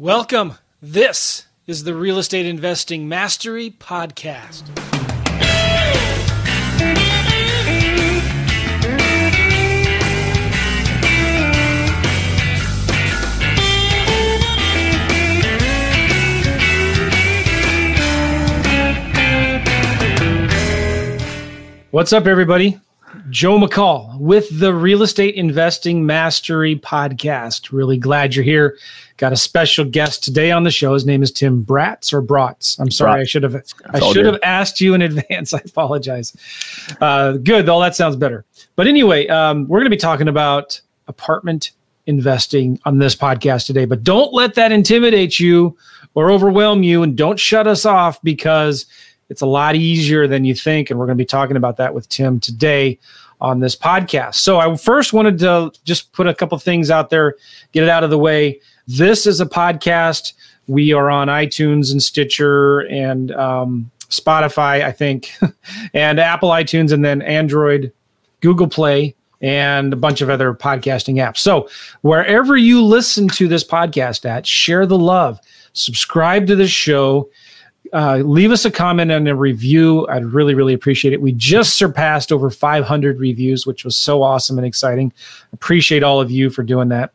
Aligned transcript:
Welcome. 0.00 0.54
This 0.80 1.44
is 1.66 1.84
the 1.84 1.94
Real 1.94 2.16
Estate 2.16 2.46
Investing 2.46 3.06
Mastery 3.06 3.70
Podcast. 3.70 4.66
What's 21.90 22.14
up, 22.14 22.26
everybody? 22.26 22.80
Joe 23.30 23.58
McCall 23.60 24.18
with 24.18 24.58
the 24.58 24.74
Real 24.74 25.02
Estate 25.02 25.36
Investing 25.36 26.04
Mastery 26.04 26.74
Podcast. 26.74 27.70
Really 27.70 27.96
glad 27.96 28.34
you're 28.34 28.44
here. 28.44 28.76
Got 29.18 29.32
a 29.32 29.36
special 29.36 29.84
guest 29.84 30.24
today 30.24 30.50
on 30.50 30.64
the 30.64 30.70
show. 30.72 30.94
His 30.94 31.06
name 31.06 31.22
is 31.22 31.30
Tim 31.30 31.64
Bratz 31.64 32.12
or 32.12 32.22
Bratz. 32.22 32.80
I'm 32.80 32.90
sorry, 32.90 33.20
Bratz. 33.20 33.22
I 33.22 33.24
should 33.24 33.42
have 33.44 33.54
I 33.54 34.00
should 34.00 34.14
good. 34.14 34.26
have 34.26 34.40
asked 34.42 34.80
you 34.80 34.94
in 34.94 35.02
advance. 35.02 35.54
I 35.54 35.60
apologize. 35.64 36.36
Uh, 37.00 37.32
good, 37.34 37.68
all 37.68 37.80
that 37.80 37.94
sounds 37.94 38.16
better. 38.16 38.44
But 38.74 38.88
anyway, 38.88 39.28
um, 39.28 39.68
we're 39.68 39.78
going 39.78 39.90
to 39.90 39.96
be 39.96 39.96
talking 39.96 40.28
about 40.28 40.80
apartment 41.06 41.70
investing 42.06 42.80
on 42.84 42.98
this 42.98 43.14
podcast 43.14 43.66
today. 43.66 43.84
But 43.84 44.02
don't 44.02 44.34
let 44.34 44.54
that 44.54 44.72
intimidate 44.72 45.38
you 45.38 45.76
or 46.14 46.32
overwhelm 46.32 46.82
you, 46.82 47.04
and 47.04 47.16
don't 47.16 47.38
shut 47.38 47.68
us 47.68 47.86
off 47.86 48.20
because 48.22 48.86
it's 49.30 49.40
a 49.40 49.46
lot 49.46 49.76
easier 49.76 50.26
than 50.26 50.44
you 50.44 50.54
think. 50.54 50.90
And 50.90 50.98
we're 50.98 51.06
going 51.06 51.16
to 51.16 51.22
be 51.22 51.26
talking 51.26 51.56
about 51.56 51.76
that 51.78 51.94
with 51.94 52.08
Tim 52.08 52.40
today 52.40 52.98
on 53.40 53.60
this 53.60 53.74
podcast. 53.74 54.34
So 54.34 54.58
I 54.58 54.76
first 54.76 55.12
wanted 55.12 55.38
to 55.38 55.72
just 55.84 56.12
put 56.12 56.26
a 56.26 56.34
couple 56.34 56.58
things 56.58 56.90
out 56.90 57.08
there, 57.08 57.36
get 57.72 57.84
it 57.84 57.88
out 57.88 58.04
of 58.04 58.10
the 58.10 58.18
way. 58.18 58.60
This 58.86 59.26
is 59.26 59.40
a 59.40 59.46
podcast. 59.46 60.34
We 60.66 60.92
are 60.92 61.08
on 61.08 61.28
iTunes 61.28 61.90
and 61.90 62.02
Stitcher 62.02 62.80
and 62.80 63.32
um, 63.32 63.90
Spotify, 64.08 64.84
I 64.84 64.92
think, 64.92 65.32
and 65.94 66.20
Apple 66.20 66.50
iTunes, 66.50 66.92
and 66.92 67.04
then 67.04 67.22
Android, 67.22 67.92
Google 68.40 68.68
Play, 68.68 69.14
and 69.40 69.92
a 69.92 69.96
bunch 69.96 70.20
of 70.20 70.28
other 70.28 70.52
podcasting 70.52 71.14
apps. 71.14 71.38
So 71.38 71.68
wherever 72.02 72.56
you 72.56 72.84
listen 72.84 73.28
to 73.28 73.48
this 73.48 73.64
podcast 73.64 74.26
at, 74.26 74.46
share 74.46 74.86
the 74.86 74.98
love, 74.98 75.40
subscribe 75.72 76.46
to 76.48 76.56
the 76.56 76.68
show 76.68 77.30
uh, 77.92 78.18
leave 78.18 78.52
us 78.52 78.64
a 78.64 78.70
comment 78.70 79.10
and 79.10 79.28
a 79.28 79.34
review. 79.34 80.06
I'd 80.08 80.24
really, 80.24 80.54
really 80.54 80.74
appreciate 80.74 81.12
it. 81.12 81.20
We 81.20 81.32
just 81.32 81.76
surpassed 81.76 82.32
over 82.32 82.50
500 82.50 83.18
reviews, 83.18 83.66
which 83.66 83.84
was 83.84 83.96
so 83.96 84.22
awesome 84.22 84.58
and 84.58 84.66
exciting. 84.66 85.12
Appreciate 85.52 86.02
all 86.02 86.20
of 86.20 86.30
you 86.30 86.50
for 86.50 86.62
doing 86.62 86.88
that. 86.88 87.12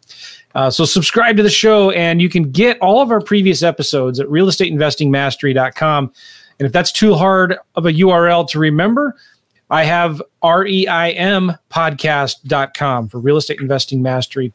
Uh, 0.54 0.70
so 0.70 0.86
subscribe 0.86 1.36
to 1.38 1.44
the 1.44 1.50
show, 1.50 1.92
and 1.92 2.22
you 2.22 2.30
can 2.30 2.52
get 2.52 2.80
all 2.80 3.02
of 3.02 3.12
our 3.12 3.22
previous 3.22 3.62
episodes 3.62 4.20
at 4.20 4.28
realestateinvestingmastery.com. 4.28 6.14
And 6.60 6.66
if 6.66 6.72
that's 6.72 6.92
too 6.92 7.14
hard 7.14 7.58
of 7.76 7.86
a 7.86 7.92
URL 7.92 8.48
to 8.50 8.60
remember, 8.60 9.16
I 9.70 9.84
have 9.84 10.22
reim 10.44 11.54
podcast.com 11.70 13.10
for 13.10 13.20
real 13.20 13.38
estate 13.38 13.60
investing 13.60 14.02
mastery 14.02 14.54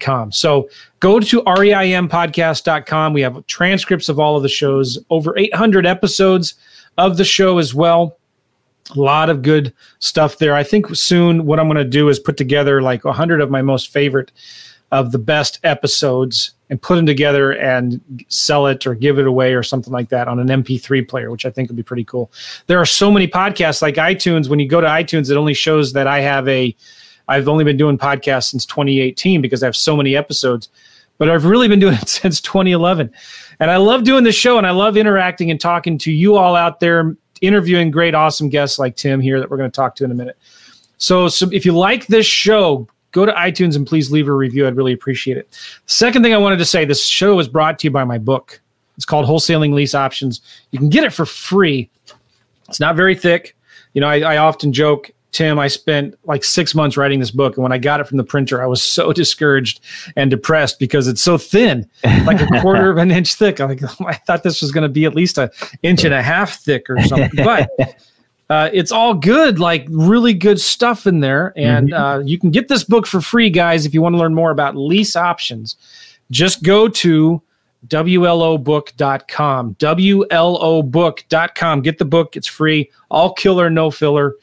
com. 0.00 0.32
So 0.32 0.68
go 1.00 1.20
to 1.20 1.42
reimpodcast.com. 1.42 3.12
We 3.12 3.20
have 3.22 3.46
transcripts 3.46 4.08
of 4.08 4.18
all 4.18 4.36
of 4.36 4.42
the 4.42 4.48
shows, 4.48 4.98
over 5.10 5.36
800 5.36 5.86
episodes 5.86 6.54
of 6.98 7.16
the 7.16 7.24
show 7.24 7.58
as 7.58 7.74
well. 7.74 8.16
A 8.94 9.00
lot 9.00 9.30
of 9.30 9.42
good 9.42 9.72
stuff 9.98 10.38
there. 10.38 10.54
I 10.54 10.62
think 10.62 10.94
soon 10.94 11.46
what 11.46 11.58
I'm 11.58 11.66
going 11.66 11.76
to 11.76 11.84
do 11.84 12.08
is 12.08 12.18
put 12.18 12.36
together 12.36 12.82
like 12.82 13.04
100 13.04 13.40
of 13.40 13.50
my 13.50 13.62
most 13.62 13.90
favorite 13.90 14.30
of 14.92 15.10
the 15.10 15.18
best 15.18 15.58
episodes 15.64 16.52
and 16.70 16.80
put 16.80 16.96
them 16.96 17.06
together 17.06 17.52
and 17.52 18.00
sell 18.28 18.66
it 18.66 18.86
or 18.86 18.94
give 18.94 19.18
it 19.18 19.26
away 19.26 19.54
or 19.54 19.62
something 19.62 19.92
like 19.92 20.08
that 20.10 20.28
on 20.28 20.38
an 20.38 20.48
MP3 20.48 21.08
player, 21.08 21.30
which 21.30 21.44
I 21.44 21.50
think 21.50 21.68
would 21.68 21.76
be 21.76 21.82
pretty 21.82 22.04
cool. 22.04 22.30
There 22.66 22.78
are 22.80 22.86
so 22.86 23.10
many 23.10 23.26
podcasts 23.26 23.82
like 23.82 23.96
iTunes. 23.96 24.48
When 24.48 24.60
you 24.60 24.68
go 24.68 24.80
to 24.80 24.86
iTunes, 24.86 25.30
it 25.30 25.36
only 25.36 25.54
shows 25.54 25.94
that 25.94 26.06
I 26.06 26.20
have 26.20 26.46
a 26.48 26.76
I've 27.28 27.48
only 27.48 27.64
been 27.64 27.76
doing 27.76 27.98
podcasts 27.98 28.50
since 28.50 28.66
2018 28.66 29.40
because 29.40 29.62
I 29.62 29.66
have 29.66 29.76
so 29.76 29.96
many 29.96 30.16
episodes, 30.16 30.68
but 31.18 31.30
I've 31.30 31.44
really 31.44 31.68
been 31.68 31.80
doing 31.80 31.94
it 32.00 32.08
since 32.08 32.40
2011. 32.40 33.12
And 33.60 33.70
I 33.70 33.76
love 33.76 34.04
doing 34.04 34.24
this 34.24 34.34
show 34.34 34.58
and 34.58 34.66
I 34.66 34.70
love 34.70 34.96
interacting 34.96 35.50
and 35.50 35.60
talking 35.60 35.98
to 35.98 36.12
you 36.12 36.36
all 36.36 36.56
out 36.56 36.80
there, 36.80 37.16
interviewing 37.40 37.90
great, 37.90 38.14
awesome 38.14 38.48
guests 38.48 38.78
like 38.78 38.96
Tim 38.96 39.20
here 39.20 39.40
that 39.40 39.50
we're 39.50 39.56
going 39.56 39.70
to 39.70 39.74
talk 39.74 39.94
to 39.96 40.04
in 40.04 40.10
a 40.10 40.14
minute. 40.14 40.38
So, 40.98 41.28
so 41.28 41.48
if 41.52 41.64
you 41.64 41.72
like 41.72 42.06
this 42.06 42.26
show, 42.26 42.86
go 43.12 43.24
to 43.24 43.32
iTunes 43.32 43.76
and 43.76 43.86
please 43.86 44.10
leave 44.10 44.28
a 44.28 44.32
review. 44.32 44.66
I'd 44.66 44.76
really 44.76 44.92
appreciate 44.92 45.36
it. 45.36 45.58
Second 45.86 46.22
thing 46.22 46.34
I 46.34 46.38
wanted 46.38 46.58
to 46.58 46.64
say 46.64 46.84
this 46.84 47.06
show 47.06 47.38
is 47.38 47.48
brought 47.48 47.78
to 47.80 47.86
you 47.86 47.90
by 47.90 48.04
my 48.04 48.18
book. 48.18 48.60
It's 48.96 49.04
called 49.04 49.26
Wholesaling 49.26 49.72
Lease 49.72 49.94
Options. 49.94 50.40
You 50.70 50.78
can 50.78 50.88
get 50.88 51.04
it 51.04 51.12
for 51.12 51.26
free. 51.26 51.90
It's 52.68 52.80
not 52.80 52.96
very 52.96 53.14
thick. 53.14 53.56
You 53.92 54.00
know, 54.00 54.08
I, 54.08 54.20
I 54.20 54.36
often 54.38 54.72
joke 54.72 55.10
Tim, 55.34 55.58
I 55.58 55.66
spent 55.66 56.16
like 56.22 56.44
six 56.44 56.76
months 56.76 56.96
writing 56.96 57.18
this 57.18 57.32
book. 57.32 57.56
And 57.56 57.64
when 57.64 57.72
I 57.72 57.78
got 57.78 57.98
it 57.98 58.06
from 58.06 58.18
the 58.18 58.24
printer, 58.24 58.62
I 58.62 58.66
was 58.66 58.80
so 58.80 59.12
discouraged 59.12 59.80
and 60.14 60.30
depressed 60.30 60.78
because 60.78 61.08
it's 61.08 61.20
so 61.20 61.36
thin, 61.36 61.90
like 62.24 62.40
a 62.40 62.46
quarter 62.60 62.88
of 62.88 62.98
an 62.98 63.10
inch 63.10 63.34
thick. 63.34 63.60
I'm 63.60 63.68
like, 63.68 63.82
oh, 63.82 63.96
I 64.06 64.14
thought 64.14 64.44
this 64.44 64.62
was 64.62 64.70
going 64.70 64.82
to 64.82 64.88
be 64.88 65.04
at 65.04 65.14
least 65.14 65.36
an 65.36 65.50
inch 65.82 66.04
and 66.04 66.14
a 66.14 66.22
half 66.22 66.60
thick 66.60 66.88
or 66.88 67.02
something. 67.02 67.44
But 67.44 67.68
uh, 68.48 68.70
it's 68.72 68.92
all 68.92 69.12
good, 69.12 69.58
like 69.58 69.88
really 69.90 70.34
good 70.34 70.60
stuff 70.60 71.04
in 71.04 71.18
there. 71.18 71.52
And 71.56 71.90
mm-hmm. 71.90 72.00
uh, 72.00 72.20
you 72.20 72.38
can 72.38 72.52
get 72.52 72.68
this 72.68 72.84
book 72.84 73.04
for 73.04 73.20
free, 73.20 73.50
guys, 73.50 73.86
if 73.86 73.92
you 73.92 74.02
want 74.02 74.14
to 74.14 74.18
learn 74.18 74.36
more 74.36 74.52
about 74.52 74.76
lease 74.76 75.16
options. 75.16 75.74
Just 76.30 76.62
go 76.62 76.86
to 76.86 77.42
WLObook.com. 77.88 79.74
WLObook.com. 79.74 81.82
Get 81.82 81.98
the 81.98 82.04
book, 82.04 82.36
it's 82.36 82.46
free, 82.46 82.88
all 83.10 83.32
killer, 83.32 83.68
no 83.68 83.90
filler 83.90 84.36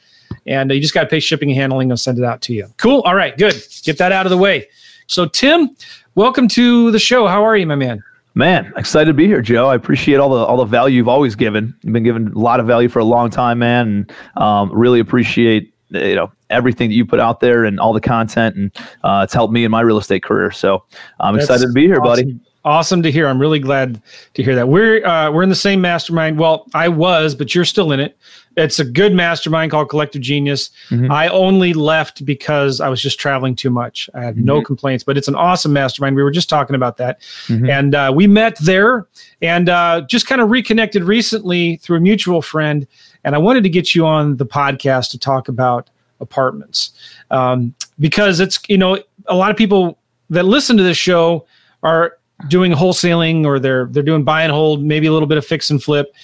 and 0.46 0.70
you 0.70 0.80
just 0.80 0.94
got 0.94 1.02
to 1.02 1.08
pay 1.08 1.20
shipping 1.20 1.50
and 1.50 1.58
handling. 1.58 1.90
I'll 1.90 1.96
send 1.96 2.18
it 2.18 2.24
out 2.24 2.40
to 2.42 2.52
you. 2.52 2.72
Cool. 2.76 3.00
All 3.02 3.14
right, 3.14 3.36
good. 3.36 3.54
Get 3.82 3.98
that 3.98 4.12
out 4.12 4.26
of 4.26 4.30
the 4.30 4.38
way. 4.38 4.68
So, 5.06 5.26
Tim, 5.26 5.76
welcome 6.14 6.48
to 6.48 6.90
the 6.90 6.98
show. 6.98 7.26
How 7.26 7.44
are 7.44 7.56
you, 7.56 7.66
my 7.66 7.74
man? 7.74 8.02
Man, 8.34 8.72
excited 8.76 9.06
to 9.06 9.14
be 9.14 9.26
here, 9.26 9.42
Joe. 9.42 9.68
I 9.68 9.74
appreciate 9.74 10.16
all 10.16 10.30
the 10.30 10.36
all 10.36 10.56
the 10.56 10.64
value 10.64 10.96
you've 10.96 11.08
always 11.08 11.34
given. 11.34 11.74
You've 11.82 11.92
been 11.92 12.02
giving 12.02 12.28
a 12.28 12.38
lot 12.38 12.60
of 12.60 12.66
value 12.66 12.88
for 12.88 12.98
a 12.98 13.04
long 13.04 13.28
time, 13.28 13.58
man, 13.58 13.86
and 13.88 14.12
um, 14.42 14.72
really 14.72 15.00
appreciate 15.00 15.74
you 15.90 16.14
know 16.14 16.32
everything 16.48 16.88
that 16.88 16.94
you 16.94 17.04
put 17.04 17.20
out 17.20 17.40
there 17.40 17.64
and 17.64 17.78
all 17.78 17.92
the 17.92 18.00
content, 18.00 18.56
and 18.56 18.72
uh, 19.04 19.20
it's 19.24 19.34
helped 19.34 19.52
me 19.52 19.64
in 19.64 19.70
my 19.70 19.82
real 19.82 19.98
estate 19.98 20.22
career. 20.22 20.50
So 20.50 20.82
I'm 21.20 21.34
That's 21.34 21.44
excited 21.44 21.66
to 21.66 21.72
be 21.74 21.82
here, 21.82 22.00
awesome. 22.00 22.26
buddy. 22.26 22.40
Awesome 22.64 23.02
to 23.02 23.10
hear. 23.10 23.26
I'm 23.26 23.40
really 23.40 23.58
glad 23.58 24.00
to 24.34 24.42
hear 24.42 24.54
that. 24.54 24.68
We're 24.68 25.04
uh, 25.04 25.32
we're 25.32 25.42
in 25.42 25.48
the 25.48 25.54
same 25.56 25.80
mastermind. 25.80 26.38
Well, 26.38 26.66
I 26.74 26.86
was, 26.86 27.34
but 27.34 27.56
you're 27.56 27.64
still 27.64 27.90
in 27.90 27.98
it. 27.98 28.16
It's 28.56 28.78
a 28.78 28.84
good 28.84 29.14
mastermind 29.14 29.72
called 29.72 29.88
Collective 29.88 30.22
Genius. 30.22 30.70
Mm-hmm. 30.90 31.10
I 31.10 31.26
only 31.28 31.72
left 31.72 32.24
because 32.24 32.80
I 32.80 32.88
was 32.88 33.02
just 33.02 33.18
traveling 33.18 33.56
too 33.56 33.70
much. 33.70 34.08
I 34.14 34.22
had 34.22 34.36
mm-hmm. 34.36 34.44
no 34.44 34.62
complaints, 34.62 35.02
but 35.02 35.18
it's 35.18 35.26
an 35.26 35.34
awesome 35.34 35.72
mastermind. 35.72 36.14
We 36.14 36.22
were 36.22 36.30
just 36.30 36.48
talking 36.48 36.76
about 36.76 36.98
that, 36.98 37.20
mm-hmm. 37.48 37.68
and 37.68 37.94
uh, 37.96 38.12
we 38.14 38.28
met 38.28 38.56
there 38.58 39.08
and 39.40 39.68
uh, 39.68 40.02
just 40.02 40.28
kind 40.28 40.40
of 40.40 40.50
reconnected 40.50 41.02
recently 41.02 41.78
through 41.78 41.96
a 41.96 42.00
mutual 42.00 42.42
friend. 42.42 42.86
And 43.24 43.34
I 43.34 43.38
wanted 43.38 43.64
to 43.64 43.70
get 43.70 43.92
you 43.92 44.06
on 44.06 44.36
the 44.36 44.46
podcast 44.46 45.10
to 45.10 45.18
talk 45.18 45.48
about 45.48 45.90
apartments 46.20 46.92
um, 47.32 47.74
because 47.98 48.38
it's 48.38 48.60
you 48.68 48.78
know 48.78 49.02
a 49.26 49.34
lot 49.34 49.50
of 49.50 49.56
people 49.56 49.98
that 50.30 50.44
listen 50.44 50.76
to 50.76 50.84
this 50.84 50.96
show 50.96 51.44
are 51.82 52.18
doing 52.48 52.72
wholesaling 52.72 53.44
or 53.44 53.58
they're 53.58 53.86
they're 53.86 54.02
doing 54.02 54.24
buy 54.24 54.42
and 54.42 54.52
hold, 54.52 54.82
maybe 54.82 55.06
a 55.06 55.12
little 55.12 55.28
bit 55.28 55.38
of 55.38 55.46
fix 55.46 55.70
and 55.70 55.82
flip. 55.82 56.14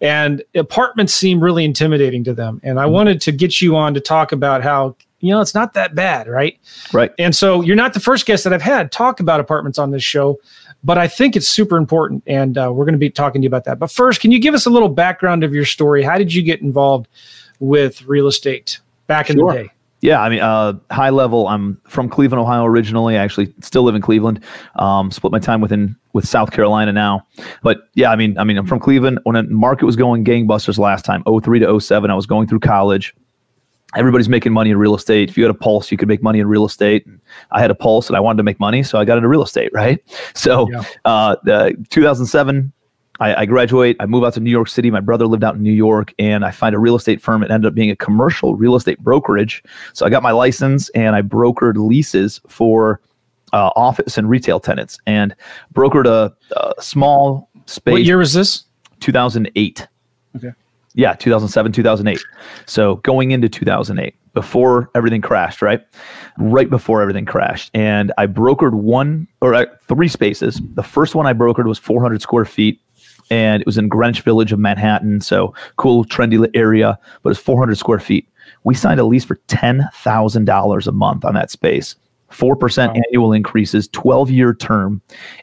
And 0.00 0.44
apartments 0.54 1.12
seem 1.12 1.42
really 1.42 1.64
intimidating 1.64 2.22
to 2.24 2.32
them. 2.32 2.60
And 2.62 2.78
I 2.78 2.84
mm-hmm. 2.84 2.92
wanted 2.92 3.20
to 3.22 3.32
get 3.32 3.60
you 3.60 3.76
on 3.76 3.94
to 3.94 4.00
talk 4.00 4.32
about 4.32 4.62
how 4.62 4.96
you 5.20 5.34
know 5.34 5.40
it's 5.40 5.54
not 5.54 5.74
that 5.74 5.94
bad, 5.94 6.28
right? 6.28 6.58
Right. 6.92 7.12
And 7.18 7.34
so 7.34 7.62
you're 7.62 7.76
not 7.76 7.94
the 7.94 8.00
first 8.00 8.26
guest 8.26 8.44
that 8.44 8.52
I've 8.52 8.62
had 8.62 8.92
talk 8.92 9.18
about 9.20 9.40
apartments 9.40 9.78
on 9.78 9.90
this 9.90 10.04
show, 10.04 10.38
but 10.84 10.98
I 10.98 11.08
think 11.08 11.34
it's 11.34 11.48
super 11.48 11.76
important, 11.76 12.22
and 12.26 12.56
uh, 12.56 12.70
we're 12.72 12.84
going 12.84 12.92
to 12.92 12.98
be 12.98 13.10
talking 13.10 13.40
to 13.40 13.44
you 13.44 13.48
about 13.48 13.64
that. 13.64 13.78
But 13.78 13.90
first, 13.90 14.20
can 14.20 14.30
you 14.30 14.38
give 14.38 14.54
us 14.54 14.66
a 14.66 14.70
little 14.70 14.88
background 14.88 15.42
of 15.42 15.52
your 15.52 15.64
story? 15.64 16.02
How 16.02 16.18
did 16.18 16.32
you 16.32 16.42
get 16.42 16.60
involved 16.60 17.08
with 17.58 18.02
real 18.02 18.28
estate 18.28 18.78
back 19.08 19.28
in 19.30 19.36
sure. 19.36 19.52
the 19.52 19.62
day? 19.64 19.72
Yeah, 20.00 20.20
I 20.20 20.28
mean, 20.28 20.40
uh, 20.40 20.74
high 20.90 21.10
level. 21.10 21.48
I'm 21.48 21.80
from 21.88 22.08
Cleveland, 22.08 22.40
Ohio 22.40 22.64
originally. 22.64 23.16
I 23.16 23.24
actually 23.24 23.52
still 23.60 23.82
live 23.82 23.96
in 23.96 24.02
Cleveland. 24.02 24.44
Um, 24.76 25.10
split 25.10 25.32
my 25.32 25.40
time 25.40 25.60
within 25.60 25.96
with 26.12 26.26
South 26.26 26.52
Carolina 26.52 26.92
now. 26.92 27.26
But 27.62 27.88
yeah, 27.94 28.10
I 28.10 28.16
mean, 28.16 28.38
I 28.38 28.44
mean, 28.44 28.56
I'm 28.58 28.66
from 28.66 28.78
Cleveland. 28.78 29.18
When 29.24 29.34
the 29.34 29.42
market 29.52 29.86
was 29.86 29.96
going 29.96 30.24
gangbusters 30.24 30.78
last 30.78 31.04
time, 31.04 31.24
03 31.24 31.58
to 31.60 31.80
07, 31.80 32.10
I 32.10 32.14
was 32.14 32.26
going 32.26 32.46
through 32.46 32.60
college. 32.60 33.14
Everybody's 33.96 34.28
making 34.28 34.52
money 34.52 34.70
in 34.70 34.76
real 34.76 34.94
estate. 34.94 35.30
If 35.30 35.38
you 35.38 35.44
had 35.44 35.50
a 35.50 35.58
pulse, 35.58 35.90
you 35.90 35.96
could 35.96 36.08
make 36.08 36.22
money 36.22 36.38
in 36.38 36.46
real 36.46 36.66
estate. 36.66 37.06
I 37.52 37.60
had 37.60 37.70
a 37.70 37.74
pulse, 37.74 38.08
and 38.08 38.16
I 38.16 38.20
wanted 38.20 38.36
to 38.36 38.42
make 38.42 38.60
money, 38.60 38.82
so 38.82 38.98
I 38.98 39.04
got 39.04 39.16
into 39.16 39.28
real 39.28 39.42
estate. 39.42 39.70
Right. 39.72 39.98
So, 40.34 40.70
yeah. 40.70 40.84
uh, 41.04 41.36
2007 41.90 42.72
I, 43.20 43.42
I, 43.42 43.46
graduate, 43.46 43.96
I 44.00 44.06
move 44.06 44.24
out 44.24 44.34
to 44.34 44.40
New 44.40 44.50
York 44.50 44.68
City. 44.68 44.90
My 44.90 45.00
brother 45.00 45.26
lived 45.26 45.42
out 45.42 45.56
in 45.56 45.62
New 45.62 45.72
York, 45.72 46.14
and 46.18 46.44
I 46.44 46.50
find 46.50 46.74
a 46.74 46.78
real 46.78 46.94
estate 46.94 47.20
firm. 47.20 47.42
It 47.42 47.50
ended 47.50 47.68
up 47.68 47.74
being 47.74 47.90
a 47.90 47.96
commercial 47.96 48.54
real 48.54 48.76
estate 48.76 49.00
brokerage. 49.00 49.62
So 49.92 50.06
I 50.06 50.10
got 50.10 50.22
my 50.22 50.30
license 50.30 50.88
and 50.90 51.16
I 51.16 51.22
brokered 51.22 51.76
leases 51.76 52.40
for 52.46 53.00
uh, 53.52 53.70
office 53.76 54.18
and 54.18 54.28
retail 54.28 54.60
tenants, 54.60 54.98
and 55.06 55.34
brokered 55.74 56.06
a, 56.06 56.34
a 56.56 56.82
small 56.82 57.48
space. 57.66 57.92
What 57.92 58.04
year 58.04 58.18
was 58.18 58.32
this? 58.32 58.64
2008. 59.00 59.88
Okay. 60.36 60.52
Yeah, 60.94 61.14
2007, 61.14 61.72
2008. 61.72 62.24
So 62.66 62.96
going 62.96 63.30
into 63.30 63.48
2008, 63.48 64.14
before 64.34 64.90
everything 64.94 65.20
crashed, 65.20 65.62
right? 65.62 65.80
Right 66.38 66.68
before 66.68 67.02
everything 67.02 67.24
crashed. 67.24 67.70
And 67.74 68.12
I 68.18 68.26
brokered 68.26 68.72
one 68.72 69.26
or 69.40 69.54
uh, 69.54 69.66
three 69.86 70.08
spaces. 70.08 70.60
The 70.74 70.82
first 70.82 71.14
one 71.14 71.26
I 71.26 71.32
brokered 71.32 71.66
was 71.66 71.78
400 71.78 72.22
square 72.22 72.44
feet 72.44 72.80
and 73.30 73.60
it 73.60 73.66
was 73.66 73.78
in 73.78 73.88
Greenwich 73.88 74.22
Village 74.22 74.52
of 74.52 74.58
Manhattan. 74.58 75.20
So 75.20 75.54
cool, 75.76 76.04
trendy 76.04 76.48
area, 76.54 76.98
but 77.22 77.30
it's 77.30 77.40
400 77.40 77.76
square 77.76 78.00
feet. 78.00 78.28
We 78.64 78.74
signed 78.74 79.00
a 79.00 79.04
lease 79.04 79.24
for 79.24 79.36
$10,000 79.48 80.86
a 80.86 80.92
month 80.92 81.24
on 81.24 81.34
that 81.34 81.50
space. 81.50 81.96
4% 82.30 82.88
wow. 82.88 83.02
annual 83.06 83.32
increases, 83.32 83.88
12 83.88 84.30
year 84.30 84.54
term. 84.54 85.00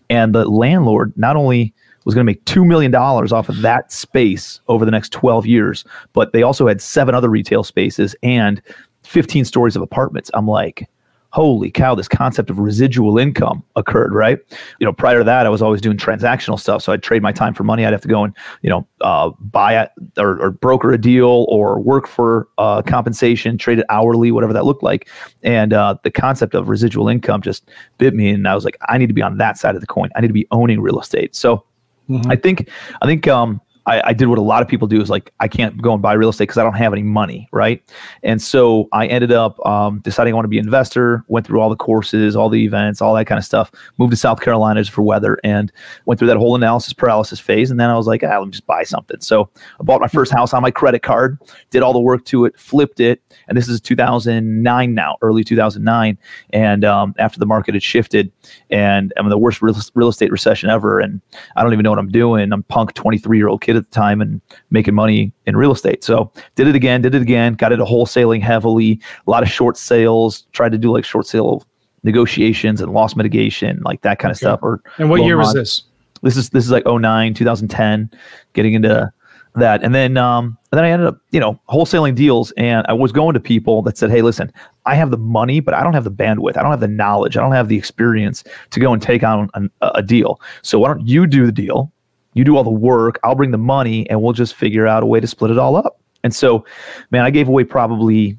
And 0.09 0.35
the 0.35 0.45
landlord 0.45 1.13
not 1.15 1.35
only 1.35 1.73
was 2.05 2.13
going 2.13 2.23
to 2.23 2.31
make 2.31 2.45
$2 2.45 2.65
million 2.65 2.93
off 2.93 3.49
of 3.49 3.61
that 3.61 3.91
space 3.91 4.61
over 4.67 4.85
the 4.85 4.91
next 4.91 5.11
12 5.11 5.47
years, 5.47 5.83
but 6.13 6.33
they 6.33 6.43
also 6.43 6.67
had 6.67 6.79
seven 6.79 7.15
other 7.15 7.29
retail 7.29 7.63
spaces 7.63 8.15
and 8.21 8.61
15 9.03 9.45
stories 9.45 9.75
of 9.75 9.81
apartments. 9.81 10.29
I'm 10.33 10.47
like, 10.47 10.87
holy 11.35 11.69
cow, 11.69 11.93
this 11.93 12.07
concept 12.07 12.49
of 12.49 12.59
residual 12.59 13.17
income 13.17 13.61
occurred, 13.75 14.13
right? 14.13 14.39
You 14.79 14.85
know, 14.85 14.93
prior 14.93 15.17
to 15.17 15.23
that, 15.25 15.45
I 15.45 15.49
was 15.49 15.61
always 15.61 15.81
doing 15.81 15.97
transactional 15.97 16.57
stuff. 16.57 16.81
So 16.81 16.93
I'd 16.93 17.03
trade 17.03 17.21
my 17.21 17.33
time 17.33 17.53
for 17.53 17.65
money. 17.65 17.85
I'd 17.85 17.91
have 17.91 17.99
to 18.03 18.07
go 18.07 18.23
and, 18.23 18.33
you 18.61 18.69
know, 18.69 18.87
uh, 19.01 19.31
buy 19.41 19.81
it 19.81 19.91
or, 20.17 20.41
or, 20.41 20.51
broker 20.51 20.93
a 20.93 20.97
deal 20.97 21.45
or 21.49 21.77
work 21.77 22.07
for 22.07 22.47
uh, 22.57 22.81
compensation, 22.83 23.57
trade 23.57 23.79
it 23.79 23.85
hourly, 23.89 24.31
whatever 24.31 24.53
that 24.53 24.63
looked 24.63 24.81
like. 24.81 25.09
And 25.43 25.73
uh, 25.73 25.97
the 26.03 26.09
concept 26.09 26.55
of 26.55 26.69
residual 26.69 27.09
income 27.09 27.41
just 27.41 27.69
bit 27.97 28.13
me. 28.13 28.29
And 28.29 28.47
I 28.47 28.55
was 28.55 28.63
like, 28.63 28.77
I 28.87 28.97
need 28.97 29.07
to 29.07 29.13
be 29.13 29.21
on 29.21 29.37
that 29.37 29.57
side 29.57 29.75
of 29.75 29.81
the 29.81 29.87
coin. 29.87 30.11
I 30.15 30.21
need 30.21 30.27
to 30.27 30.33
be 30.33 30.47
owning 30.51 30.79
real 30.79 31.01
estate. 31.01 31.35
So 31.35 31.65
mm-hmm. 32.09 32.31
I 32.31 32.37
think, 32.37 32.69
I 33.01 33.07
think, 33.07 33.27
um, 33.27 33.59
I, 33.85 34.09
I, 34.09 34.13
did 34.13 34.27
what 34.27 34.39
a 34.39 34.41
lot 34.41 34.61
of 34.61 34.67
people 34.67 34.87
do 34.87 34.99
is 34.99 35.09
like 35.09 35.31
I 35.39 35.47
can't 35.47 35.79
go 35.81 35.93
and 35.93 36.01
buy 36.01 36.13
real 36.13 36.29
estate 36.29 36.45
because 36.45 36.57
I 36.57 36.63
don't 36.63 36.73
have 36.73 36.91
any 36.91 37.03
money, 37.03 37.47
right? 37.51 37.83
And 38.23 38.41
so 38.41 38.87
I 38.93 39.05
ended 39.07 39.31
up 39.31 39.63
um, 39.65 39.99
deciding 39.99 40.33
I 40.33 40.35
want 40.35 40.45
to 40.45 40.49
be 40.49 40.57
an 40.57 40.65
investor. 40.65 41.23
Went 41.27 41.45
through 41.45 41.61
all 41.61 41.69
the 41.69 41.75
courses, 41.75 42.35
all 42.35 42.49
the 42.49 42.63
events, 42.63 43.01
all 43.01 43.13
that 43.15 43.25
kind 43.25 43.37
of 43.37 43.45
stuff. 43.45 43.71
Moved 43.97 44.11
to 44.11 44.17
South 44.17 44.41
Carolina 44.41 44.81
just 44.81 44.91
for 44.91 45.03
weather, 45.03 45.37
and 45.43 45.71
went 46.05 46.19
through 46.19 46.27
that 46.29 46.37
whole 46.37 46.55
analysis 46.55 46.93
paralysis 46.93 47.39
phase. 47.39 47.69
And 47.69 47.79
then 47.79 47.89
I 47.89 47.95
was 47.95 48.07
like, 48.07 48.23
ah, 48.23 48.37
let 48.39 48.45
me 48.45 48.51
just 48.51 48.65
buy 48.65 48.83
something. 48.83 49.21
So 49.21 49.49
I 49.79 49.83
bought 49.83 50.01
my 50.01 50.07
first 50.07 50.31
house 50.31 50.53
on 50.53 50.61
my 50.61 50.71
credit 50.71 51.03
card, 51.03 51.37
did 51.69 51.83
all 51.83 51.93
the 51.93 51.99
work 51.99 52.25
to 52.25 52.45
it, 52.45 52.57
flipped 52.59 52.99
it, 52.99 53.21
and 53.47 53.57
this 53.57 53.67
is 53.67 53.79
2009 53.81 54.93
now, 54.93 55.17
early 55.21 55.43
2009. 55.43 56.17
And 56.51 56.85
um, 56.85 57.13
after 57.19 57.39
the 57.39 57.45
market 57.45 57.75
had 57.75 57.83
shifted, 57.83 58.31
and 58.69 59.13
I'm 59.17 59.25
in 59.25 59.29
the 59.29 59.37
worst 59.37 59.61
real, 59.61 59.75
real 59.93 60.07
estate 60.07 60.31
recession 60.31 60.69
ever, 60.69 60.99
and 60.99 61.21
I 61.55 61.63
don't 61.63 61.73
even 61.73 61.83
know 61.83 61.91
what 61.91 61.99
I'm 61.99 62.09
doing. 62.09 62.51
I'm 62.51 62.63
punk 62.63 62.93
23 62.93 63.37
year 63.37 63.47
old 63.47 63.61
kid 63.61 63.74
at 63.75 63.89
the 63.89 63.95
time 63.95 64.21
and 64.21 64.41
making 64.69 64.93
money 64.93 65.33
in 65.45 65.55
real 65.55 65.71
estate. 65.71 66.03
So 66.03 66.31
did 66.55 66.67
it 66.67 66.75
again, 66.75 67.01
did 67.01 67.15
it 67.15 67.21
again, 67.21 67.53
got 67.53 67.71
into 67.71 67.85
wholesaling 67.85 68.41
heavily, 68.41 68.99
a 69.27 69.31
lot 69.31 69.43
of 69.43 69.49
short 69.49 69.77
sales, 69.77 70.43
tried 70.53 70.71
to 70.71 70.77
do 70.77 70.91
like 70.91 71.05
short 71.05 71.27
sale 71.27 71.65
negotiations 72.03 72.81
and 72.81 72.93
loss 72.93 73.15
mitigation, 73.15 73.81
like 73.83 74.01
that 74.01 74.19
kind 74.19 74.31
of 74.31 74.37
okay. 74.37 74.45
stuff. 74.45 74.59
Or 74.61 74.81
and 74.97 75.09
what 75.09 75.23
year 75.23 75.37
was 75.37 75.53
this? 75.53 75.83
This 76.21 76.37
is 76.37 76.49
this 76.51 76.63
is 76.63 76.71
like 76.71 76.85
09, 76.85 77.33
2010, 77.33 78.09
getting 78.53 78.73
into 78.73 79.11
that. 79.55 79.83
And 79.83 79.93
then 79.93 80.17
um 80.17 80.57
and 80.71 80.77
then 80.77 80.85
I 80.85 80.89
ended 80.91 81.07
up, 81.07 81.17
you 81.31 81.39
know, 81.39 81.59
wholesaling 81.69 82.15
deals 82.15 82.51
and 82.51 82.85
I 82.87 82.93
was 82.93 83.11
going 83.11 83.33
to 83.33 83.39
people 83.39 83.81
that 83.83 83.97
said, 83.97 84.11
Hey, 84.11 84.21
listen, 84.21 84.51
I 84.85 84.95
have 84.95 85.11
the 85.11 85.17
money, 85.17 85.59
but 85.59 85.73
I 85.73 85.83
don't 85.83 85.93
have 85.93 86.03
the 86.03 86.11
bandwidth. 86.11 86.57
I 86.57 86.61
don't 86.61 86.71
have 86.71 86.79
the 86.79 86.87
knowledge. 86.87 87.37
I 87.37 87.41
don't 87.41 87.53
have 87.53 87.69
the 87.69 87.77
experience 87.77 88.43
to 88.71 88.79
go 88.79 88.93
and 88.93 89.01
take 89.01 89.23
on 89.23 89.49
an, 89.53 89.69
a 89.81 90.03
deal. 90.03 90.39
So 90.61 90.79
why 90.79 90.89
don't 90.89 91.05
you 91.07 91.25
do 91.27 91.45
the 91.45 91.51
deal? 91.51 91.91
You 92.35 92.43
do 92.43 92.55
all 92.55 92.63
the 92.63 92.69
work, 92.69 93.19
I'll 93.23 93.35
bring 93.35 93.51
the 93.51 93.57
money, 93.57 94.07
and 94.09 94.21
we'll 94.21 94.33
just 94.33 94.53
figure 94.53 94.85
out 94.85 95.01
a 95.01 95.05
way 95.05 95.19
to 95.19 95.27
split 95.27 95.51
it 95.51 95.57
all 95.57 95.75
up. 95.75 95.99
And 96.23 96.33
so, 96.33 96.65
man, 97.11 97.23
I 97.23 97.31
gave 97.31 97.47
away 97.47 97.63
probably 97.63 98.37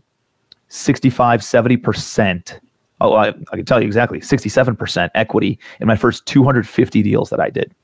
65, 0.68 1.40
70%. 1.40 2.60
Oh, 3.00 3.14
I, 3.14 3.28
I 3.28 3.56
can 3.56 3.64
tell 3.64 3.80
you 3.80 3.86
exactly 3.86 4.20
67% 4.20 5.10
equity 5.14 5.58
in 5.80 5.86
my 5.86 5.96
first 5.96 6.24
250 6.26 7.02
deals 7.02 7.30
that 7.30 7.40
I 7.40 7.50
did 7.50 7.74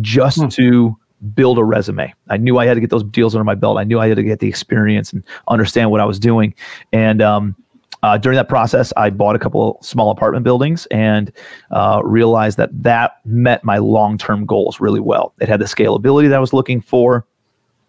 just 0.00 0.40
hmm. 0.40 0.48
to 0.48 0.96
build 1.34 1.58
a 1.58 1.64
resume. 1.64 2.12
I 2.28 2.36
knew 2.36 2.58
I 2.58 2.66
had 2.66 2.74
to 2.74 2.80
get 2.80 2.90
those 2.90 3.04
deals 3.04 3.34
under 3.34 3.44
my 3.44 3.54
belt. 3.54 3.78
I 3.78 3.84
knew 3.84 4.00
I 4.00 4.08
had 4.08 4.16
to 4.16 4.22
get 4.22 4.40
the 4.40 4.48
experience 4.48 5.12
and 5.12 5.22
understand 5.48 5.90
what 5.90 6.00
I 6.00 6.04
was 6.04 6.18
doing. 6.18 6.54
And 6.92 7.22
um, 7.22 7.56
uh, 8.02 8.18
during 8.18 8.36
that 8.36 8.48
process, 8.48 8.92
I 8.96 9.10
bought 9.10 9.36
a 9.36 9.38
couple 9.38 9.78
small 9.82 10.10
apartment 10.10 10.44
buildings 10.44 10.86
and 10.86 11.32
uh, 11.70 12.00
realized 12.04 12.58
that 12.58 12.70
that 12.82 13.20
met 13.24 13.64
my 13.64 13.78
long 13.78 14.18
term 14.18 14.46
goals 14.46 14.80
really 14.80 15.00
well. 15.00 15.34
It 15.40 15.48
had 15.48 15.60
the 15.60 15.66
scalability 15.66 16.28
that 16.28 16.36
I 16.36 16.40
was 16.40 16.52
looking 16.52 16.80
for. 16.80 17.26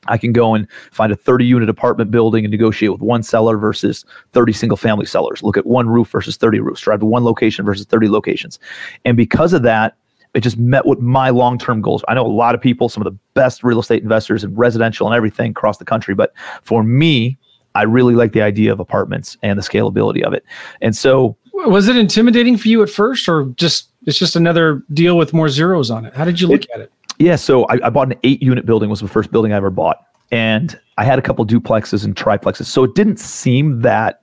I 0.09 0.17
can 0.17 0.31
go 0.31 0.53
and 0.55 0.67
find 0.91 1.11
a 1.11 1.15
30 1.15 1.45
unit 1.45 1.69
apartment 1.69 2.11
building 2.11 2.45
and 2.45 2.51
negotiate 2.51 2.91
with 2.91 3.01
one 3.01 3.23
seller 3.23 3.57
versus 3.57 4.05
30 4.31 4.53
single 4.53 4.77
family 4.77 5.05
sellers. 5.05 5.43
Look 5.43 5.57
at 5.57 5.65
one 5.65 5.89
roof 5.89 6.09
versus 6.09 6.37
30 6.37 6.59
roofs, 6.61 6.81
drive 6.81 7.01
to 7.01 7.05
one 7.05 7.23
location 7.23 7.65
versus 7.65 7.85
30 7.85 8.07
locations. 8.07 8.59
And 9.03 9.17
because 9.17 9.53
of 9.53 9.63
that, 9.63 9.97
it 10.33 10.41
just 10.41 10.57
met 10.57 10.85
with 10.85 10.99
my 10.99 11.29
long 11.29 11.57
term 11.57 11.81
goals. 11.81 12.03
I 12.07 12.13
know 12.13 12.25
a 12.25 12.27
lot 12.27 12.53
of 12.53 12.61
people, 12.61 12.89
some 12.89 13.05
of 13.05 13.11
the 13.11 13.17
best 13.33 13.63
real 13.63 13.79
estate 13.79 14.03
investors 14.03 14.43
in 14.43 14.55
residential 14.55 15.07
and 15.07 15.15
everything 15.15 15.51
across 15.51 15.77
the 15.77 15.85
country. 15.85 16.13
But 16.13 16.33
for 16.63 16.83
me, 16.83 17.37
I 17.77 17.83
really 17.83 18.15
like 18.15 18.33
the 18.33 18.41
idea 18.41 18.71
of 18.73 18.79
apartments 18.79 19.37
and 19.43 19.57
the 19.57 19.63
scalability 19.63 20.23
of 20.23 20.33
it. 20.33 20.43
And 20.81 20.95
so, 20.95 21.37
was 21.53 21.87
it 21.87 21.95
intimidating 21.95 22.57
for 22.57 22.67
you 22.67 22.81
at 22.81 22.89
first, 22.89 23.29
or 23.29 23.45
just 23.55 23.89
it's 24.05 24.17
just 24.17 24.35
another 24.35 24.83
deal 24.93 25.17
with 25.17 25.33
more 25.33 25.47
zeros 25.47 25.91
on 25.91 26.05
it? 26.05 26.15
How 26.15 26.25
did 26.25 26.41
you 26.41 26.47
look 26.47 26.63
it, 26.63 26.69
at 26.73 26.81
it? 26.81 26.91
Yeah, 27.19 27.35
so 27.35 27.65
I, 27.65 27.79
I 27.85 27.89
bought 27.89 28.11
an 28.11 28.19
eight 28.23 28.41
unit 28.41 28.65
building. 28.65 28.89
Was 28.89 29.01
the 29.01 29.07
first 29.07 29.31
building 29.31 29.53
I 29.53 29.57
ever 29.57 29.69
bought, 29.69 30.05
and 30.31 30.79
I 30.97 31.03
had 31.03 31.19
a 31.19 31.21
couple 31.21 31.45
duplexes 31.45 32.03
and 32.03 32.15
triplexes. 32.15 32.65
So 32.65 32.83
it 32.83 32.95
didn't 32.95 33.17
seem 33.19 33.81
that 33.81 34.21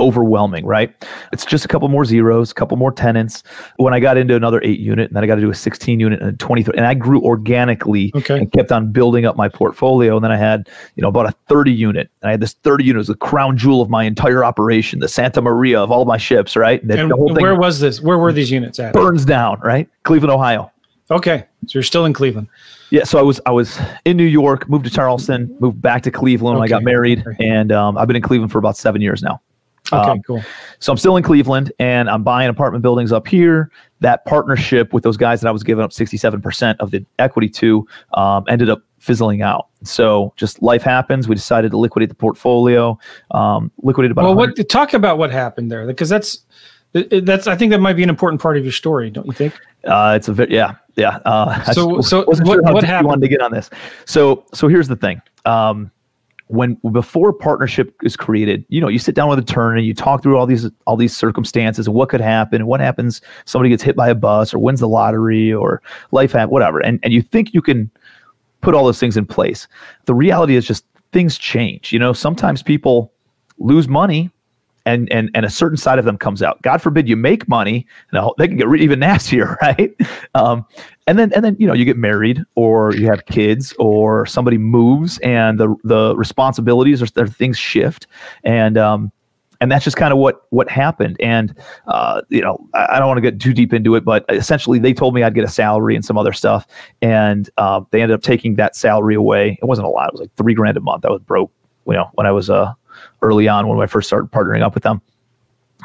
overwhelming, 0.00 0.66
right? 0.66 0.94
It's 1.32 1.44
just 1.44 1.64
a 1.64 1.68
couple 1.68 1.88
more 1.88 2.04
zeros, 2.04 2.50
a 2.50 2.54
couple 2.54 2.76
more 2.76 2.92
tenants. 2.92 3.42
When 3.76 3.94
I 3.94 4.00
got 4.00 4.16
into 4.16 4.34
another 4.34 4.60
eight 4.64 4.80
unit, 4.80 5.08
and 5.08 5.16
then 5.16 5.24
I 5.24 5.26
got 5.26 5.36
to 5.36 5.40
do 5.40 5.50
a 5.50 5.54
16 5.54 6.00
unit 6.00 6.20
and 6.20 6.30
a 6.30 6.32
23, 6.36 6.74
and 6.76 6.86
I 6.86 6.94
grew 6.94 7.20
organically 7.22 8.12
okay. 8.14 8.38
and 8.38 8.50
kept 8.52 8.72
on 8.72 8.92
building 8.92 9.24
up 9.24 9.36
my 9.36 9.48
portfolio. 9.48 10.16
And 10.16 10.24
then 10.24 10.32
I 10.32 10.36
had, 10.36 10.68
you 10.96 11.02
know, 11.02 11.08
about 11.08 11.26
a 11.26 11.32
30 11.48 11.72
unit. 11.72 12.10
And 12.22 12.28
I 12.28 12.32
had 12.32 12.40
this 12.40 12.54
30 12.54 12.84
unit 12.84 12.98
was 12.98 13.08
the 13.08 13.14
crown 13.14 13.56
jewel 13.56 13.80
of 13.80 13.90
my 13.90 14.04
entire 14.04 14.44
operation, 14.44 15.00
the 15.00 15.08
Santa 15.08 15.40
Maria 15.40 15.80
of 15.80 15.90
all 15.90 16.04
my 16.04 16.18
ships, 16.18 16.56
right? 16.56 16.82
And, 16.82 16.92
and 16.92 17.12
where 17.16 17.54
was 17.54 17.80
this? 17.80 18.00
Where 18.00 18.18
were 18.18 18.32
these 18.32 18.50
units 18.50 18.78
at? 18.78 18.92
Burns 18.92 19.24
down, 19.24 19.60
right? 19.60 19.88
Cleveland, 20.02 20.32
Ohio. 20.32 20.70
Okay. 21.10 21.44
So 21.66 21.78
you're 21.78 21.82
still 21.82 22.04
in 22.04 22.12
Cleveland. 22.12 22.48
Yeah, 22.90 23.04
so 23.04 23.18
I 23.18 23.22
was 23.22 23.40
I 23.46 23.50
was 23.50 23.78
in 24.04 24.16
New 24.16 24.24
York, 24.24 24.68
moved 24.68 24.84
to 24.84 24.90
Charleston, 24.90 25.54
moved 25.58 25.82
back 25.82 26.02
to 26.04 26.10
Cleveland 26.10 26.56
okay. 26.56 26.60
when 26.60 26.68
I 26.68 26.68
got 26.68 26.84
married, 26.84 27.26
okay. 27.26 27.48
and 27.48 27.72
um, 27.72 27.98
I've 27.98 28.06
been 28.06 28.14
in 28.14 28.22
Cleveland 28.22 28.52
for 28.52 28.58
about 28.58 28.76
seven 28.76 29.02
years 29.02 29.20
now. 29.22 29.40
Okay, 30.00 30.10
um, 30.10 30.22
cool. 30.22 30.42
So 30.78 30.92
I'm 30.92 30.98
still 30.98 31.16
in 31.16 31.22
Cleveland 31.22 31.72
and 31.78 32.08
I'm 32.08 32.22
buying 32.22 32.48
apartment 32.48 32.82
buildings 32.82 33.12
up 33.12 33.26
here. 33.26 33.70
That 34.00 34.24
partnership 34.26 34.92
with 34.92 35.02
those 35.02 35.16
guys 35.16 35.40
that 35.40 35.48
I 35.48 35.50
was 35.50 35.62
giving 35.62 35.84
up 35.84 35.90
67% 35.90 36.76
of 36.80 36.90
the 36.90 37.04
equity 37.18 37.48
to 37.48 37.86
um, 38.12 38.44
ended 38.48 38.68
up 38.68 38.82
fizzling 38.98 39.42
out. 39.42 39.68
So 39.82 40.32
just 40.36 40.62
life 40.62 40.82
happens. 40.82 41.28
We 41.28 41.34
decided 41.34 41.70
to 41.70 41.78
liquidate 41.78 42.08
the 42.08 42.14
portfolio. 42.14 42.98
Um, 43.30 43.70
liquidated 43.82 44.12
about. 44.12 44.24
Well, 44.24 44.34
what 44.34 44.68
talk 44.68 44.94
about 44.94 45.18
what 45.18 45.30
happened 45.30 45.70
there 45.70 45.86
because 45.86 46.08
that's 46.08 46.44
that's 46.92 47.46
I 47.46 47.56
think 47.56 47.70
that 47.70 47.80
might 47.80 47.94
be 47.94 48.02
an 48.02 48.08
important 48.08 48.40
part 48.40 48.56
of 48.56 48.64
your 48.64 48.72
story, 48.72 49.10
don't 49.10 49.26
you 49.26 49.32
think? 49.32 49.54
Uh, 49.84 50.14
it's 50.16 50.28
a 50.28 50.46
yeah 50.48 50.76
yeah. 50.96 51.18
Uh, 51.24 51.62
so 51.72 52.00
so 52.00 52.24
what, 52.24 52.36
sure 52.36 52.62
what 52.62 52.84
happened? 52.84 53.08
wanted 53.08 53.22
to 53.22 53.28
get 53.28 53.40
on 53.40 53.52
this. 53.52 53.68
So 54.06 54.44
so 54.54 54.68
here's 54.68 54.88
the 54.88 54.96
thing. 54.96 55.20
Um, 55.44 55.90
when 56.48 56.74
before 56.92 57.32
partnership 57.32 57.94
is 58.02 58.16
created, 58.16 58.64
you 58.68 58.80
know, 58.80 58.88
you 58.88 58.98
sit 58.98 59.14
down 59.14 59.28
with 59.28 59.38
a 59.38 59.42
turn 59.42 59.78
and 59.78 59.86
you 59.86 59.94
talk 59.94 60.22
through 60.22 60.36
all 60.36 60.46
these 60.46 60.70
all 60.86 60.96
these 60.96 61.16
circumstances 61.16 61.86
and 61.86 61.94
what 61.94 62.08
could 62.08 62.20
happen, 62.20 62.60
and 62.60 62.68
what 62.68 62.80
happens 62.80 63.20
somebody 63.46 63.70
gets 63.70 63.82
hit 63.82 63.96
by 63.96 64.08
a 64.08 64.14
bus 64.14 64.52
or 64.52 64.58
wins 64.58 64.80
the 64.80 64.88
lottery 64.88 65.52
or 65.52 65.80
life 66.12 66.32
happen, 66.32 66.50
whatever, 66.50 66.80
and 66.80 67.00
and 67.02 67.12
you 67.12 67.22
think 67.22 67.54
you 67.54 67.62
can 67.62 67.90
put 68.60 68.74
all 68.74 68.84
those 68.84 69.00
things 69.00 69.16
in 69.16 69.26
place. 69.26 69.66
The 70.06 70.14
reality 70.14 70.56
is 70.56 70.66
just 70.66 70.84
things 71.12 71.38
change. 71.38 71.92
You 71.92 71.98
know, 71.98 72.12
sometimes 72.12 72.62
people 72.62 73.12
lose 73.58 73.88
money 73.88 74.30
and 74.86 75.10
and 75.12 75.30
and 75.34 75.44
a 75.44 75.50
certain 75.50 75.76
side 75.76 75.98
of 75.98 76.04
them 76.04 76.18
comes 76.18 76.42
out. 76.42 76.60
God 76.62 76.82
forbid 76.82 77.08
you 77.08 77.16
make 77.16 77.48
money, 77.48 77.86
no, 78.12 78.34
they 78.38 78.48
can 78.48 78.56
get 78.56 78.68
even 78.76 78.98
nastier, 79.00 79.56
right? 79.62 79.94
Um, 80.34 80.64
and 81.06 81.18
then 81.18 81.32
and 81.32 81.44
then 81.44 81.56
you 81.58 81.66
know 81.66 81.74
you 81.74 81.84
get 81.84 81.96
married 81.96 82.42
or 82.54 82.94
you 82.94 83.06
have 83.06 83.26
kids 83.26 83.74
or 83.78 84.26
somebody 84.26 84.58
moves 84.58 85.18
and 85.18 85.58
the 85.58 85.74
the 85.84 86.16
responsibilities 86.16 87.02
or, 87.02 87.06
or 87.16 87.26
things 87.26 87.58
shift 87.58 88.06
and 88.44 88.78
um, 88.78 89.12
and 89.60 89.70
that's 89.70 89.84
just 89.84 89.96
kind 89.96 90.12
of 90.12 90.18
what 90.18 90.46
what 90.50 90.68
happened. 90.68 91.16
And 91.20 91.54
uh, 91.86 92.22
you 92.28 92.42
know, 92.42 92.58
I, 92.74 92.96
I 92.96 92.98
don't 92.98 93.08
want 93.08 93.18
to 93.18 93.22
get 93.22 93.40
too 93.40 93.52
deep 93.52 93.72
into 93.72 93.94
it, 93.94 94.04
but 94.04 94.24
essentially, 94.28 94.78
they 94.78 94.92
told 94.92 95.14
me 95.14 95.22
I'd 95.22 95.34
get 95.34 95.44
a 95.44 95.48
salary 95.48 95.94
and 95.94 96.04
some 96.04 96.18
other 96.18 96.32
stuff, 96.32 96.66
and 97.00 97.48
uh, 97.56 97.80
they 97.90 98.02
ended 98.02 98.14
up 98.14 98.22
taking 98.22 98.56
that 98.56 98.76
salary 98.76 99.14
away. 99.14 99.58
It 99.60 99.64
wasn't 99.64 99.86
a 99.86 99.90
lot; 99.90 100.08
it 100.08 100.12
was 100.12 100.20
like 100.20 100.34
three 100.36 100.54
grand 100.54 100.76
a 100.76 100.80
month. 100.80 101.04
I 101.04 101.10
was 101.10 101.22
broke, 101.22 101.50
you 101.86 101.94
know, 101.94 102.10
when 102.14 102.26
I 102.26 102.30
was 102.30 102.50
uh, 102.50 102.72
early 103.22 103.48
on 103.48 103.68
when 103.68 103.80
I 103.80 103.86
first 103.86 104.08
started 104.08 104.30
partnering 104.30 104.62
up 104.62 104.74
with 104.74 104.82
them. 104.82 105.00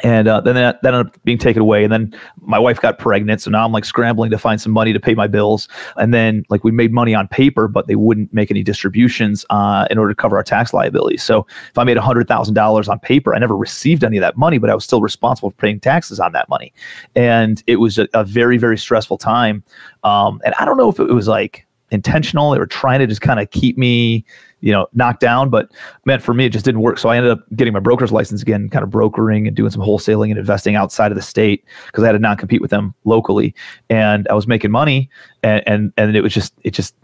and 0.03 0.27
uh, 0.27 0.39
then 0.39 0.55
that, 0.55 0.81
that 0.81 0.93
ended 0.93 1.07
up 1.07 1.23
being 1.23 1.37
taken 1.37 1.61
away. 1.61 1.83
And 1.83 1.91
then 1.91 2.15
my 2.41 2.59
wife 2.59 2.79
got 2.79 2.99
pregnant. 2.99 3.41
So 3.41 3.51
now 3.51 3.65
i'm 3.65 3.71
like 3.71 3.85
scrambling 3.85 4.31
to 4.31 4.37
find 4.37 4.61
some 4.61 4.71
money 4.71 4.93
to 4.93 4.99
pay 4.99 5.13
my 5.13 5.27
bills. 5.27 5.67
And 5.97 6.13
then 6.13 6.45
like 6.49 6.63
we 6.63 6.71
made 6.71 6.93
money 6.93 7.13
on 7.13 7.27
paper 7.27 7.67
but 7.67 7.87
they 7.87 7.95
wouldn't 7.95 8.33
make 8.33 8.49
any 8.51 8.63
distributions 8.63 9.45
uh, 9.49 9.87
in 9.89 9.97
order 9.97 10.13
to 10.13 10.15
cover 10.15 10.37
our 10.37 10.43
tax 10.43 10.73
liabilities. 10.73 11.23
So 11.23 11.45
if 11.69 11.77
i 11.77 11.83
made 11.83 11.97
$100000 11.97 12.89
on 12.89 12.99
paper 12.99 13.35
i 13.35 13.39
never 13.39 13.57
received 13.57 14.03
any 14.03 14.17
of 14.17 14.21
that 14.21 14.37
money 14.37 14.57
but 14.57 14.69
i 14.69 14.75
was 14.75 14.83
still 14.83 15.01
responsible 15.01 15.49
for 15.49 15.57
paying 15.57 15.79
taxes 15.79 16.19
on 16.19 16.31
that 16.33 16.47
money. 16.49 16.71
And 17.15 17.61
it 17.67 17.77
was 17.77 17.97
a, 17.97 18.07
a 18.13 18.23
very 18.23 18.57
very 18.57 18.77
stressful 18.77 19.17
time. 19.17 19.63
Um, 20.03 20.39
and 20.45 20.53
i 20.59 20.65
don't 20.65 20.77
know 20.77 20.89
if 20.89 20.99
it 20.99 21.11
was 21.11 21.27
like 21.27 21.65
intentional 21.91 22.51
they 22.51 22.60
were 22.60 22.67
trying 22.67 23.00
to 23.00 23.08
just 23.08 23.22
kind 23.22 23.39
of 23.39 23.50
keep 23.51 23.77
me 23.77 24.25
you 24.62 24.72
know, 24.72 24.88
knocked 24.93 25.19
down. 25.22 25.50
But 25.50 25.72
man, 26.05 26.19
for 26.19 26.34
me, 26.34 26.46
it 26.46 26.50
just 26.50 26.65
didn't 26.65 26.81
work. 26.81 26.98
So 26.98 27.10
I 27.10 27.17
ended 27.17 27.31
up 27.31 27.39
getting 27.55 27.74
my 27.74 27.79
broker's 27.79 28.12
license 28.12 28.41
again, 28.41 28.69
kind 28.69 28.84
of 28.84 28.89
brokering 28.89 29.48
and 29.48 29.55
doing 29.55 29.72
some 29.72 29.81
wholesaling 29.81 30.29
and 30.29 30.38
investing 30.38 30.75
outside 30.75 31.12
of 31.12 31.15
the 31.15 31.22
state 31.22 31.63
because 31.88 32.03
I 32.03 32.08
had 32.08 32.13
to 32.13 32.19
not 32.19 32.39
compete 32.39 32.62
with 32.62 32.72
them 32.72 32.93
locally. 33.05 33.55
And 33.89 34.27
I 34.29 34.34
was 34.34 34.48
making 34.48 34.72
money, 34.72 35.10
and 35.43 35.63
and 35.65 35.93
and 35.98 36.15
it 36.15 36.22
was 36.22 36.34
just 36.34 36.53
it 36.63 36.72
just 36.72 36.96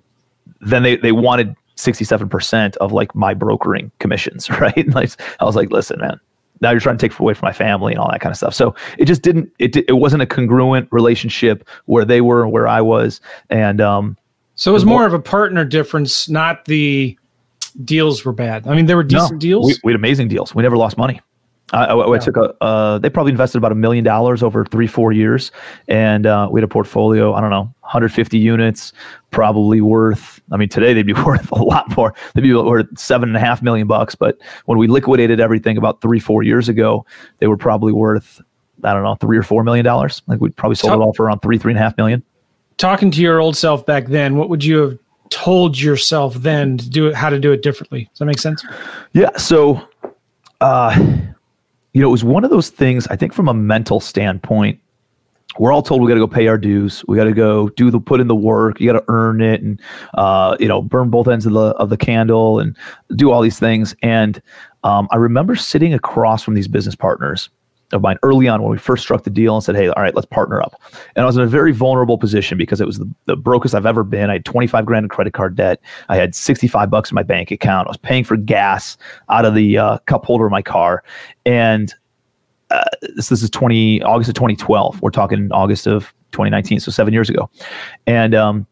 then 0.62 0.84
they 0.84 0.98
they 0.98 1.12
wanted 1.12 1.56
67% 1.78 2.78
of 2.78 2.92
like 2.92 3.14
my 3.16 3.34
brokering 3.34 3.92
commissions, 4.00 4.50
right? 4.62 4.88
like 4.94 5.12
I 5.40 5.46
was 5.46 5.56
like, 5.56 5.72
listen, 5.72 6.00
man, 6.00 6.20
now 6.62 6.72
you're 6.72 6.80
trying 6.80 6.98
to 6.98 7.10
take 7.10 7.18
away 7.20 7.34
from 7.34 7.48
my 7.48 7.54
family 7.54 7.94
and 7.94 8.00
all 8.00 8.10
that 8.12 8.22
kind 8.22 8.32
of 8.32 8.38
stuff. 8.38 8.54
So 8.54 8.76
it 8.98 9.06
just 9.06 9.22
didn't, 9.22 9.52
it, 9.60 9.76
it 9.76 9.98
wasn't 9.98 10.24
a 10.24 10.26
congruent 10.26 10.88
relationship 10.92 11.68
where 11.86 12.06
they 12.06 12.22
were 12.22 12.48
where 12.48 12.68
I 12.68 12.82
was. 12.82 13.20
And, 13.50 13.82
um, 13.82 14.18
so 14.56 14.72
it 14.72 14.74
was 14.74 14.86
more 14.86 15.06
of 15.06 15.14
a 15.14 15.20
partner 15.20 15.66
difference, 15.66 16.30
not 16.30 16.66
the 16.66 17.18
deals 17.84 18.24
were 18.24 18.32
bad. 18.32 18.68
I 18.68 18.76
mean, 18.76 18.86
there 18.86 18.96
were 18.96 19.04
decent 19.04 19.34
no, 19.34 19.40
deals. 19.40 19.66
We, 19.68 19.76
we, 19.84 19.92
had 19.92 20.00
amazing 20.00 20.30
deals. 20.30 20.56
We 20.56 20.64
never 20.64 20.78
lost 20.78 20.98
money. 20.98 21.22
I, 21.74 21.86
I, 21.86 22.16
I 22.16 22.20
took 22.20 22.38
a. 22.38 22.56
Uh, 22.64 23.00
they 23.00 23.10
probably 23.10 23.32
invested 23.32 23.58
about 23.58 23.72
a 23.72 23.76
million 23.76 24.04
dollars 24.04 24.44
over 24.44 24.66
three, 24.66 24.88
four 24.88 25.12
years, 25.12 25.52
and 25.88 26.26
uh, 26.26 26.48
we 26.50 26.60
had 26.60 26.64
a 26.64 26.68
portfolio. 26.68 27.34
I 27.34 27.42
don't 27.42 27.50
know, 27.50 27.64
150 27.82 28.38
units, 28.38 28.94
probably 29.32 29.82
worth. 29.82 30.40
I 30.52 30.58
mean, 30.58 30.70
today 30.70 30.94
they'd 30.94 31.04
be 31.04 31.14
worth 31.26 31.52
a 31.52 31.62
lot 31.62 31.96
more. 31.98 32.14
They'd 32.34 32.42
be 32.42 32.54
worth 32.54 32.98
seven 32.98 33.30
and 33.30 33.36
a 33.36 33.40
half 33.40 33.62
million 33.62 33.88
bucks. 33.88 34.14
But 34.16 34.38
when 34.66 34.78
we 34.78 34.88
liquidated 34.88 35.40
everything 35.40 35.76
about 35.78 36.02
three, 36.02 36.20
four 36.20 36.44
years 36.44 36.70
ago, 36.70 37.06
they 37.40 37.48
were 37.48 37.58
probably 37.58 37.92
worth. 37.92 38.42
I 38.84 38.94
don't 38.94 39.04
know, 39.04 39.16
three 39.16 39.38
or 39.38 39.44
four 39.44 39.64
million 39.64 39.86
dollars. 39.86 40.22
Like 40.28 40.40
we 40.40 40.50
probably 40.52 40.76
sold 40.76 40.92
Talk, 40.92 41.00
it 41.00 41.04
all 41.04 41.14
for 41.14 41.26
around 41.26 41.40
three, 41.40 41.58
three 41.58 41.72
and 41.72 41.80
a 41.80 41.82
half 41.82 41.98
million. 41.98 42.24
Talking 42.78 43.12
to 43.12 43.22
your 43.22 43.40
old 43.40 43.56
self 43.56 43.86
back 43.86 44.08
then, 44.08 44.36
what 44.38 44.50
would 44.50 44.64
you 44.64 44.78
have 44.80 45.00
told 45.30 45.80
yourself 45.80 46.36
then 46.36 46.78
to 46.78 46.90
do 46.90 47.08
it, 47.08 47.16
how 47.16 47.30
to 47.30 47.40
do 47.40 47.52
it 47.52 47.62
differently. 47.62 48.10
Does 48.12 48.20
that 48.20 48.26
make 48.26 48.40
sense? 48.40 48.66
Yeah. 49.14 49.36
So, 49.38 49.82
uh, 50.62 50.96
you 51.94 52.02
know, 52.02 52.08
it 52.08 52.12
was 52.12 52.24
one 52.24 52.44
of 52.44 52.50
those 52.50 52.70
things, 52.70 53.08
I 53.08 53.16
think 53.16 53.34
from 53.34 53.48
a 53.48 53.54
mental 53.54 54.00
standpoint, 54.00 54.80
we're 55.58 55.72
all 55.72 55.82
told 55.82 56.02
we 56.02 56.08
got 56.10 56.16
to 56.16 56.20
go 56.20 56.28
pay 56.28 56.48
our 56.48 56.58
dues. 56.58 57.04
We 57.08 57.16
got 57.16 57.26
to 57.26 57.34
go 57.34 57.70
do 57.70 57.90
the 57.90 58.00
put 58.00 58.20
in 58.20 58.28
the 58.28 58.36
work. 58.36 58.82
You 58.82 58.92
got 58.92 59.00
to 59.00 59.06
earn 59.08 59.42
it, 59.42 59.62
and 59.62 59.80
uh, 60.16 60.58
you 60.60 60.68
know, 60.68 60.82
burn 60.82 61.10
both 61.10 61.30
ends 61.30 61.46
of 61.46 61.54
the 61.54 61.68
of 61.78 61.90
the 61.90 61.96
candle, 61.96 62.60
and 62.60 62.76
do 63.16 63.32
all 63.32 63.42
these 63.42 63.58
things. 63.58 63.96
And 64.02 64.42
um, 64.84 65.08
I 65.12 65.16
remember 65.16 65.56
sitting 65.56 65.94
across 65.94 66.44
from 66.44 66.56
these 66.56 66.68
business 66.68 66.96
partners, 66.96 67.50
of 67.92 68.02
mine 68.02 68.18
early 68.24 68.48
on 68.48 68.62
when 68.62 68.72
we 68.72 68.78
first 68.78 69.04
struck 69.04 69.24
the 69.24 69.30
deal 69.30 69.56
and 69.56 69.64
said, 69.64 69.76
hey, 69.76 69.88
all 69.90 70.02
right, 70.02 70.16
let's 70.16 70.26
partner 70.26 70.62
up. 70.62 70.82
And 71.16 71.24
I 71.24 71.26
was 71.26 71.38
in 71.38 71.44
a 71.44 71.48
very 71.48 71.72
vulnerable 71.72 72.18
position 72.18 72.58
because 72.58 72.82
it 72.82 72.88
was 72.88 72.98
the, 72.98 73.10
the 73.26 73.36
brokest 73.36 73.76
I've 73.76 73.86
ever 73.86 74.04
been. 74.04 74.30
I 74.30 74.34
had 74.34 74.46
25 74.46 74.86
grand 74.86 75.06
in 75.06 75.10
credit 75.10 75.34
card 75.34 75.56
debt. 75.56 75.80
I 76.10 76.16
had 76.18 76.34
65 76.36 76.90
bucks 76.90 77.12
in 77.12 77.16
my 77.16 77.24
bank 77.24 77.52
account. 77.52 77.88
I 77.88 77.92
was 77.92 77.98
paying 77.98 78.24
for 78.24 78.38
gas 78.38 78.98
out 79.30 79.46
of 79.46 79.56
the 79.56 79.78
uh, 79.78 79.98
cup 80.00 80.26
holder 80.26 80.46
of 80.46 80.52
my 80.52 80.62
car. 80.62 81.04
And 81.46 81.94
uh, 82.72 82.86
this, 83.16 83.30
this 83.30 83.44
is 83.44 83.50
20 83.50 84.02
August 84.02 84.30
of 84.30 84.36
2012. 84.36 85.02
We're 85.02 85.12
talking 85.12 85.52
August 85.52 85.88
of 85.88 86.14
2019, 86.32 86.80
so 86.80 86.92
seven 86.92 87.14
years 87.14 87.30
ago. 87.30 87.50
And 88.08 88.34
um, 88.34 88.68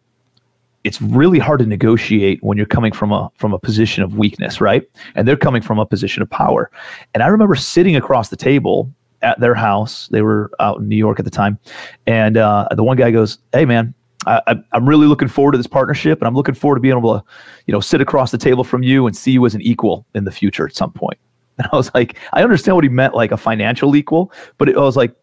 it's 0.84 1.02
really 1.02 1.40
hard 1.40 1.60
to 1.60 1.66
negotiate 1.66 2.44
when 2.44 2.58
you're 2.58 2.66
coming 2.66 2.92
from 2.92 3.12
a 3.12 3.32
from 3.38 3.54
a 3.54 3.60
position 3.60 4.04
of 4.04 4.18
weakness, 4.18 4.60
right? 4.60 4.84
And 5.16 5.28
they're 5.28 5.38
coming 5.38 5.62
from 5.62 5.80
a 5.80 5.86
position 5.86 6.22
of 6.22 6.30
power. 6.30 6.70
And 7.14 7.24
I 7.24 7.28
remember 7.28 7.56
sitting 7.56 7.96
across 7.96 8.30
the 8.30 8.36
table 8.36 8.92
at 9.24 9.40
their 9.40 9.56
house. 9.56 10.08
They 10.10 10.22
were 10.22 10.52
out 10.60 10.80
in 10.80 10.88
New 10.88 10.98
York 10.98 11.20
at 11.20 11.26
the 11.26 11.32
time, 11.32 11.58
and 12.06 12.38
uh, 12.38 12.68
the 12.72 12.84
one 12.84 12.98
guy 12.98 13.12
goes, 13.12 13.40
"Hey, 13.52 13.66
man." 13.66 13.94
I, 14.26 14.56
I'm 14.72 14.88
really 14.88 15.06
looking 15.06 15.28
forward 15.28 15.52
to 15.52 15.58
this 15.58 15.68
partnership, 15.68 16.22
and 16.22 16.28
I'm 16.30 16.34
looking 16.34 16.56
forward 16.56 16.76
to 16.76 16.80
being 16.80 16.98
able 16.98 17.20
to, 17.20 17.26
you 17.68 17.74
know, 17.74 17.82
sit 17.82 18.00
across 18.00 18.32
the 18.32 18.38
table 18.38 18.64
from 18.64 18.82
you 18.82 19.06
and 19.06 19.18
see 19.18 19.32
you 19.32 19.46
as 19.46 19.54
an 19.54 19.60
equal 19.60 20.06
in 20.16 20.24
the 20.24 20.32
future 20.32 20.66
at 20.66 20.74
some 20.76 20.94
point. 20.94 21.18
And 21.58 21.68
I 21.72 21.76
was 21.76 21.94
like, 21.94 22.18
I 22.32 22.42
understand 22.42 22.76
what 22.76 22.86
he 22.86 22.90
meant, 22.90 23.16
like 23.16 23.34
a 23.34 23.38
financial 23.38 23.98
equal, 23.98 24.32
but 24.58 24.70
it, 24.70 24.78
I 24.78 24.80
was 24.80 24.96
like, 24.96 25.14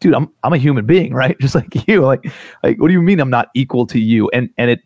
dude, 0.00 0.14
I'm 0.14 0.32
I'm 0.42 0.52
a 0.52 0.58
human 0.58 0.86
being, 0.86 1.14
right? 1.22 1.38
Just 1.38 1.54
like 1.54 1.68
you. 1.88 2.00
Like, 2.00 2.24
like, 2.62 2.80
what 2.80 2.88
do 2.88 2.92
you 2.94 3.02
mean 3.02 3.20
I'm 3.20 3.30
not 3.30 3.50
equal 3.54 3.86
to 3.88 4.00
you? 4.00 4.28
And 4.30 4.50
and 4.58 4.70
it 4.70 4.80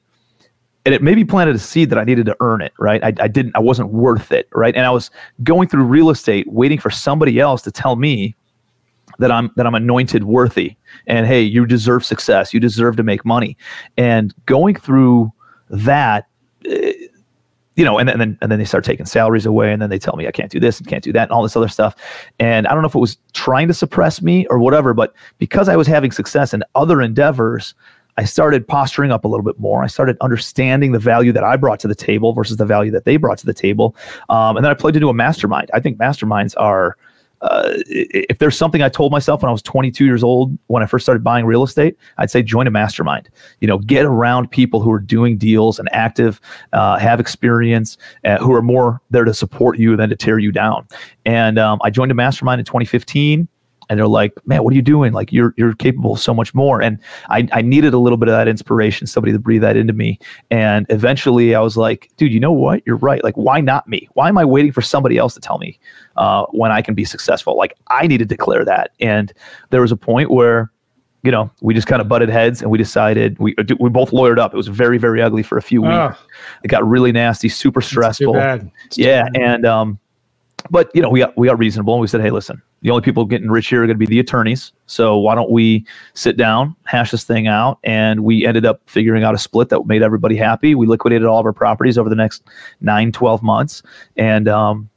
and 0.85 0.95
it 0.95 1.03
maybe 1.03 1.25
planted 1.25 1.55
a 1.55 1.59
seed 1.59 1.91
that 1.91 1.99
I 1.99 2.05
needed 2.05 2.27
to 2.27 2.37
earn 2.41 2.63
it, 2.63 2.73
right? 2.79 3.03
I, 3.05 3.13
I 3.21 3.29
didn't, 3.29 3.55
I 3.55 3.61
wasn't 3.61 3.91
worth 3.91 4.33
it, 4.33 4.49
right? 4.55 4.75
And 4.75 4.87
I 4.87 4.91
was 4.91 5.11
going 5.43 5.69
through 5.69 5.85
real 5.85 6.09
estate, 6.09 6.51
waiting 6.51 6.79
for 6.79 6.91
somebody 6.91 7.39
else 7.39 7.61
to 7.63 7.71
tell 7.71 7.97
me 7.97 8.35
that 9.21 9.31
I'm 9.31 9.51
that 9.57 9.67
I'm 9.67 9.75
anointed 9.75 10.25
worthy 10.25 10.77
and 11.07 11.27
hey 11.27 11.43
you 11.43 11.67
deserve 11.67 12.05
success 12.05 12.53
you 12.53 12.61
deserve 12.61 12.97
to 12.97 13.03
make 13.03 13.25
money 13.25 13.57
and 13.97 14.35
going 14.47 14.75
through 14.75 15.33
that 15.69 16.27
uh, 16.71 16.77
you 17.77 17.85
know 17.85 17.99
and, 17.99 18.11
and 18.11 18.21
then 18.21 18.39
and 18.41 18.51
then 18.51 18.59
they 18.59 18.65
start 18.65 18.85
taking 18.85 19.07
salaries 19.07 19.47
away 19.47 19.73
and 19.73 19.81
then 19.81 19.91
they 19.91 19.99
tell 19.99 20.17
me 20.17 20.27
I 20.27 20.33
can't 20.33 20.51
do 20.51 20.59
this 20.59 20.79
and 20.79 20.89
can't 20.89 21.05
do 21.05 21.13
that 21.13 21.25
and 21.25 21.33
all 21.33 21.43
this 21.43 21.57
other 21.57 21.69
stuff 21.69 21.95
and 22.39 22.67
I 22.67 22.73
don't 22.73 22.83
know 22.83 22.89
if 22.89 22.95
it 22.95 23.01
was 23.01 23.17
trying 23.33 23.69
to 23.69 23.75
suppress 23.75 24.21
me 24.21 24.47
or 24.47 24.59
whatever 24.59 24.95
but 24.95 25.15
because 25.39 25.69
I 25.69 25.77
was 25.77 25.87
having 25.87 26.11
success 26.11 26.53
in 26.53 26.65
other 26.75 27.01
endeavors 27.01 27.75
I 28.17 28.25
started 28.25 28.67
posturing 28.67 29.13
up 29.13 29.25
a 29.25 29.29
little 29.29 29.45
bit 29.45 29.59
more. 29.59 29.83
I 29.83 29.87
started 29.87 30.19
understanding 30.21 30.93
the 30.93 30.99
value 30.99 31.33
that 31.33 31.45
I 31.45 31.57
brought 31.57 31.81
to 31.81 31.89
the 31.89 31.95
table 31.95 32.35
versus 32.35 32.59
the 32.59 32.67
value 32.67 32.91
that 32.91 33.05
they 33.05 33.17
brought 33.17 33.39
to 33.39 33.47
the 33.47 33.55
table. 33.55 33.97
Um, 34.29 34.57
and 34.57 34.65
then 34.65 34.71
I 34.71 34.75
plugged 34.75 34.97
into 34.97 35.09
a 35.09 35.15
mastermind. 35.15 35.71
I 35.73 35.81
think 35.81 35.97
masterminds 35.97 36.55
are 36.59 36.99
uh, 37.43 37.73
if 37.87 38.39
there's 38.39 38.57
something 38.57 38.83
I 38.83 38.89
told 38.89 39.13
myself 39.13 39.43
when 39.43 39.49
I 39.49 39.53
was 39.53 39.63
22 39.63 40.05
years 40.05 40.23
old, 40.23 40.57
when 40.67 40.83
I 40.83 40.87
first 40.87 41.05
started 41.05 41.25
buying 41.25 41.47
real 41.47 41.63
estate, 41.63 41.97
I'd 42.19 42.31
say 42.31 42.43
join 42.43 42.67
a 42.67 42.71
mastermind. 42.71 43.31
You 43.61 43.69
know, 43.69 43.79
get 43.79 44.05
around 44.05 44.51
people 44.51 44.81
who 44.81 44.91
are 44.93 45.01
doing 45.01 45.39
deals 45.39 45.79
and 45.79 45.89
active, 45.93 46.41
uh, 46.73 46.99
have 46.99 47.21
experience, 47.21 47.97
uh, 48.25 48.39
who 48.39 48.53
are 48.53 48.63
more 48.63 49.01
there 49.11 49.25
to 49.25 49.33
support 49.33 49.79
you 49.79 49.97
than 49.97 50.11
to 50.11 50.17
tear 50.17 50.39
you 50.39 50.53
down. 50.53 50.87
And 51.25 51.59
um, 51.59 51.81
I 51.83 51.91
joined 51.91 52.11
a 52.11 52.15
mastermind 52.15 52.59
in 52.59 52.67
2015 52.67 53.49
and 53.91 53.99
they're 53.99 54.07
like, 54.07 54.33
man, 54.47 54.63
what 54.63 54.73
are 54.73 54.77
you 54.77 54.83
doing? 54.83 55.13
Like 55.13 55.33
you're 55.33 55.53
you're 55.57 55.75
capable 55.75 56.13
of 56.13 56.21
so 56.21 56.33
much 56.33 56.55
more. 56.55 56.81
And 56.81 56.99
I, 57.29 57.49
I 57.53 57.61
needed 57.61 57.93
a 57.93 57.99
little 57.99 58.17
bit 58.17 58.29
of 58.29 58.33
that 58.33 58.47
inspiration, 58.47 59.09
somebody 59.09 59.33
to 59.33 59.39
breathe 59.39 59.63
that 59.63 59.77
into 59.77 59.93
me. 59.93 60.21
And 60.51 60.87
eventually 60.91 61.57
I 61.57 61.61
was 61.61 61.77
like, 61.77 62.09
dude, 62.17 62.33
you 62.33 62.39
know 62.39 62.53
what? 62.53 62.83
You're 62.87 62.97
right. 62.97 63.23
Like, 63.25 63.35
why 63.35 63.61
not 63.61 63.89
me? 63.89 64.09
Why 64.15 64.29
am 64.29 64.39
I 64.39 64.45
waiting 64.45 64.71
for 64.71 64.81
somebody 64.81 65.19
else 65.19 65.35
to 65.35 65.41
tell 65.41 65.59
me 65.59 65.77
uh, 66.17 66.47
when 66.53 66.71
I 66.71 66.83
can 66.83 66.95
be 66.95 67.05
successful? 67.05 67.57
Like 67.57 67.75
I 67.89 68.07
need 68.07 68.19
to 68.19 68.25
declare 68.25 68.65
that. 68.65 68.93
And 69.01 69.33
there 69.71 69.81
was 69.81 69.91
a 69.91 69.97
point 69.97 70.31
where 70.31 70.71
you 71.23 71.31
know, 71.31 71.51
we 71.61 71.75
just 71.75 71.87
kind 71.87 72.01
of 72.01 72.09
butted 72.09 72.31
heads 72.31 72.63
and 72.63 72.71
we 72.71 72.79
decided 72.79 73.39
we 73.39 73.55
we 73.79 73.91
both 73.91 74.13
lawyered 74.13 74.39
up. 74.39 74.55
It 74.55 74.57
was 74.57 74.69
very 74.69 74.97
very 74.97 75.21
ugly 75.21 75.43
for 75.43 75.59
a 75.59 75.63
few 75.63 75.83
weeks. 75.83 75.93
Oh. 75.93 76.17
It 76.65 76.69
got 76.69 76.87
really 76.89 77.13
nasty, 77.13 77.51
super 77.51 77.83
stressful. 77.83 78.37
Yeah, 78.97 79.27
and 79.35 79.67
um, 79.67 79.99
but 80.71 80.91
you 80.95 81.03
know, 81.03 81.11
we 81.11 81.19
got 81.19 81.37
we 81.37 81.49
got 81.49 81.59
reasonable 81.59 81.93
and 81.93 82.01
we 82.01 82.07
said, 82.07 82.23
hey, 82.23 82.31
listen, 82.31 82.63
the 82.83 82.91
only 82.91 83.03
people 83.03 83.25
getting 83.25 83.51
rich 83.51 83.69
here 83.69 83.83
are 83.83 83.87
going 83.87 83.97
to 83.97 83.99
be 83.99 84.07
the 84.07 84.21
attorneys. 84.21 84.73
So 84.87 85.19
why 85.19 85.35
don't 85.35 85.51
we 85.51 85.85
sit 86.15 86.37
down, 86.37 86.75
hash 86.85 87.11
this 87.11 87.25
thing 87.25 87.47
out? 87.47 87.79
And 87.85 88.25
we 88.25 88.47
ended 88.47 88.65
up 88.65 88.81
figuring 88.87 89.23
out 89.23 89.35
a 89.35 89.39
split 89.39 89.69
that 89.69 89.87
made 89.87 90.03
everybody 90.03 90.37
happy. 90.37 90.75
We 90.75 90.87
liquidated 90.87 91.27
all 91.27 91.39
of 91.39 91.47
our 91.47 91.53
properties 91.53 91.99
over 91.99 92.09
the 92.09 92.17
next 92.17 92.43
nine, 92.81 93.13
12 93.13 93.43
months. 93.43 93.83
And 94.17 94.49
um, 94.49 94.89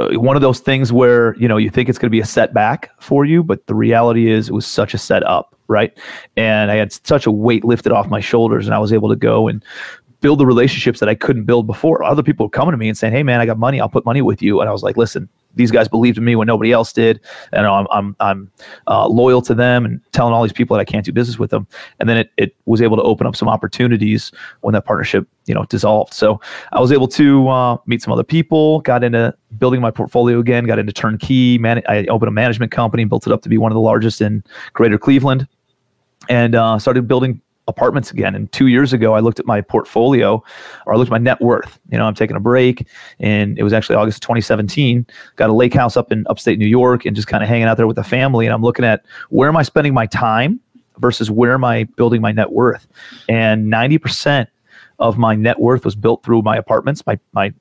uh, 0.00 0.18
one 0.18 0.34
of 0.34 0.42
those 0.42 0.58
things 0.58 0.92
where, 0.92 1.36
you 1.36 1.46
know, 1.46 1.56
you 1.56 1.70
think 1.70 1.88
it's 1.88 1.98
going 1.98 2.08
to 2.08 2.10
be 2.10 2.20
a 2.20 2.26
setback 2.26 2.90
for 3.00 3.24
you, 3.24 3.44
but 3.44 3.66
the 3.66 3.74
reality 3.74 4.30
is 4.30 4.48
it 4.48 4.52
was 4.52 4.66
such 4.66 4.92
a 4.92 4.98
setup, 4.98 5.54
right? 5.68 5.96
And 6.36 6.72
I 6.72 6.76
had 6.76 6.92
such 7.06 7.24
a 7.24 7.30
weight 7.30 7.64
lifted 7.64 7.92
off 7.92 8.08
my 8.08 8.20
shoulders 8.20 8.66
and 8.66 8.74
I 8.74 8.78
was 8.80 8.92
able 8.92 9.08
to 9.10 9.16
go 9.16 9.46
and 9.46 9.64
build 10.20 10.40
the 10.40 10.46
relationships 10.46 11.00
that 11.00 11.08
I 11.08 11.14
couldn't 11.14 11.44
build 11.44 11.66
before. 11.66 12.02
Other 12.02 12.22
people 12.22 12.46
were 12.46 12.50
coming 12.50 12.72
to 12.72 12.76
me 12.76 12.88
and 12.88 12.98
saying, 12.98 13.12
"Hey, 13.14 13.22
man, 13.22 13.40
I 13.40 13.46
got 13.46 13.58
money. 13.58 13.80
I'll 13.80 13.88
put 13.88 14.04
money 14.04 14.20
with 14.20 14.42
you." 14.42 14.60
And 14.60 14.68
I 14.68 14.72
was 14.72 14.82
like, 14.82 14.98
"Listen, 14.98 15.30
these 15.54 15.70
guys 15.70 15.88
believed 15.88 16.18
in 16.18 16.24
me 16.24 16.36
when 16.36 16.46
nobody 16.46 16.72
else 16.72 16.92
did, 16.92 17.20
and 17.52 17.66
I'm 17.66 17.86
I'm 17.90 18.16
I'm 18.20 18.50
uh, 18.86 19.06
loyal 19.06 19.42
to 19.42 19.54
them 19.54 19.84
and 19.84 20.00
telling 20.12 20.32
all 20.32 20.42
these 20.42 20.52
people 20.52 20.76
that 20.76 20.80
I 20.80 20.84
can't 20.84 21.04
do 21.04 21.12
business 21.12 21.38
with 21.38 21.50
them." 21.50 21.66
And 21.98 22.08
then 22.08 22.16
it 22.16 22.30
it 22.36 22.56
was 22.66 22.80
able 22.82 22.96
to 22.96 23.02
open 23.02 23.26
up 23.26 23.36
some 23.36 23.48
opportunities 23.48 24.32
when 24.60 24.72
that 24.74 24.84
partnership 24.84 25.26
you 25.46 25.54
know 25.54 25.64
dissolved. 25.64 26.14
So 26.14 26.40
I 26.72 26.80
was 26.80 26.92
able 26.92 27.08
to 27.08 27.48
uh, 27.48 27.76
meet 27.86 28.02
some 28.02 28.12
other 28.12 28.24
people, 28.24 28.80
got 28.80 29.04
into 29.04 29.34
building 29.58 29.80
my 29.80 29.90
portfolio 29.90 30.38
again, 30.38 30.64
got 30.64 30.78
into 30.78 30.92
turnkey. 30.92 31.58
Man, 31.58 31.82
I 31.88 32.04
opened 32.06 32.28
a 32.28 32.32
management 32.32 32.72
company, 32.72 33.04
built 33.04 33.26
it 33.26 33.32
up 33.32 33.42
to 33.42 33.48
be 33.48 33.58
one 33.58 33.72
of 33.72 33.74
the 33.74 33.80
largest 33.80 34.20
in 34.20 34.44
Greater 34.72 34.98
Cleveland, 34.98 35.48
and 36.28 36.54
uh, 36.54 36.78
started 36.78 37.08
building 37.08 37.40
apartments 37.68 38.10
again. 38.10 38.34
And 38.34 38.50
two 38.52 38.66
years 38.66 38.92
ago, 38.92 39.14
I 39.14 39.20
looked 39.20 39.38
at 39.38 39.46
my 39.46 39.60
portfolio 39.60 40.42
or 40.86 40.94
I 40.94 40.96
looked 40.96 41.08
at 41.08 41.12
my 41.12 41.18
net 41.18 41.40
worth. 41.40 41.78
You 41.90 41.98
know, 41.98 42.04
I'm 42.04 42.14
taking 42.14 42.36
a 42.36 42.40
break 42.40 42.86
and 43.18 43.58
it 43.58 43.62
was 43.62 43.72
actually 43.72 43.96
August 43.96 44.22
2017. 44.22 45.06
Got 45.36 45.50
a 45.50 45.52
lake 45.52 45.74
house 45.74 45.96
up 45.96 46.12
in 46.12 46.26
upstate 46.28 46.58
New 46.58 46.66
York 46.66 47.04
and 47.06 47.14
just 47.14 47.28
kind 47.28 47.42
of 47.42 47.48
hanging 47.48 47.66
out 47.66 47.76
there 47.76 47.86
with 47.86 47.96
the 47.96 48.04
family. 48.04 48.46
And 48.46 48.52
I'm 48.52 48.62
looking 48.62 48.84
at 48.84 49.04
where 49.30 49.48
am 49.48 49.56
I 49.56 49.62
spending 49.62 49.94
my 49.94 50.06
time 50.06 50.60
versus 50.98 51.30
where 51.30 51.54
am 51.54 51.64
I 51.64 51.84
building 51.84 52.20
my 52.20 52.32
net 52.32 52.52
worth? 52.52 52.86
And 53.28 53.72
90% 53.72 54.46
of 54.98 55.16
my 55.16 55.34
net 55.34 55.60
worth 55.60 55.84
was 55.84 55.94
built 55.94 56.22
through 56.22 56.42
my 56.42 56.56
apartments, 56.56 57.06
my, 57.06 57.18
my 57.32 57.52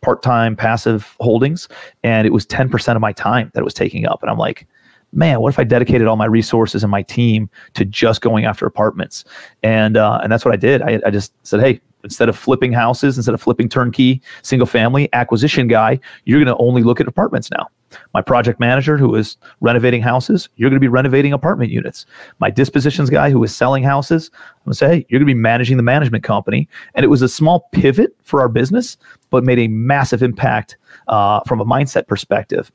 part-time 0.00 0.56
passive 0.56 1.16
holdings. 1.20 1.68
And 2.02 2.26
it 2.26 2.32
was 2.32 2.46
10% 2.46 2.94
of 2.94 3.00
my 3.00 3.12
time 3.12 3.50
that 3.54 3.60
it 3.60 3.64
was 3.64 3.74
taking 3.74 4.06
up. 4.06 4.22
And 4.22 4.30
I'm 4.30 4.38
like, 4.38 4.66
man, 5.12 5.40
what 5.40 5.52
if 5.52 5.58
I 5.58 5.64
dedicated 5.64 6.06
all 6.06 6.16
my 6.16 6.26
resources 6.26 6.82
and 6.82 6.90
my 6.90 7.02
team 7.02 7.48
to 7.74 7.84
just 7.84 8.20
going 8.20 8.44
after 8.44 8.66
apartments? 8.66 9.24
And 9.62 9.96
uh, 9.96 10.20
and 10.22 10.30
that's 10.30 10.44
what 10.44 10.52
I 10.54 10.56
did. 10.56 10.82
I, 10.82 11.00
I 11.06 11.10
just 11.10 11.32
said, 11.46 11.60
hey, 11.60 11.80
instead 12.04 12.28
of 12.28 12.36
flipping 12.36 12.72
houses, 12.72 13.16
instead 13.16 13.34
of 13.34 13.40
flipping 13.40 13.68
turnkey 13.68 14.22
single 14.42 14.66
family 14.66 15.08
acquisition 15.12 15.68
guy, 15.68 15.98
you're 16.24 16.42
going 16.42 16.54
to 16.54 16.62
only 16.62 16.82
look 16.82 17.00
at 17.00 17.08
apartments 17.08 17.50
now. 17.50 17.68
My 18.12 18.20
project 18.20 18.60
manager, 18.60 18.98
who 18.98 19.14
is 19.14 19.38
renovating 19.62 20.02
houses, 20.02 20.50
you're 20.56 20.68
going 20.68 20.76
to 20.76 20.84
be 20.84 20.88
renovating 20.88 21.32
apartment 21.32 21.70
units. 21.70 22.04
My 22.38 22.50
dispositions 22.50 23.08
guy, 23.08 23.30
who 23.30 23.42
is 23.42 23.56
selling 23.56 23.82
houses, 23.82 24.30
I'm 24.34 24.64
going 24.66 24.72
to 24.72 24.76
say, 24.76 24.88
hey, 24.88 25.06
you're 25.08 25.18
going 25.18 25.26
to 25.26 25.34
be 25.34 25.40
managing 25.40 25.78
the 25.78 25.82
management 25.82 26.22
company. 26.22 26.68
And 26.94 27.02
it 27.02 27.08
was 27.08 27.22
a 27.22 27.28
small 27.28 27.66
pivot 27.72 28.14
for 28.24 28.42
our 28.42 28.48
business, 28.48 28.98
but 29.30 29.42
made 29.42 29.58
a 29.58 29.68
massive 29.68 30.22
impact 30.22 30.76
uh, 31.08 31.40
from 31.46 31.60
a 31.60 31.64
mindset 31.64 32.06
perspective. 32.08 32.70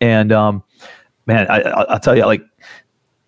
And 0.00 0.30
um, 0.30 0.62
man, 1.26 1.46
I, 1.48 1.60
I, 1.60 1.92
will 1.92 2.00
tell 2.00 2.16
you, 2.16 2.26
like 2.26 2.42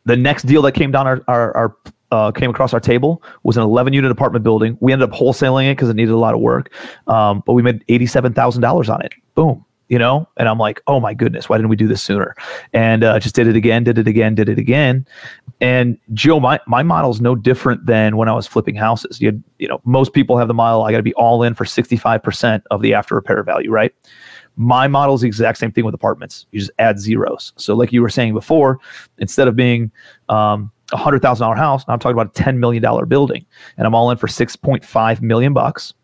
the 0.04 0.16
next 0.16 0.44
deal 0.44 0.62
that 0.62 0.72
came 0.72 0.90
down 0.90 1.06
our, 1.06 1.22
our, 1.28 1.56
our 1.56 1.76
uh, 2.12 2.30
came 2.30 2.50
across 2.50 2.74
our 2.74 2.80
table 2.80 3.22
was 3.42 3.56
an 3.56 3.62
11 3.62 3.94
unit 3.94 4.10
apartment 4.10 4.44
building. 4.44 4.76
We 4.80 4.92
ended 4.92 5.08
up 5.08 5.18
wholesaling 5.18 5.70
it 5.70 5.76
because 5.76 5.88
it 5.88 5.96
needed 5.96 6.12
a 6.12 6.18
lot 6.18 6.34
of 6.34 6.40
work, 6.40 6.70
um, 7.06 7.42
but 7.46 7.54
we 7.54 7.62
made 7.62 7.84
$87,000 7.86 8.92
on 8.92 9.02
it. 9.02 9.14
Boom. 9.34 9.64
You 9.88 9.98
know, 9.98 10.26
and 10.38 10.48
I'm 10.48 10.58
like, 10.58 10.80
oh 10.86 11.00
my 11.00 11.12
goodness, 11.12 11.50
why 11.50 11.58
didn't 11.58 11.68
we 11.68 11.76
do 11.76 11.86
this 11.86 12.02
sooner? 12.02 12.34
And 12.72 13.04
uh, 13.04 13.18
just 13.18 13.34
did 13.34 13.46
it 13.46 13.56
again, 13.56 13.84
did 13.84 13.98
it 13.98 14.08
again, 14.08 14.34
did 14.34 14.48
it 14.48 14.58
again. 14.58 15.06
And 15.60 15.98
Joe, 16.14 16.40
my 16.40 16.60
my 16.66 16.82
model 16.82 17.10
is 17.10 17.20
no 17.20 17.34
different 17.34 17.84
than 17.84 18.16
when 18.16 18.26
I 18.26 18.32
was 18.32 18.46
flipping 18.46 18.74
houses. 18.74 19.20
You 19.20 19.42
you 19.58 19.68
know, 19.68 19.82
most 19.84 20.14
people 20.14 20.38
have 20.38 20.48
the 20.48 20.54
model. 20.54 20.84
I 20.84 20.92
got 20.92 20.96
to 20.96 21.02
be 21.02 21.12
all 21.14 21.42
in 21.42 21.52
for 21.52 21.64
65% 21.64 22.62
of 22.70 22.80
the 22.80 22.94
after 22.94 23.14
repair 23.14 23.42
value, 23.42 23.70
right? 23.70 23.92
My 24.56 24.86
model 24.86 25.14
is 25.14 25.22
the 25.22 25.26
exact 25.26 25.58
same 25.58 25.72
thing 25.72 25.84
with 25.84 25.94
apartments. 25.94 26.46
You 26.52 26.60
just 26.60 26.72
add 26.78 26.98
zeros. 26.98 27.52
So, 27.56 27.74
like 27.74 27.92
you 27.92 28.02
were 28.02 28.10
saying 28.10 28.34
before, 28.34 28.78
instead 29.18 29.48
of 29.48 29.56
being 29.56 29.90
um, 30.28 30.70
a 30.92 30.96
hundred 30.96 31.22
thousand 31.22 31.44
dollar 31.44 31.56
house, 31.56 31.86
now 31.88 31.94
I'm 31.94 32.00
talking 32.00 32.18
about 32.18 32.38
a 32.38 32.42
ten 32.42 32.60
million 32.60 32.82
dollar 32.82 33.06
building, 33.06 33.46
and 33.76 33.86
I'm 33.86 33.94
all 33.94 34.10
in 34.10 34.18
for 34.18 34.28
six 34.28 34.56
point 34.56 34.84
five 34.84 35.22
million 35.22 35.52
bucks. 35.52 35.94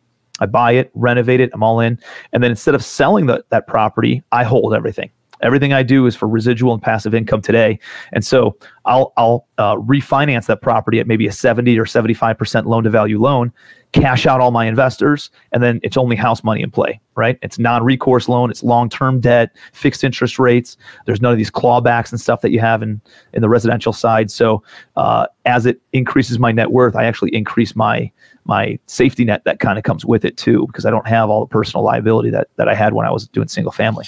I 0.40 0.46
buy 0.46 0.72
it, 0.72 0.90
renovate 0.94 1.40
it, 1.40 1.50
I'm 1.52 1.62
all 1.62 1.80
in, 1.80 1.98
and 2.32 2.42
then 2.42 2.50
instead 2.50 2.74
of 2.74 2.84
selling 2.84 3.26
the, 3.26 3.44
that 3.50 3.66
property, 3.66 4.22
I 4.30 4.44
hold 4.44 4.72
everything. 4.72 5.10
Everything 5.40 5.72
I 5.72 5.82
do 5.82 6.06
is 6.06 6.16
for 6.16 6.28
residual 6.28 6.72
and 6.72 6.82
passive 6.82 7.14
income 7.14 7.42
today, 7.42 7.78
and 8.12 8.24
so 8.24 8.56
I'll 8.86 9.12
I'll 9.16 9.46
uh, 9.58 9.76
refinance 9.76 10.46
that 10.46 10.62
property 10.62 10.98
at 10.98 11.06
maybe 11.06 11.26
a 11.26 11.32
seventy 11.32 11.78
or 11.78 11.86
seventy 11.86 12.14
five 12.14 12.38
percent 12.38 12.66
loan 12.66 12.84
to 12.84 12.90
value 12.90 13.20
loan, 13.20 13.52
cash 13.92 14.26
out 14.26 14.40
all 14.40 14.50
my 14.50 14.66
investors, 14.66 15.30
and 15.52 15.62
then 15.62 15.80
it's 15.82 15.96
only 15.96 16.16
house 16.16 16.44
money 16.44 16.62
in 16.62 16.70
play, 16.70 17.00
right? 17.14 17.38
It's 17.42 17.58
non 17.58 17.82
recourse 17.82 18.28
loan, 18.28 18.50
it's 18.50 18.62
long 18.62 18.88
term 18.88 19.20
debt, 19.20 19.54
fixed 19.72 20.04
interest 20.04 20.38
rates. 20.38 20.76
There's 21.06 21.20
none 21.20 21.32
of 21.32 21.38
these 21.38 21.50
clawbacks 21.50 22.10
and 22.10 22.20
stuff 22.20 22.40
that 22.42 22.50
you 22.50 22.60
have 22.60 22.82
in, 22.82 23.00
in 23.32 23.42
the 23.42 23.48
residential 23.48 23.92
side. 23.92 24.30
So 24.30 24.62
uh, 24.96 25.26
as 25.44 25.66
it 25.66 25.80
increases 25.92 26.38
my 26.38 26.52
net 26.52 26.70
worth, 26.70 26.96
I 26.96 27.04
actually 27.04 27.34
increase 27.34 27.74
my 27.74 28.10
my 28.44 28.78
safety 28.86 29.24
net 29.24 29.44
that 29.44 29.60
kind 29.60 29.76
of 29.76 29.84
comes 29.84 30.06
with 30.06 30.24
it 30.24 30.36
too, 30.36 30.66
because 30.66 30.86
I 30.86 30.90
don't 30.90 31.06
have 31.06 31.28
all 31.28 31.40
the 31.40 31.46
personal 31.46 31.84
liability 31.84 32.30
that 32.30 32.48
that 32.56 32.68
I 32.68 32.74
had 32.74 32.92
when 32.92 33.06
I 33.06 33.10
was 33.10 33.28
doing 33.28 33.48
single 33.48 33.72
family. 33.72 34.06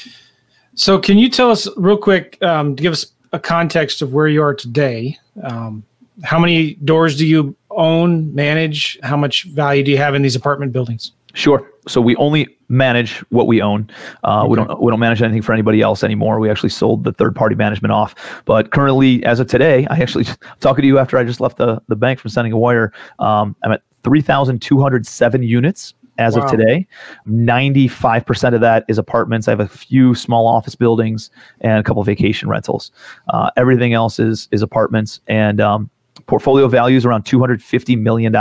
So, 0.74 0.98
can 0.98 1.18
you 1.18 1.28
tell 1.28 1.50
us 1.50 1.68
real 1.76 1.98
quick 1.98 2.42
um, 2.42 2.76
to 2.76 2.82
give 2.82 2.92
us 2.92 3.06
a 3.32 3.38
context 3.38 4.02
of 4.02 4.12
where 4.12 4.28
you 4.28 4.42
are 4.42 4.54
today? 4.54 5.18
Um, 5.42 5.84
how 6.22 6.38
many 6.38 6.74
doors 6.74 7.16
do 7.16 7.26
you 7.26 7.56
own, 7.70 8.34
manage? 8.34 8.98
How 9.02 9.16
much 9.16 9.44
value 9.44 9.82
do 9.82 9.90
you 9.90 9.96
have 9.96 10.14
in 10.14 10.22
these 10.22 10.36
apartment 10.36 10.72
buildings? 10.72 11.12
Sure. 11.34 11.68
So 11.86 12.00
we 12.00 12.16
only 12.16 12.48
manage 12.68 13.18
what 13.30 13.46
we 13.46 13.62
own. 13.62 13.88
Uh, 14.24 14.40
okay. 14.40 14.48
We 14.48 14.56
don't 14.56 14.82
we 14.82 14.90
don't 14.90 15.00
manage 15.00 15.22
anything 15.22 15.42
for 15.42 15.52
anybody 15.52 15.80
else 15.80 16.02
anymore. 16.02 16.40
We 16.40 16.50
actually 16.50 16.70
sold 16.70 17.04
the 17.04 17.12
third 17.12 17.34
party 17.34 17.54
management 17.54 17.92
off. 17.92 18.14
But 18.44 18.72
currently, 18.72 19.24
as 19.24 19.40
of 19.40 19.46
today, 19.46 19.86
I 19.90 19.98
actually 19.98 20.26
talking 20.60 20.82
to 20.82 20.88
you 20.88 20.98
after 20.98 21.18
I 21.18 21.24
just 21.24 21.40
left 21.40 21.58
the 21.58 21.80
the 21.88 21.96
bank 21.96 22.18
from 22.18 22.30
sending 22.30 22.52
a 22.52 22.58
wire. 22.58 22.92
Um, 23.18 23.54
I'm 23.62 23.72
at 23.72 23.82
three 24.02 24.22
thousand 24.22 24.60
two 24.60 24.80
hundred 24.80 25.06
seven 25.06 25.42
units 25.42 25.94
as 26.18 26.36
wow. 26.36 26.44
of 26.44 26.50
today. 26.50 26.86
95% 27.26 28.54
of 28.54 28.60
that 28.60 28.84
is 28.88 28.98
apartments. 28.98 29.48
I 29.48 29.52
have 29.52 29.60
a 29.60 29.68
few 29.68 30.14
small 30.14 30.46
office 30.46 30.74
buildings 30.74 31.30
and 31.62 31.78
a 31.78 31.82
couple 31.82 32.02
vacation 32.04 32.48
rentals. 32.48 32.92
Uh, 33.28 33.50
everything 33.56 33.94
else 33.94 34.18
is 34.18 34.46
is 34.52 34.60
apartments. 34.60 35.20
And 35.26 35.60
um, 35.60 35.90
portfolio 36.30 36.68
value 36.68 36.96
is 36.96 37.04
around 37.04 37.24
$250 37.24 37.98
million 37.98 38.34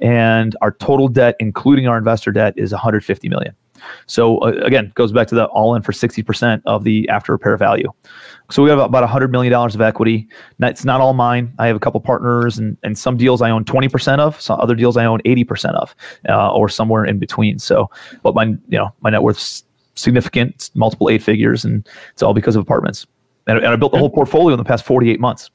and 0.00 0.54
our 0.60 0.72
total 0.72 1.08
debt 1.08 1.34
including 1.40 1.88
our 1.88 1.96
investor 1.96 2.30
debt 2.30 2.52
is 2.58 2.70
150 2.70 3.30
million. 3.30 3.54
so 4.06 4.36
uh, 4.40 4.48
again 4.62 4.92
goes 4.94 5.10
back 5.10 5.26
to 5.26 5.34
the 5.34 5.46
all 5.46 5.74
in 5.74 5.80
for 5.80 5.92
60% 5.92 6.60
of 6.66 6.84
the 6.84 7.08
after 7.08 7.32
repair 7.32 7.56
value. 7.56 7.90
So 8.50 8.62
we 8.62 8.68
have 8.68 8.78
about 8.78 9.08
$100 9.08 9.30
million 9.30 9.54
of 9.54 9.80
equity. 9.80 10.28
It's 10.60 10.84
not 10.84 11.00
all 11.00 11.14
mine. 11.14 11.54
I 11.58 11.66
have 11.66 11.76
a 11.76 11.80
couple 11.80 11.98
partners 12.00 12.58
and, 12.58 12.76
and 12.82 12.98
some 12.98 13.16
deals 13.16 13.40
i 13.40 13.48
own 13.48 13.64
20% 13.64 14.18
of 14.18 14.38
some 14.38 14.60
other 14.60 14.74
deals 14.74 14.98
i 14.98 15.06
own 15.06 15.20
80% 15.22 15.74
of 15.76 15.96
uh, 16.28 16.52
or 16.52 16.68
somewhere 16.68 17.06
in 17.06 17.18
between. 17.18 17.58
So 17.58 17.90
but 18.22 18.34
my 18.34 18.44
you 18.44 18.78
know 18.78 18.92
my 19.00 19.08
net 19.08 19.22
worth's 19.22 19.64
significant. 19.94 20.70
Multiple 20.74 21.08
eight 21.08 21.22
figures 21.22 21.64
and 21.64 21.88
it's 22.12 22.22
all 22.22 22.34
because 22.34 22.54
of 22.54 22.60
apartments. 22.60 23.06
And, 23.46 23.56
and 23.56 23.68
i 23.68 23.76
built 23.76 23.92
the 23.92 23.98
whole 23.98 24.10
portfolio 24.10 24.52
in 24.52 24.58
the 24.58 24.68
past 24.72 24.84
48 24.84 25.20
months 25.20 25.50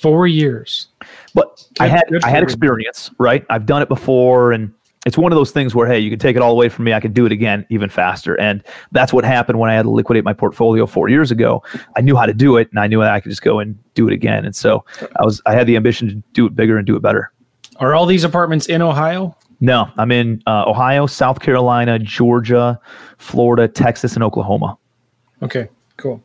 Four 0.00 0.26
years. 0.26 0.88
But 1.34 1.66
I 1.78 1.86
had 1.86 2.04
I 2.24 2.30
had 2.30 2.42
experience, 2.42 3.10
right? 3.18 3.44
I've 3.50 3.66
done 3.66 3.82
it 3.82 3.88
before, 3.88 4.50
and 4.52 4.72
it's 5.06 5.18
one 5.18 5.30
of 5.30 5.36
those 5.36 5.50
things 5.50 5.74
where 5.74 5.86
hey, 5.86 5.98
you 5.98 6.08
can 6.08 6.18
take 6.18 6.36
it 6.36 6.42
all 6.42 6.52
away 6.52 6.68
from 6.70 6.86
me. 6.86 6.94
I 6.94 7.00
can 7.00 7.12
do 7.12 7.26
it 7.26 7.32
again 7.32 7.66
even 7.68 7.90
faster, 7.90 8.34
and 8.40 8.62
that's 8.92 9.12
what 9.12 9.24
happened 9.24 9.58
when 9.58 9.70
I 9.70 9.74
had 9.74 9.82
to 9.82 9.90
liquidate 9.90 10.24
my 10.24 10.32
portfolio 10.32 10.86
four 10.86 11.08
years 11.08 11.30
ago. 11.30 11.62
I 11.96 12.00
knew 12.00 12.16
how 12.16 12.24
to 12.24 12.32
do 12.32 12.56
it, 12.56 12.70
and 12.70 12.80
I 12.80 12.86
knew 12.86 13.02
I 13.02 13.20
could 13.20 13.30
just 13.30 13.42
go 13.42 13.58
and 13.58 13.78
do 13.94 14.08
it 14.08 14.14
again. 14.14 14.44
And 14.44 14.56
so 14.56 14.84
I 15.18 15.24
was 15.24 15.42
I 15.44 15.52
had 15.52 15.66
the 15.66 15.76
ambition 15.76 16.08
to 16.08 16.14
do 16.32 16.46
it 16.46 16.56
bigger 16.56 16.78
and 16.78 16.86
do 16.86 16.96
it 16.96 17.02
better. 17.02 17.30
Are 17.76 17.94
all 17.94 18.06
these 18.06 18.24
apartments 18.24 18.66
in 18.66 18.80
Ohio? 18.80 19.36
No, 19.60 19.90
I'm 19.98 20.10
in 20.10 20.42
uh, 20.46 20.64
Ohio, 20.66 21.06
South 21.06 21.40
Carolina, 21.40 21.98
Georgia, 21.98 22.80
Florida, 23.18 23.68
Texas, 23.68 24.14
and 24.14 24.24
Oklahoma. 24.24 24.78
Okay, 25.42 25.68
cool. 25.98 26.22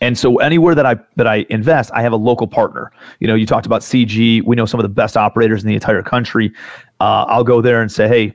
And 0.00 0.18
so 0.18 0.38
anywhere 0.38 0.74
that 0.74 0.86
I 0.86 0.96
that 1.16 1.26
I 1.26 1.46
invest, 1.50 1.90
I 1.92 2.02
have 2.02 2.12
a 2.12 2.16
local 2.16 2.46
partner. 2.46 2.90
You 3.18 3.26
know, 3.26 3.34
you 3.34 3.46
talked 3.46 3.66
about 3.66 3.82
CG. 3.82 4.42
We 4.44 4.56
know 4.56 4.66
some 4.66 4.80
of 4.80 4.84
the 4.84 4.88
best 4.88 5.16
operators 5.16 5.62
in 5.62 5.68
the 5.68 5.74
entire 5.74 6.02
country. 6.02 6.52
Uh, 7.00 7.24
I'll 7.28 7.44
go 7.44 7.60
there 7.60 7.82
and 7.82 7.92
say, 7.92 8.08
hey, 8.08 8.34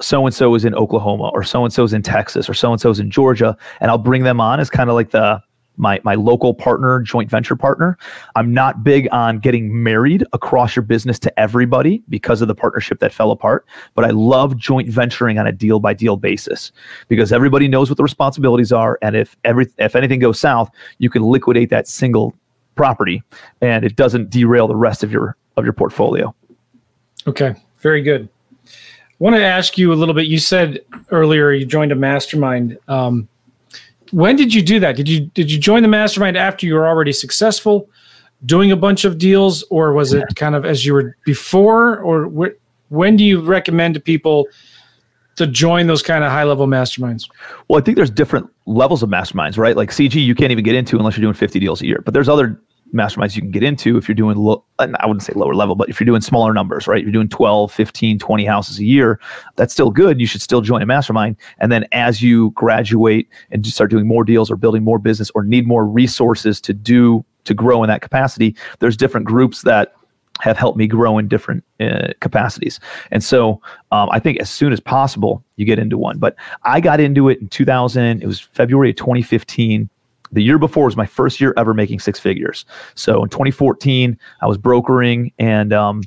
so 0.00 0.24
and 0.26 0.34
so 0.34 0.54
is 0.54 0.64
in 0.64 0.74
Oklahoma, 0.74 1.30
or 1.32 1.42
so 1.42 1.64
and 1.64 1.72
so 1.72 1.84
is 1.84 1.92
in 1.92 2.02
Texas, 2.02 2.48
or 2.48 2.54
so 2.54 2.72
and 2.72 2.80
so 2.80 2.90
is 2.90 3.00
in 3.00 3.10
Georgia, 3.10 3.56
and 3.80 3.90
I'll 3.90 3.98
bring 3.98 4.22
them 4.22 4.40
on 4.40 4.60
as 4.60 4.70
kind 4.70 4.88
of 4.88 4.94
like 4.94 5.10
the 5.10 5.42
my 5.76 6.00
my 6.04 6.14
local 6.14 6.54
partner, 6.54 7.00
joint 7.00 7.30
venture 7.30 7.56
partner. 7.56 7.98
I'm 8.34 8.52
not 8.52 8.84
big 8.84 9.08
on 9.12 9.38
getting 9.38 9.82
married 9.82 10.24
across 10.32 10.76
your 10.76 10.82
business 10.82 11.18
to 11.20 11.40
everybody 11.40 12.02
because 12.08 12.42
of 12.42 12.48
the 12.48 12.54
partnership 12.54 13.00
that 13.00 13.12
fell 13.12 13.30
apart, 13.30 13.66
but 13.94 14.04
I 14.04 14.10
love 14.10 14.56
joint 14.56 14.88
venturing 14.88 15.38
on 15.38 15.46
a 15.46 15.52
deal 15.52 15.80
by 15.80 15.94
deal 15.94 16.16
basis 16.16 16.72
because 17.08 17.32
everybody 17.32 17.68
knows 17.68 17.90
what 17.90 17.96
the 17.96 18.02
responsibilities 18.02 18.72
are 18.72 18.98
and 19.02 19.16
if 19.16 19.36
every 19.44 19.66
if 19.78 19.96
anything 19.96 20.20
goes 20.20 20.38
south, 20.38 20.70
you 20.98 21.10
can 21.10 21.22
liquidate 21.22 21.70
that 21.70 21.88
single 21.88 22.34
property 22.74 23.22
and 23.60 23.84
it 23.84 23.96
doesn't 23.96 24.30
derail 24.30 24.68
the 24.68 24.76
rest 24.76 25.02
of 25.02 25.10
your 25.10 25.36
of 25.56 25.64
your 25.64 25.72
portfolio. 25.72 26.34
Okay, 27.26 27.54
very 27.78 28.02
good. 28.02 28.28
I 28.66 28.70
want 29.18 29.34
to 29.36 29.44
ask 29.44 29.78
you 29.78 29.92
a 29.92 29.94
little 29.94 30.14
bit. 30.14 30.26
You 30.26 30.38
said 30.38 30.80
earlier 31.10 31.50
you 31.50 31.64
joined 31.64 31.90
a 31.90 31.96
mastermind. 31.96 32.78
Um, 32.86 33.28
when 34.10 34.36
did 34.36 34.54
you 34.54 34.62
do 34.62 34.80
that? 34.80 34.96
Did 34.96 35.08
you 35.08 35.20
did 35.26 35.50
you 35.50 35.58
join 35.58 35.82
the 35.82 35.88
mastermind 35.88 36.36
after 36.36 36.66
you 36.66 36.74
were 36.74 36.86
already 36.86 37.12
successful, 37.12 37.88
doing 38.44 38.72
a 38.72 38.76
bunch 38.76 39.04
of 39.04 39.18
deals, 39.18 39.64
or 39.70 39.92
was 39.92 40.12
it 40.12 40.24
kind 40.36 40.54
of 40.54 40.64
as 40.64 40.84
you 40.84 40.94
were 40.94 41.16
before? 41.24 41.98
Or 42.00 42.26
wh- 42.26 42.92
when 42.92 43.16
do 43.16 43.24
you 43.24 43.40
recommend 43.40 43.94
to 43.94 44.00
people 44.00 44.46
to 45.36 45.46
join 45.46 45.86
those 45.86 46.02
kind 46.02 46.24
of 46.24 46.30
high 46.30 46.44
level 46.44 46.66
masterminds? 46.66 47.28
Well, 47.68 47.78
I 47.78 47.82
think 47.82 47.96
there's 47.96 48.10
different 48.10 48.48
levels 48.66 49.02
of 49.02 49.10
masterminds, 49.10 49.58
right? 49.58 49.76
Like 49.76 49.90
CG, 49.90 50.14
you 50.14 50.34
can't 50.34 50.52
even 50.52 50.64
get 50.64 50.74
into 50.74 50.96
unless 50.96 51.16
you're 51.16 51.22
doing 51.22 51.34
50 51.34 51.58
deals 51.58 51.82
a 51.82 51.86
year. 51.86 52.02
But 52.04 52.14
there's 52.14 52.28
other 52.28 52.60
masterminds 52.94 53.34
you 53.34 53.42
can 53.42 53.50
get 53.50 53.62
into 53.62 53.96
if 53.96 54.08
you're 54.08 54.14
doing 54.14 54.36
low, 54.36 54.64
I 54.78 55.06
wouldn't 55.06 55.22
say 55.22 55.32
lower 55.34 55.54
level, 55.54 55.74
but 55.74 55.88
if 55.88 56.00
you're 56.00 56.06
doing 56.06 56.20
smaller 56.20 56.52
numbers, 56.52 56.86
right? 56.86 57.02
You're 57.02 57.12
doing 57.12 57.28
12, 57.28 57.72
15, 57.72 58.18
20 58.18 58.44
houses 58.44 58.78
a 58.78 58.84
year. 58.84 59.20
That's 59.56 59.72
still 59.72 59.90
good. 59.90 60.20
You 60.20 60.26
should 60.26 60.42
still 60.42 60.60
join 60.60 60.82
a 60.82 60.86
mastermind. 60.86 61.36
And 61.58 61.70
then 61.72 61.86
as 61.92 62.22
you 62.22 62.50
graduate 62.52 63.28
and 63.50 63.62
just 63.62 63.76
start 63.76 63.90
doing 63.90 64.06
more 64.06 64.24
deals 64.24 64.50
or 64.50 64.56
building 64.56 64.84
more 64.84 64.98
business 64.98 65.30
or 65.34 65.44
need 65.44 65.66
more 65.66 65.86
resources 65.86 66.60
to 66.62 66.72
do 66.72 67.24
to 67.44 67.54
grow 67.54 67.82
in 67.82 67.88
that 67.88 68.02
capacity, 68.02 68.56
there's 68.80 68.96
different 68.96 69.26
groups 69.26 69.62
that 69.62 69.94
have 70.40 70.58
helped 70.58 70.76
me 70.76 70.86
grow 70.86 71.18
in 71.18 71.28
different 71.28 71.64
uh, 71.80 72.08
capacities. 72.20 72.78
And 73.10 73.24
so 73.24 73.60
um, 73.90 74.08
I 74.10 74.20
think 74.20 74.38
as 74.38 74.50
soon 74.50 74.72
as 74.72 74.80
possible, 74.80 75.42
you 75.56 75.64
get 75.64 75.78
into 75.78 75.96
one. 75.96 76.18
But 76.18 76.36
I 76.64 76.80
got 76.80 77.00
into 77.00 77.28
it 77.28 77.40
in 77.40 77.48
2000, 77.48 78.22
it 78.22 78.26
was 78.26 78.40
February 78.40 78.90
of 78.90 78.96
2015. 78.96 79.88
The 80.32 80.42
year 80.42 80.58
before 80.58 80.86
was 80.86 80.96
my 80.96 81.06
first 81.06 81.40
year 81.40 81.54
ever 81.56 81.74
making 81.74 82.00
six 82.00 82.18
figures. 82.18 82.64
So 82.94 83.22
in 83.22 83.28
2014, 83.28 84.18
I 84.40 84.46
was 84.46 84.58
brokering 84.58 85.32
and 85.38 85.72
um, 85.72 86.02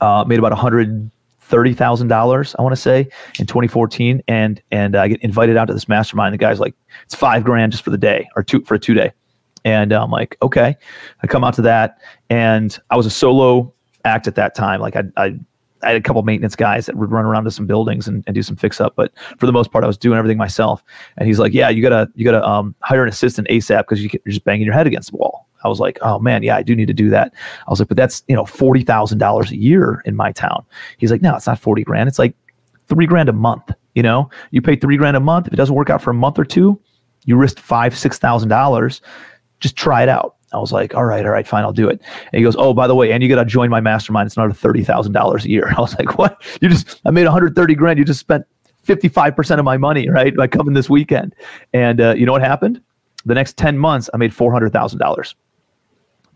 uh, 0.00 0.24
made 0.26 0.38
about 0.38 0.52
100 0.52 1.10
thirty 1.48 1.72
thousand 1.72 2.08
dollars, 2.08 2.54
I 2.58 2.62
want 2.62 2.74
to 2.74 2.80
say, 2.80 3.08
in 3.38 3.46
2014, 3.46 4.22
and 4.28 4.62
and 4.70 4.94
I 4.94 5.08
get 5.08 5.20
invited 5.22 5.56
out 5.56 5.66
to 5.66 5.74
this 5.74 5.88
mastermind. 5.88 6.34
The 6.34 6.38
guy's 6.38 6.60
like, 6.60 6.74
it's 7.04 7.14
five 7.14 7.42
grand 7.42 7.72
just 7.72 7.82
for 7.82 7.90
the 7.90 7.98
day 7.98 8.28
or 8.36 8.42
two 8.42 8.62
for 8.64 8.74
a 8.74 8.78
two 8.78 8.94
day, 8.94 9.12
and 9.64 9.92
I'm 9.92 10.10
like, 10.10 10.36
okay. 10.42 10.76
I 11.22 11.26
come 11.26 11.44
out 11.44 11.54
to 11.54 11.62
that, 11.62 11.98
and 12.28 12.78
I 12.90 12.96
was 12.96 13.06
a 13.06 13.10
solo 13.10 13.72
act 14.04 14.28
at 14.28 14.34
that 14.36 14.54
time. 14.54 14.80
Like 14.80 14.96
I, 14.96 15.04
I, 15.16 15.38
I 15.82 15.88
had 15.88 15.96
a 15.96 16.00
couple 16.00 16.22
maintenance 16.22 16.56
guys 16.56 16.86
that 16.86 16.96
would 16.96 17.10
run 17.10 17.24
around 17.24 17.44
to 17.44 17.50
some 17.50 17.66
buildings 17.66 18.08
and, 18.08 18.24
and 18.26 18.34
do 18.34 18.42
some 18.42 18.56
fix 18.56 18.80
up, 18.80 18.94
but 18.96 19.12
for 19.38 19.46
the 19.46 19.52
most 19.52 19.70
part, 19.70 19.84
I 19.84 19.86
was 19.86 19.96
doing 19.96 20.18
everything 20.18 20.38
myself. 20.38 20.82
And 21.16 21.26
he's 21.26 21.38
like, 21.38 21.52
yeah, 21.52 21.68
you 21.68 21.82
gotta 21.82 22.08
you 22.14 22.24
gotta 22.24 22.44
um, 22.46 22.74
hire 22.82 23.02
an 23.02 23.08
assistant 23.08 23.48
ASAP 23.48 23.80
because 23.80 24.02
you, 24.02 24.10
you're 24.12 24.32
just 24.32 24.44
banging 24.44 24.64
your 24.64 24.74
head 24.74 24.86
against 24.86 25.10
the 25.10 25.16
wall. 25.16 25.46
I 25.64 25.68
was 25.68 25.80
like, 25.80 25.98
oh 26.02 26.18
man, 26.18 26.42
yeah, 26.42 26.56
I 26.56 26.62
do 26.62 26.74
need 26.74 26.86
to 26.86 26.94
do 26.94 27.10
that. 27.10 27.32
I 27.66 27.70
was 27.70 27.80
like, 27.80 27.88
but 27.88 27.96
that's 27.96 28.22
you 28.28 28.34
know 28.34 28.44
forty 28.44 28.82
thousand 28.82 29.18
dollars 29.18 29.50
a 29.50 29.56
year 29.56 30.02
in 30.04 30.16
my 30.16 30.32
town. 30.32 30.64
He's 30.98 31.10
like, 31.10 31.22
no, 31.22 31.36
it's 31.36 31.46
not 31.46 31.58
forty 31.58 31.84
grand. 31.84 32.08
It's 32.08 32.18
like 32.18 32.34
three 32.88 33.06
grand 33.06 33.28
a 33.28 33.32
month. 33.32 33.70
You 33.94 34.02
know, 34.02 34.30
you 34.50 34.62
pay 34.62 34.76
three 34.76 34.96
grand 34.96 35.16
a 35.16 35.20
month. 35.20 35.48
If 35.48 35.52
it 35.52 35.56
doesn't 35.56 35.74
work 35.74 35.90
out 35.90 36.02
for 36.02 36.10
a 36.10 36.14
month 36.14 36.38
or 36.38 36.44
two, 36.44 36.80
you 37.24 37.36
risk 37.36 37.58
five 37.58 37.96
six 37.96 38.18
thousand 38.18 38.48
dollars. 38.48 39.00
Just 39.60 39.76
try 39.76 40.02
it 40.02 40.08
out. 40.08 40.36
I 40.52 40.58
was 40.58 40.72
like, 40.72 40.94
all 40.94 41.04
right, 41.04 41.24
all 41.24 41.32
right, 41.32 41.46
fine, 41.46 41.64
I'll 41.64 41.72
do 41.72 41.88
it. 41.88 42.00
And 42.32 42.38
he 42.38 42.42
goes, 42.42 42.56
oh, 42.58 42.72
by 42.72 42.86
the 42.86 42.94
way, 42.94 43.12
and 43.12 43.22
you 43.22 43.28
got 43.28 43.36
to 43.36 43.44
join 43.44 43.70
my 43.70 43.80
mastermind. 43.80 44.26
It's 44.26 44.36
another 44.36 44.54
thirty 44.54 44.82
thousand 44.82 45.12
dollars 45.12 45.44
a 45.44 45.50
year. 45.50 45.72
I 45.76 45.80
was 45.80 45.94
like, 45.98 46.18
what? 46.18 46.42
You 46.60 46.68
just, 46.68 47.00
I 47.04 47.10
made 47.10 47.24
one 47.24 47.32
hundred 47.32 47.54
thirty 47.54 47.74
grand. 47.74 47.98
You 47.98 48.04
just 48.04 48.20
spent 48.20 48.44
fifty 48.82 49.08
five 49.08 49.36
percent 49.36 49.58
of 49.58 49.64
my 49.64 49.76
money, 49.76 50.08
right, 50.08 50.34
by 50.34 50.46
coming 50.46 50.74
this 50.74 50.88
weekend. 50.88 51.34
And 51.72 52.00
uh, 52.00 52.14
you 52.14 52.26
know 52.26 52.32
what 52.32 52.42
happened? 52.42 52.80
The 53.26 53.34
next 53.34 53.56
ten 53.56 53.78
months, 53.78 54.08
I 54.14 54.16
made 54.16 54.34
four 54.34 54.52
hundred 54.52 54.72
thousand 54.72 54.98
dollars 54.98 55.34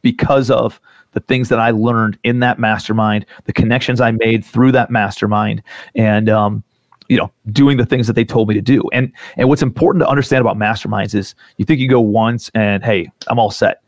because 0.02 0.50
of 0.50 0.80
the 1.12 1.20
things 1.20 1.48
that 1.48 1.58
I 1.58 1.70
learned 1.70 2.18
in 2.24 2.40
that 2.40 2.58
mastermind, 2.58 3.26
the 3.44 3.52
connections 3.52 4.00
I 4.00 4.10
made 4.10 4.44
through 4.44 4.72
that 4.72 4.90
mastermind, 4.90 5.62
and 5.94 6.28
um, 6.28 6.64
you 7.08 7.16
know, 7.16 7.30
doing 7.50 7.76
the 7.76 7.86
things 7.86 8.06
that 8.06 8.14
they 8.14 8.24
told 8.24 8.48
me 8.48 8.54
to 8.54 8.62
do. 8.62 8.82
And 8.92 9.12
and 9.36 9.48
what's 9.48 9.62
important 9.62 10.02
to 10.02 10.08
understand 10.08 10.40
about 10.40 10.56
masterminds 10.56 11.14
is 11.14 11.34
you 11.58 11.64
think 11.64 11.80
you 11.80 11.88
go 11.88 12.00
once 12.00 12.50
and 12.54 12.82
hey, 12.82 13.10
I'm 13.28 13.38
all 13.38 13.50
set. 13.50 13.81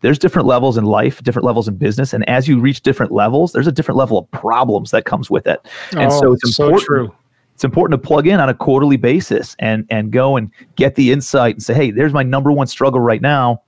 There's 0.00 0.18
different 0.18 0.46
levels 0.46 0.76
in 0.76 0.84
life, 0.84 1.22
different 1.22 1.44
levels 1.44 1.68
in 1.68 1.76
business, 1.76 2.12
and 2.12 2.28
as 2.28 2.48
you 2.48 2.60
reach 2.60 2.82
different 2.82 3.12
levels, 3.12 3.52
there's 3.52 3.66
a 3.66 3.72
different 3.72 3.98
level 3.98 4.18
of 4.18 4.30
problems 4.30 4.90
that 4.92 5.04
comes 5.04 5.30
with 5.30 5.46
it. 5.46 5.66
And 5.92 6.10
oh, 6.12 6.20
so 6.20 6.32
it's 6.32 6.58
important. 6.58 6.80
So 6.80 6.86
true. 6.86 7.14
It's 7.54 7.64
important 7.64 8.00
to 8.00 8.06
plug 8.06 8.26
in 8.26 8.40
on 8.40 8.48
a 8.48 8.54
quarterly 8.54 8.96
basis 8.96 9.54
and 9.58 9.86
and 9.90 10.10
go 10.10 10.36
and 10.36 10.50
get 10.76 10.94
the 10.94 11.12
insight 11.12 11.56
and 11.56 11.62
say, 11.62 11.74
hey, 11.74 11.90
there's 11.90 12.12
my 12.12 12.22
number 12.22 12.50
one 12.50 12.66
struggle 12.66 13.00
right 13.00 13.20
now 13.20 13.62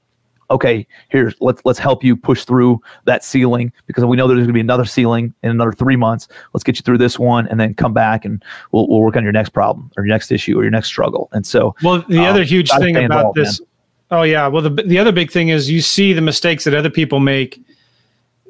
okay, 0.53 0.87
here's 1.09 1.35
let's 1.41 1.63
let's 1.65 1.79
help 1.79 2.05
you 2.05 2.17
push 2.17 2.45
through 2.45 2.81
that 3.05 3.25
ceiling 3.25 3.73
because 3.87 4.05
we 4.05 4.17
know 4.17 4.29
there's 4.29 4.39
going 4.39 4.49
to 4.49 4.53
be 4.53 4.61
another 4.61 4.85
ceiling 4.85 5.35
in 5.43 5.51
another 5.51 5.73
three 5.73 5.97
months. 5.97 6.29
Let's 6.53 6.63
get 6.63 6.77
you 6.77 6.83
through 6.83 6.99
this 6.99 7.19
one 7.19 7.49
and 7.49 7.59
then 7.59 7.75
come 7.75 7.93
back 7.93 8.25
and 8.25 8.45
we'll 8.71 8.87
we'll 8.89 9.01
work 9.01 9.17
on 9.17 9.25
your 9.25 9.33
next 9.33 9.51
problem 9.51 9.91
or 9.97 10.05
your 10.05 10.15
next 10.15 10.31
issue 10.31 10.59
or 10.59 10.63
your 10.63 10.71
next 10.71 10.89
struggle. 10.89 11.29
And 11.33 11.47
so, 11.47 11.75
well, 11.83 12.05
the 12.09 12.19
um, 12.19 12.27
other 12.27 12.45
huge 12.45 12.71
thing 12.71 12.97
about 12.97 13.35
this, 13.35 13.61
man. 13.61 13.69
Oh 14.13 14.23
yeah, 14.23 14.47
well 14.47 14.63
the 14.63 14.71
the 14.71 14.99
other 14.99 15.13
big 15.13 15.31
thing 15.31 15.49
is 15.49 15.69
you 15.69 15.81
see 15.81 16.13
the 16.13 16.21
mistakes 16.21 16.65
that 16.65 16.75
other 16.75 16.91
people 16.91 17.19
make. 17.19 17.61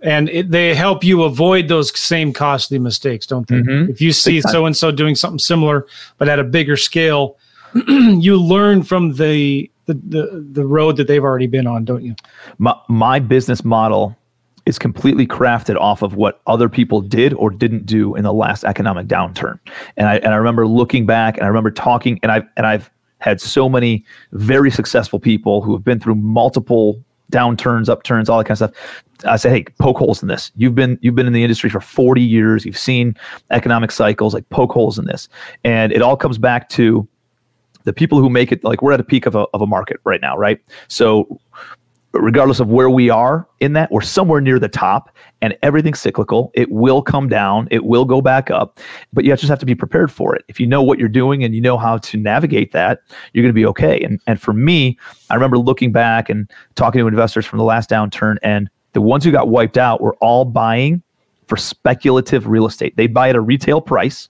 And 0.04 0.28
it, 0.30 0.50
they 0.50 0.74
help 0.74 1.04
you 1.04 1.22
avoid 1.22 1.68
those 1.68 1.96
same 1.96 2.32
costly 2.32 2.80
mistakes, 2.80 3.24
don't 3.24 3.46
they? 3.46 3.60
Mm-hmm. 3.60 3.88
If 3.88 4.00
you 4.00 4.12
see 4.12 4.40
so 4.40 4.66
and 4.66 4.76
so 4.76 4.90
doing 4.90 5.14
something 5.14 5.38
similar, 5.38 5.86
but 6.18 6.28
at 6.28 6.40
a 6.40 6.44
bigger 6.44 6.76
scale, 6.76 7.36
you 7.86 8.36
learn 8.36 8.82
from 8.82 9.14
the 9.14 9.70
the, 9.86 9.94
the 9.94 10.46
the 10.52 10.66
road 10.66 10.96
that 10.96 11.06
they've 11.06 11.22
already 11.22 11.46
been 11.46 11.68
on, 11.68 11.84
don't 11.84 12.02
you? 12.02 12.16
My 12.58 12.76
my 12.88 13.20
business 13.20 13.64
model 13.64 14.16
is 14.64 14.78
completely 14.78 15.26
crafted 15.26 15.76
off 15.76 16.02
of 16.02 16.14
what 16.14 16.40
other 16.46 16.68
people 16.68 17.00
did 17.00 17.32
or 17.34 17.50
didn't 17.50 17.84
do 17.84 18.14
in 18.14 18.22
the 18.22 18.32
last 18.32 18.64
economic 18.64 19.06
downturn. 19.06 19.58
And 19.96 20.08
I 20.08 20.16
and 20.16 20.34
I 20.34 20.36
remember 20.36 20.66
looking 20.66 21.06
back 21.06 21.36
and 21.36 21.44
I 21.44 21.48
remember 21.48 21.70
talking 21.70 22.18
and 22.22 22.30
I 22.30 22.42
and 22.56 22.66
I've 22.66 22.90
had 23.22 23.40
so 23.40 23.68
many 23.68 24.04
very 24.32 24.70
successful 24.70 25.18
people 25.18 25.62
who 25.62 25.72
have 25.72 25.84
been 25.84 26.00
through 26.00 26.16
multiple 26.16 27.02
downturns, 27.30 27.88
upturns, 27.88 28.28
all 28.28 28.38
that 28.38 28.44
kind 28.44 28.60
of 28.60 28.74
stuff. 28.74 29.04
I 29.24 29.36
say, 29.36 29.50
hey, 29.50 29.64
poke 29.78 29.98
holes 29.98 30.20
in 30.20 30.28
this. 30.28 30.50
You've 30.56 30.74
been 30.74 30.98
you've 31.00 31.14
been 31.14 31.26
in 31.28 31.32
the 31.32 31.44
industry 31.44 31.70
for 31.70 31.80
40 31.80 32.20
years. 32.20 32.66
You've 32.66 32.78
seen 32.78 33.16
economic 33.50 33.92
cycles. 33.92 34.34
Like 34.34 34.48
poke 34.50 34.72
holes 34.72 34.98
in 34.98 35.06
this, 35.06 35.28
and 35.64 35.92
it 35.92 36.02
all 36.02 36.16
comes 36.16 36.38
back 36.38 36.68
to 36.70 37.08
the 37.84 37.92
people 37.92 38.18
who 38.18 38.28
make 38.28 38.52
it 38.52 38.62
like 38.64 38.82
we're 38.82 38.92
at 38.92 39.00
a 39.00 39.04
peak 39.04 39.26
of 39.26 39.34
a, 39.34 39.46
of 39.54 39.60
a 39.60 39.66
market 39.66 39.98
right 40.04 40.20
now 40.20 40.36
right 40.36 40.60
so 40.88 41.40
regardless 42.14 42.60
of 42.60 42.68
where 42.68 42.90
we 42.90 43.08
are 43.10 43.48
in 43.60 43.72
that 43.72 43.90
we're 43.90 44.02
somewhere 44.02 44.40
near 44.40 44.58
the 44.58 44.68
top 44.68 45.10
and 45.40 45.56
everything's 45.62 46.00
cyclical. 46.00 46.50
It 46.54 46.70
will 46.70 47.02
come 47.02 47.28
down. 47.28 47.68
It 47.70 47.84
will 47.84 48.04
go 48.04 48.20
back 48.20 48.50
up. 48.50 48.78
But 49.12 49.24
you 49.24 49.34
just 49.34 49.48
have 49.48 49.58
to 49.60 49.66
be 49.66 49.74
prepared 49.74 50.12
for 50.12 50.34
it. 50.34 50.44
If 50.48 50.60
you 50.60 50.66
know 50.66 50.82
what 50.82 50.98
you're 50.98 51.08
doing 51.08 51.42
and 51.42 51.54
you 51.54 51.60
know 51.60 51.78
how 51.78 51.98
to 51.98 52.16
navigate 52.16 52.72
that 52.72 53.00
you're 53.32 53.42
going 53.42 53.54
to 53.54 53.58
be 53.58 53.66
okay. 53.66 54.00
And 54.02 54.20
and 54.26 54.40
for 54.40 54.52
me 54.52 54.98
i 55.30 55.34
remember 55.34 55.58
looking 55.58 55.92
back 55.92 56.28
and 56.28 56.50
talking 56.74 57.00
to 57.00 57.06
investors 57.06 57.46
from 57.46 57.58
the 57.58 57.64
last 57.64 57.90
downturn 57.90 58.36
and 58.42 58.68
the 58.92 59.00
ones 59.00 59.24
who 59.24 59.30
got 59.30 59.48
wiped 59.48 59.78
out 59.78 60.00
were 60.00 60.14
all 60.16 60.44
buying 60.44 61.02
for 61.46 61.56
speculative 61.56 62.46
real 62.46 62.66
estate. 62.66 62.96
They 62.96 63.06
buy 63.06 63.30
at 63.30 63.36
a 63.36 63.40
retail 63.40 63.80
price 63.80 64.28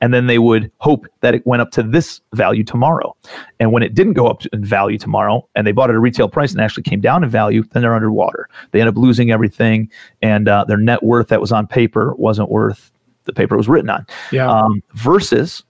and 0.00 0.14
then 0.14 0.26
they 0.26 0.38
would 0.38 0.70
hope 0.78 1.06
that 1.20 1.34
it 1.34 1.46
went 1.46 1.62
up 1.62 1.70
to 1.72 1.82
this 1.82 2.20
value 2.34 2.64
tomorrow. 2.64 3.16
And 3.60 3.72
when 3.72 3.82
it 3.82 3.94
didn't 3.94 4.14
go 4.14 4.26
up 4.26 4.42
in 4.52 4.64
value 4.64 4.98
tomorrow, 4.98 5.46
and 5.54 5.66
they 5.66 5.72
bought 5.72 5.90
it 5.90 5.94
at 5.94 5.96
a 5.96 6.00
retail 6.00 6.28
price 6.28 6.52
and 6.52 6.60
actually 6.60 6.84
came 6.84 7.00
down 7.00 7.24
in 7.24 7.30
value, 7.30 7.64
then 7.72 7.82
they're 7.82 7.94
underwater. 7.94 8.48
They 8.70 8.80
end 8.80 8.88
up 8.88 8.96
losing 8.96 9.30
everything, 9.30 9.90
and 10.22 10.48
uh, 10.48 10.64
their 10.64 10.76
net 10.76 11.02
worth 11.02 11.28
that 11.28 11.40
was 11.40 11.52
on 11.52 11.66
paper 11.66 12.14
wasn't 12.14 12.50
worth 12.50 12.90
the 13.24 13.32
paper 13.32 13.54
it 13.54 13.58
was 13.58 13.68
written 13.68 13.90
on. 13.90 14.06
Yeah. 14.32 14.48
Um, 14.50 14.82
versus 14.94 15.62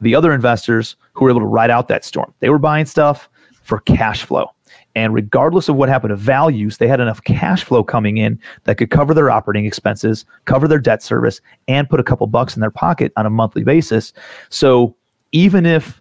the 0.00 0.14
other 0.14 0.32
investors 0.32 0.96
who 1.12 1.24
were 1.24 1.30
able 1.30 1.40
to 1.40 1.46
ride 1.46 1.70
out 1.70 1.88
that 1.88 2.04
storm. 2.04 2.32
They 2.40 2.50
were 2.50 2.58
buying 2.58 2.86
stuff 2.86 3.28
for 3.62 3.80
cash 3.80 4.24
flow. 4.24 4.50
And 4.94 5.14
regardless 5.14 5.68
of 5.68 5.76
what 5.76 5.88
happened 5.88 6.10
to 6.10 6.16
values, 6.16 6.78
they 6.78 6.88
had 6.88 7.00
enough 7.00 7.22
cash 7.22 7.62
flow 7.64 7.84
coming 7.84 8.16
in 8.16 8.40
that 8.64 8.76
could 8.76 8.90
cover 8.90 9.14
their 9.14 9.30
operating 9.30 9.64
expenses, 9.64 10.24
cover 10.46 10.66
their 10.66 10.80
debt 10.80 11.02
service, 11.02 11.40
and 11.68 11.88
put 11.88 12.00
a 12.00 12.04
couple 12.04 12.26
bucks 12.26 12.56
in 12.56 12.60
their 12.60 12.70
pocket 12.70 13.12
on 13.16 13.26
a 13.26 13.30
monthly 13.30 13.62
basis. 13.62 14.12
So 14.48 14.96
even 15.32 15.64
if 15.64 16.00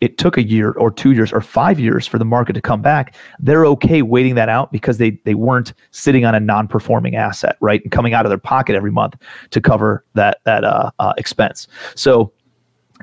it 0.00 0.18
took 0.18 0.36
a 0.36 0.42
year 0.42 0.72
or 0.72 0.90
two 0.90 1.12
years 1.12 1.32
or 1.32 1.40
five 1.40 1.80
years 1.80 2.06
for 2.06 2.18
the 2.18 2.24
market 2.24 2.52
to 2.52 2.60
come 2.60 2.82
back, 2.82 3.16
they're 3.40 3.66
okay 3.66 4.02
waiting 4.02 4.34
that 4.36 4.48
out 4.48 4.70
because 4.72 4.98
they 4.98 5.10
they 5.24 5.34
weren't 5.34 5.72
sitting 5.90 6.24
on 6.24 6.34
a 6.34 6.40
non-performing 6.40 7.16
asset, 7.16 7.56
right, 7.60 7.82
and 7.82 7.90
coming 7.90 8.14
out 8.14 8.24
of 8.24 8.30
their 8.30 8.38
pocket 8.38 8.76
every 8.76 8.92
month 8.92 9.16
to 9.50 9.60
cover 9.60 10.04
that 10.14 10.38
that 10.44 10.64
uh, 10.64 10.90
uh, 10.98 11.14
expense. 11.18 11.66
So 11.94 12.32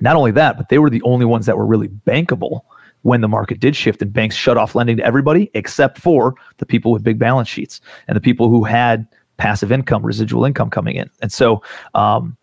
not 0.01 0.15
only 0.15 0.32
that, 0.32 0.58
but 0.58 0.69
they 0.69 0.80
were 0.80 0.89
the 0.89 1.01
only 1.04 1.25
ones 1.25 1.45
that 1.45 1.58
were 1.58 1.65
really 1.65 1.88
bankable 1.88 2.62
when 3.05 3.21
the 3.21 3.27
market 3.27 3.59
did 3.59 3.75
shift 3.75 4.01
and 4.01 4.11
banks 4.11 4.35
shut 4.35 4.57
off 4.57 4.73
lending 4.73 4.97
to 4.97 5.05
everybody 5.05 5.51
except 5.53 5.99
for 5.99 6.33
the 6.57 6.65
people 6.65 6.91
with 6.91 7.03
big 7.03 7.19
balance 7.19 7.47
sheets 7.47 7.79
and 8.07 8.15
the 8.15 8.19
people 8.19 8.49
who 8.49 8.63
had 8.63 9.07
passive 9.37 9.71
income, 9.71 10.03
residual 10.03 10.43
income 10.43 10.71
coming 10.71 10.95
in. 10.95 11.07
And 11.21 11.31
so, 11.31 11.61
um, 11.93 12.35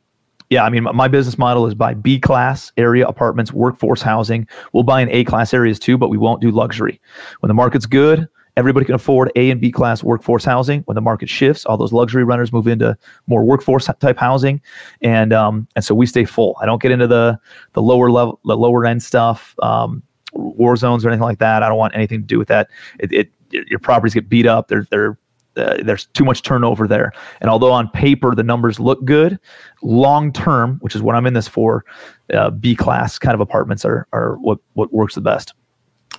yeah, 0.51 0.63
I 0.63 0.71
mean, 0.71 0.85
my 0.85 1.09
business 1.09 1.37
model 1.37 1.67
is 1.67 1.75
buy 1.75 1.95
B 1.95 2.21
class 2.21 2.71
area 2.77 3.09
apartments, 3.09 3.53
workforce 3.53 4.03
housing. 4.03 4.47
We'll 4.73 4.85
buy 4.85 5.01
in 5.01 5.09
A 5.11 5.25
class 5.25 5.53
areas 5.53 5.81
too, 5.81 5.99
but 5.99 6.11
we 6.11 6.17
won't 6.17 6.41
do 6.41 6.53
luxury. 6.53 7.01
When 7.41 7.49
the 7.49 7.55
market's 7.55 7.87
good, 7.87 8.29
everybody 8.57 8.87
can 8.87 8.95
afford 8.95 9.33
A 9.35 9.51
and 9.51 9.61
B 9.61 9.73
class 9.73 10.05
workforce 10.05 10.45
housing. 10.45 10.83
When 10.83 10.95
the 10.95 11.01
market 11.01 11.29
shifts, 11.29 11.67
all 11.67 11.77
those 11.77 11.93
luxury 11.93 12.23
renters 12.23 12.53
move 12.53 12.69
into 12.69 12.97
more 13.27 13.43
workforce 13.43 13.91
type 13.99 14.17
housing, 14.17 14.61
and 15.01 15.33
um, 15.33 15.67
and 15.75 15.85
so 15.85 15.93
we 15.93 16.07
stay 16.07 16.25
full. 16.25 16.57
I 16.61 16.67
don't 16.67 16.81
get 16.81 16.93
into 16.93 17.09
the 17.09 17.37
the 17.73 17.83
lower 17.83 18.13
level, 18.13 18.39
the 18.45 18.57
lower 18.57 18.87
end 18.87 19.03
stuff. 19.03 19.57
Um, 19.61 20.05
war 20.33 20.77
zones 20.77 21.05
or 21.05 21.09
anything 21.09 21.25
like 21.25 21.39
that. 21.39 21.63
I 21.63 21.69
don't 21.69 21.79
want 21.79 21.95
anything 21.95 22.21
to 22.21 22.27
do 22.27 22.39
with 22.39 22.49
that. 22.49 22.69
It, 22.99 23.13
it 23.13 23.31
your 23.51 23.79
properties 23.79 24.15
get 24.15 24.29
beat 24.29 24.47
up. 24.47 24.69
They're 24.69 24.87
they're 24.91 25.19
uh, 25.57 25.77
there's 25.83 26.07
too 26.07 26.25
much 26.25 26.43
turnover 26.43 26.89
there. 26.89 27.13
And 27.41 27.51
although 27.51 27.73
on 27.73 27.89
paper 27.91 28.35
the 28.35 28.43
numbers 28.43 28.81
look 28.81 29.05
good, 29.05 29.39
long 29.83 30.33
term, 30.33 30.79
which 30.81 30.95
is 30.95 31.03
what 31.03 31.15
I'm 31.15 31.27
in 31.27 31.35
this 31.35 31.49
for, 31.49 31.85
uh, 32.33 32.51
B 32.51 32.75
class 32.75 33.19
kind 33.19 33.35
of 33.35 33.41
apartments 33.41 33.85
are 33.85 34.07
are 34.13 34.37
what 34.37 34.59
what 34.75 34.93
works 34.93 35.15
the 35.15 35.21
best. 35.21 35.53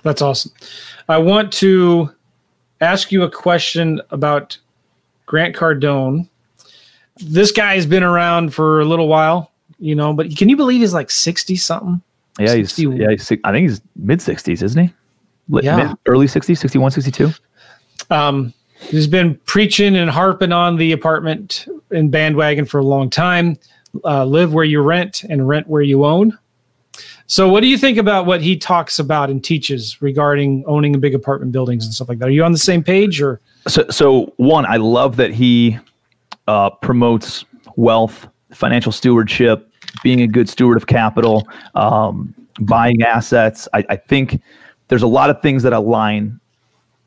That's 0.02 0.22
awesome. 0.22 0.52
I 1.08 1.18
want 1.18 1.52
to 1.54 2.10
ask 2.80 3.10
you 3.10 3.22
a 3.22 3.30
question 3.30 4.00
about 4.10 4.58
Grant 5.26 5.56
Cardone. 5.56 6.28
This 7.16 7.52
guy 7.52 7.74
has 7.76 7.86
been 7.86 8.02
around 8.02 8.52
for 8.52 8.80
a 8.80 8.84
little 8.84 9.08
while, 9.08 9.52
you 9.78 9.94
know, 9.94 10.12
but 10.12 10.36
can 10.36 10.48
you 10.48 10.56
believe 10.56 10.80
he's 10.80 10.92
like 10.92 11.10
60 11.10 11.56
something? 11.56 12.02
Yeah, 12.38 12.54
he's 12.54 12.78
yeah, 12.78 13.10
he's, 13.10 13.30
I 13.44 13.52
think 13.52 13.68
he's 13.68 13.80
mid 13.96 14.18
60s, 14.18 14.62
isn't 14.62 14.82
he? 14.82 14.94
Yeah. 15.62 15.76
Mid, 15.76 15.96
early 16.06 16.26
60s, 16.26 16.58
61, 16.58 16.90
62. 16.90 17.32
Um, 18.10 18.52
He's 18.80 19.06
been 19.06 19.36
preaching 19.46 19.96
and 19.96 20.10
harping 20.10 20.52
on 20.52 20.76
the 20.76 20.92
apartment 20.92 21.66
and 21.90 22.10
bandwagon 22.10 22.64
for 22.66 22.78
a 22.78 22.84
long 22.84 23.08
time. 23.10 23.58
Uh, 24.04 24.24
live 24.24 24.52
where 24.52 24.64
you 24.64 24.82
rent 24.82 25.22
and 25.24 25.46
rent 25.46 25.68
where 25.68 25.82
you 25.82 26.04
own. 26.04 26.36
So, 27.26 27.48
what 27.48 27.60
do 27.60 27.68
you 27.68 27.78
think 27.78 27.96
about 27.96 28.26
what 28.26 28.42
he 28.42 28.56
talks 28.56 28.98
about 28.98 29.30
and 29.30 29.42
teaches 29.42 30.02
regarding 30.02 30.64
owning 30.66 30.94
a 30.94 30.98
big 30.98 31.14
apartment 31.14 31.52
buildings 31.52 31.84
and 31.84 31.94
stuff 31.94 32.08
like 32.08 32.18
that? 32.18 32.28
Are 32.28 32.32
you 32.32 32.44
on 32.44 32.52
the 32.52 32.58
same 32.58 32.82
page 32.82 33.22
or? 33.22 33.40
So, 33.68 33.86
so 33.88 34.34
one, 34.36 34.66
I 34.66 34.76
love 34.76 35.16
that 35.16 35.32
he 35.32 35.78
uh, 36.48 36.70
promotes 36.70 37.44
wealth, 37.76 38.26
financial 38.52 38.92
stewardship, 38.92 39.70
being 40.02 40.20
a 40.20 40.26
good 40.26 40.48
steward 40.48 40.76
of 40.76 40.86
capital, 40.86 41.48
um, 41.74 42.34
buying 42.60 43.02
assets. 43.02 43.68
I, 43.72 43.84
I, 43.88 43.96
think 43.96 44.40
there's 44.88 45.02
a 45.02 45.06
lot 45.06 45.30
of 45.30 45.40
things 45.42 45.62
that 45.62 45.72
align 45.72 46.40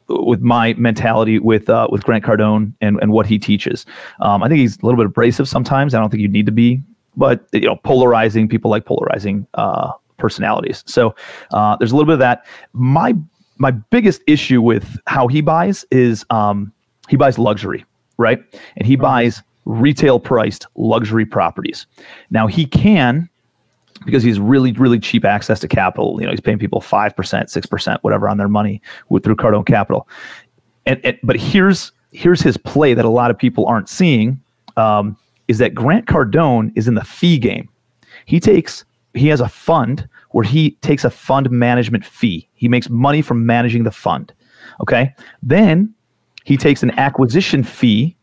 with 0.10 0.42
my 0.42 0.74
mentality 0.74 1.40
with 1.40 1.70
uh, 1.70 1.88
with 1.92 2.04
Grant 2.04 2.24
Cardone 2.24 2.74
and, 2.82 2.98
and 3.02 3.12
what 3.12 3.26
he 3.26 3.38
teaches. 3.38 3.86
Um, 4.22 4.44
I 4.44 4.48
think 4.48 4.60
he's 4.60 4.78
a 4.78 4.86
little 4.86 4.98
bit 4.98 5.06
abrasive 5.06 5.48
sometimes. 5.48 5.94
I 5.94 6.00
don't 6.00 6.10
think 6.10 6.22
you 6.22 6.28
need 6.28 6.46
to 6.46 6.52
be, 6.52 6.82
but 7.16 7.48
you 7.54 7.62
know, 7.62 7.76
polarizing. 7.76 8.48
People 8.48 8.72
like 8.72 8.86
polarizing 8.86 9.48
uh, 9.56 9.92
personalities. 10.18 10.84
So 10.88 11.16
uh, 11.52 11.76
there's 11.78 11.92
a 11.92 11.96
little 11.96 12.08
bit 12.08 12.14
of 12.14 12.20
that. 12.20 12.46
My 12.74 13.16
my 13.58 13.72
biggest 13.72 14.22
issue 14.28 14.62
with 14.62 14.98
how 15.08 15.28
he 15.28 15.42
buys 15.42 15.86
is 15.92 16.26
um, 16.30 16.72
he 17.10 17.18
buys 17.18 17.38
luxury, 17.38 17.86
right? 18.18 18.40
And 18.76 18.86
he 18.88 18.96
buys 18.96 19.42
retail 19.68 20.20
priced 20.20 20.66
luxury 20.76 21.26
properties. 21.26 21.86
Now 22.30 22.48
he 22.48 22.66
can 22.66 23.30
because 24.06 24.24
he's 24.24 24.40
really 24.40 24.72
really 24.74 25.00
cheap 25.00 25.26
access 25.26 25.60
to 25.60 25.68
capital. 25.68 26.18
You 26.20 26.26
know, 26.26 26.32
he's 26.32 26.42
paying 26.42 26.60
people 26.60 26.82
five 26.82 27.16
percent, 27.16 27.50
six 27.50 27.66
percent, 27.66 28.04
whatever 28.04 28.30
on 28.30 28.38
their 28.38 28.48
money 28.48 28.82
with 29.10 29.24
through 29.24 29.36
Cardone 29.36 29.66
Capital. 29.66 30.08
And, 30.86 31.04
and, 31.04 31.20
but 31.22 31.36
here's 31.36 31.92
here's 32.12 32.42
his 32.42 32.58
play 32.58 32.94
that 32.94 33.06
a 33.06 33.10
lot 33.10 33.30
of 33.30 33.38
people 33.38 33.66
aren't 33.66 33.90
seeing 33.90 34.42
um, 34.78 35.18
is 35.48 35.58
that 35.58 35.76
Grant 35.76 36.06
Cardone 36.06 36.72
is 36.76 36.88
in 36.88 36.96
the 36.96 37.04
fee 37.04 37.38
game. 37.38 37.70
He 38.26 38.40
takes 38.40 38.86
he 39.14 39.28
has 39.28 39.42
a 39.42 39.50
fund 39.50 40.08
where 40.32 40.46
he 40.46 40.72
takes 40.82 41.04
a 41.04 41.10
fund 41.10 41.50
management 41.52 42.06
fee. 42.06 42.48
He 42.54 42.70
makes 42.70 42.90
money 42.90 43.22
from 43.22 43.46
managing 43.46 43.84
the 43.84 43.92
fund. 43.92 44.32
Okay, 44.82 45.14
then 45.44 45.94
he 46.46 46.56
takes 46.56 46.84
an 46.84 46.92
acquisition 46.92 47.64
fee 47.64 48.17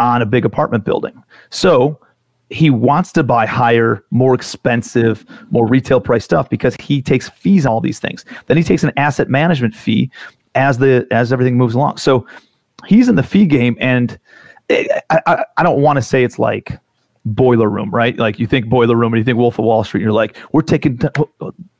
on 0.00 0.22
a 0.22 0.26
big 0.26 0.44
apartment 0.44 0.84
building. 0.84 1.22
So 1.50 2.00
he 2.48 2.68
wants 2.68 3.12
to 3.12 3.22
buy 3.22 3.46
higher, 3.46 4.04
more 4.10 4.34
expensive, 4.34 5.24
more 5.50 5.68
retail 5.68 6.00
price 6.00 6.24
stuff 6.24 6.50
because 6.50 6.74
he 6.76 7.00
takes 7.00 7.28
fees 7.28 7.64
on 7.64 7.72
all 7.72 7.80
these 7.80 8.00
things. 8.00 8.24
Then 8.46 8.56
he 8.56 8.64
takes 8.64 8.82
an 8.82 8.92
asset 8.96 9.28
management 9.28 9.74
fee 9.74 10.10
as 10.56 10.78
the 10.78 11.06
as 11.12 11.32
everything 11.32 11.56
moves 11.56 11.76
along. 11.76 11.98
So 11.98 12.26
he's 12.86 13.08
in 13.08 13.14
the 13.14 13.22
fee 13.22 13.46
game, 13.46 13.76
and 13.80 14.18
I, 14.68 14.88
I, 15.10 15.44
I 15.58 15.62
don't 15.62 15.80
want 15.80 15.98
to 15.98 16.02
say 16.02 16.24
it's 16.24 16.40
like 16.40 16.76
boiler 17.24 17.68
room, 17.68 17.90
right? 17.90 18.18
Like 18.18 18.40
you 18.40 18.48
think 18.48 18.68
boiler 18.68 18.96
room 18.96 19.12
and 19.12 19.20
you 19.20 19.24
think 19.24 19.38
Wolf 19.38 19.60
of 19.60 19.64
Wall 19.64 19.84
Street, 19.84 20.00
and 20.00 20.06
you're 20.06 20.12
like, 20.12 20.36
we're 20.52 20.62
taking 20.62 20.98
t- 20.98 21.08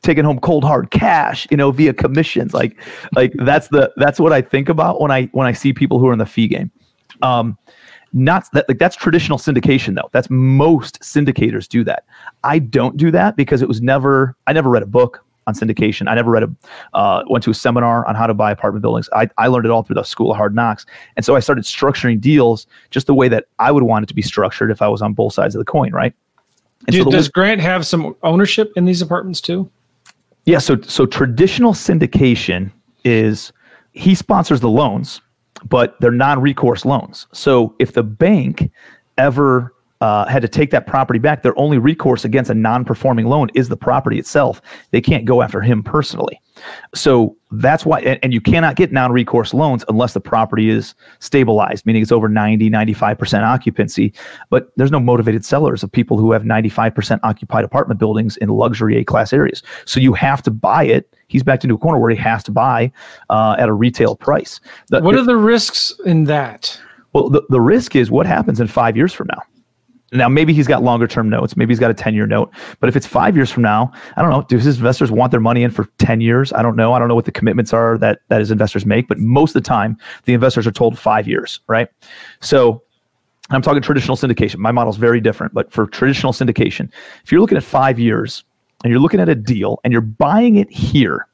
taking 0.03 0.25
home 0.25 0.39
cold 0.39 0.63
hard 0.63 0.93
cash, 0.93 1.49
you 1.51 1.57
know, 1.57 1.73
via 1.73 1.93
commissions. 1.95 2.55
Like 2.55 2.81
like 3.17 3.33
that's 3.39 3.69
the 3.69 3.93
that's 3.97 4.21
what 4.21 4.33
I 4.33 4.41
think 4.41 4.69
about 4.69 5.01
when 5.01 5.11
I 5.11 5.25
when 5.33 5.49
I 5.49 5.53
see 5.53 5.73
people 5.73 5.99
who 5.99 6.07
are 6.07 6.13
in 6.13 6.21
the 6.21 6.27
fee 6.27 6.47
game. 6.47 6.71
Um, 7.23 7.59
not 8.13 8.51
that 8.53 8.69
like 8.69 8.79
that's 8.79 8.97
traditional 8.97 9.39
syndication 9.39 9.95
though. 9.95 10.09
That's 10.13 10.29
most 10.31 11.01
syndicators 11.01 11.69
do 11.69 11.85
that. 11.85 12.05
I 12.45 12.59
don't 12.59 12.97
do 12.97 13.11
that 13.11 13.37
because 13.37 13.63
it 13.63 13.69
was 13.69 13.81
never 13.81 14.37
I 14.47 14.53
never 14.53 14.71
read 14.71 14.83
a 14.83 14.87
book 14.87 15.25
on 15.47 15.55
syndication. 15.55 16.09
I 16.09 16.15
never 16.15 16.31
read 16.31 16.43
a 16.45 16.51
uh, 16.95 17.23
went 17.29 17.45
to 17.45 17.51
a 17.51 17.55
seminar 17.55 18.07
on 18.07 18.15
how 18.15 18.27
to 18.27 18.35
buy 18.35 18.51
apartment 18.51 18.83
buildings. 18.83 19.09
I, 19.15 19.29
I 19.39 19.47
learned 19.49 19.67
it 19.67 19.71
all 19.71 19.83
through 19.83 19.95
the 19.95 20.03
school 20.03 20.31
of 20.31 20.37
hard 20.37 20.55
knocks. 20.55 20.87
And 21.17 21.25
so 21.25 21.37
I 21.37 21.41
started 21.41 21.65
structuring 21.65 22.21
deals 22.21 22.67
just 22.91 23.07
the 23.07 23.15
way 23.15 23.29
that 23.29 23.47
I 23.59 23.71
would 23.71 23.83
want 23.83 24.05
it 24.05 24.07
to 24.07 24.15
be 24.15 24.23
structured 24.23 24.71
if 24.71 24.83
I 24.83 24.89
was 24.89 25.03
on 25.03 25.13
both 25.13 25.33
sides 25.35 25.55
of 25.55 25.59
the 25.61 25.65
coin, 25.65 25.93
right? 25.93 26.15
Do, 26.87 27.05
so 27.05 27.11
does 27.11 27.29
way, 27.29 27.33
Grant 27.35 27.61
have 27.61 27.87
some 27.87 28.17
ownership 28.23 28.73
in 28.77 28.87
these 28.87 29.03
apartments 29.03 29.41
too? 29.41 29.71
Yeah, 30.47 30.59
so 30.59 30.81
so 30.83 31.07
traditional 31.07 31.75
syndication 31.75 32.73
is 33.05 33.53
he 33.93 34.15
sponsors 34.15 34.61
the 34.61 34.71
loans 34.71 35.21
but 35.69 36.01
they're 36.01 36.11
non-recourse 36.11 36.85
loans. 36.85 37.27
So 37.33 37.75
if 37.79 37.93
the 37.93 38.03
bank 38.03 38.71
ever 39.19 39.75
uh, 40.01 40.27
had 40.27 40.43
to 40.43 40.49
take 40.49 40.71
that 40.71 40.87
property 40.87 41.19
back, 41.19 41.43
their 41.43 41.59
only 41.59 41.79
recourse 41.79 42.25
against 42.25 42.51
a 42.51 42.55
non-performing 42.55 43.27
loan 43.27 43.51
is 43.55 43.69
the 43.69 43.77
property 43.77 44.19
itself. 44.19 44.63
They 44.91 45.01
can't 45.01 45.25
go 45.25 45.43
after 45.43 45.61
him 45.61 45.83
personally. 45.83 46.41
So 46.95 47.37
that's 47.53 47.87
why, 47.87 48.01
and, 48.01 48.19
and 48.23 48.33
you 48.33 48.41
cannot 48.41 48.77
get 48.77 48.93
non-recourse 48.93 49.55
loans 49.55 49.85
unless 49.89 50.15
the 50.15 50.21
property 50.21 50.71
is 50.71 50.95
stabilized, 51.19 51.87
meaning 51.87 52.03
it's 52.03 52.13
over 52.13 52.29
90, 52.29 52.71
95% 52.71 53.43
occupancy. 53.43 54.13
But 54.49 54.71
there's 54.77 54.91
no 54.91 55.01
motivated 55.01 55.45
sellers 55.45 55.83
of 55.83 55.93
people 55.93 56.19
who 56.19 56.33
have 56.33 56.43
95% 56.43 57.21
occupied 57.23 57.65
apartment 57.65 58.01
buildings 58.01 58.37
in 58.39 58.49
luxury 58.49 58.97
A-class 58.97 59.33
areas. 59.33 59.63
So 59.85 60.01
you 60.01 60.13
have 60.15 60.43
to 60.43 60.51
buy 60.51 60.85
it 60.85 61.15
he's 61.31 61.45
backed 61.45 61.65
into 61.65 61.77
a 61.77 61.79
corner 61.79 61.99
where 61.99 62.11
he 62.11 62.17
has 62.17 62.43
to 62.43 62.51
buy 62.51 62.93
uh, 63.31 63.57
at 63.59 63.69
a 63.69 63.73
retail 63.73 64.17
price. 64.17 64.61
The, 64.89 65.01
what 65.01 65.15
are 65.15 65.25
the 65.25 65.37
risks 65.37 65.95
in 66.05 66.25
that? 66.25 66.79
Well, 67.13 67.31
the, 67.31 67.43
the 67.49 67.61
risk 67.61 67.97
is 67.97 68.11
what 68.11 68.27
happens 68.27 68.61
in 68.61 68.67
five 68.67 68.97
years 68.97 69.13
from 69.13 69.29
now. 69.29 69.43
Now, 70.13 70.29
maybe 70.29 70.53
he's 70.53 70.67
got 70.67 70.83
longer 70.83 71.07
term 71.07 71.29
notes. 71.29 71.57
Maybe 71.57 71.73
he's 71.73 71.79
got 71.79 71.91
a 71.91 71.95
10 71.95 72.15
year 72.15 72.27
note. 72.27 72.53
But 72.81 72.89
if 72.89 72.97
it's 72.97 73.07
five 73.07 73.37
years 73.37 73.51
from 73.51 73.63
now, 73.63 73.93
I 74.17 74.23
don't 74.23 74.31
know. 74.31 74.43
Do 74.43 74.57
his 74.57 74.77
investors 74.77 75.11
want 75.11 75.31
their 75.31 75.41
money 75.41 75.63
in 75.63 75.71
for 75.71 75.87
10 75.99 76.21
years? 76.21 76.53
I 76.53 76.63
don't 76.63 76.77
know. 76.77 76.93
I 76.93 76.99
don't 76.99 77.09
know 77.09 77.15
what 77.15 77.27
the 77.27 77.33
commitments 77.33 77.73
are 77.73 77.97
that, 77.99 78.21
that 78.29 78.41
his 78.41 78.51
investors 78.51 78.85
make. 78.85 79.09
But 79.09 79.19
most 79.19 79.51
of 79.51 79.63
the 79.63 79.69
time, 79.69 79.97
the 80.25 80.35
investors 80.35 80.67
are 80.67 80.73
told 80.73 80.99
five 80.99 81.29
years, 81.29 81.61
right? 81.69 81.89
So 82.41 82.83
I'm 83.51 83.63
talking 83.63 83.83
traditional 83.83 84.17
syndication. 84.17 84.57
My 84.57 84.73
model 84.73 84.93
is 84.93 84.99
very 84.99 85.21
different. 85.21 85.55
But 85.55 85.73
for 85.73 85.87
traditional 85.87 86.33
syndication, 86.33 86.91
if 87.23 87.31
you're 87.31 87.41
looking 87.41 87.59
at 87.59 87.65
five 87.65 87.99
years, 87.99 88.45
and 88.83 88.91
you're 88.91 89.01
looking 89.01 89.21
at 89.21 89.29
a 89.29 89.35
deal 89.35 89.81
and 89.85 89.93
you're 89.93 90.01
buying 90.01 90.57
it 90.57 90.71
here 90.71 91.27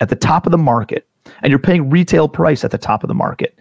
at 0.00 0.08
the 0.08 0.16
top 0.16 0.46
of 0.46 0.52
the 0.52 0.58
market 0.58 1.06
and 1.42 1.50
you're 1.50 1.58
paying 1.58 1.90
retail 1.90 2.28
price 2.28 2.64
at 2.64 2.70
the 2.70 2.78
top 2.78 3.04
of 3.04 3.08
the 3.08 3.14
market 3.14 3.58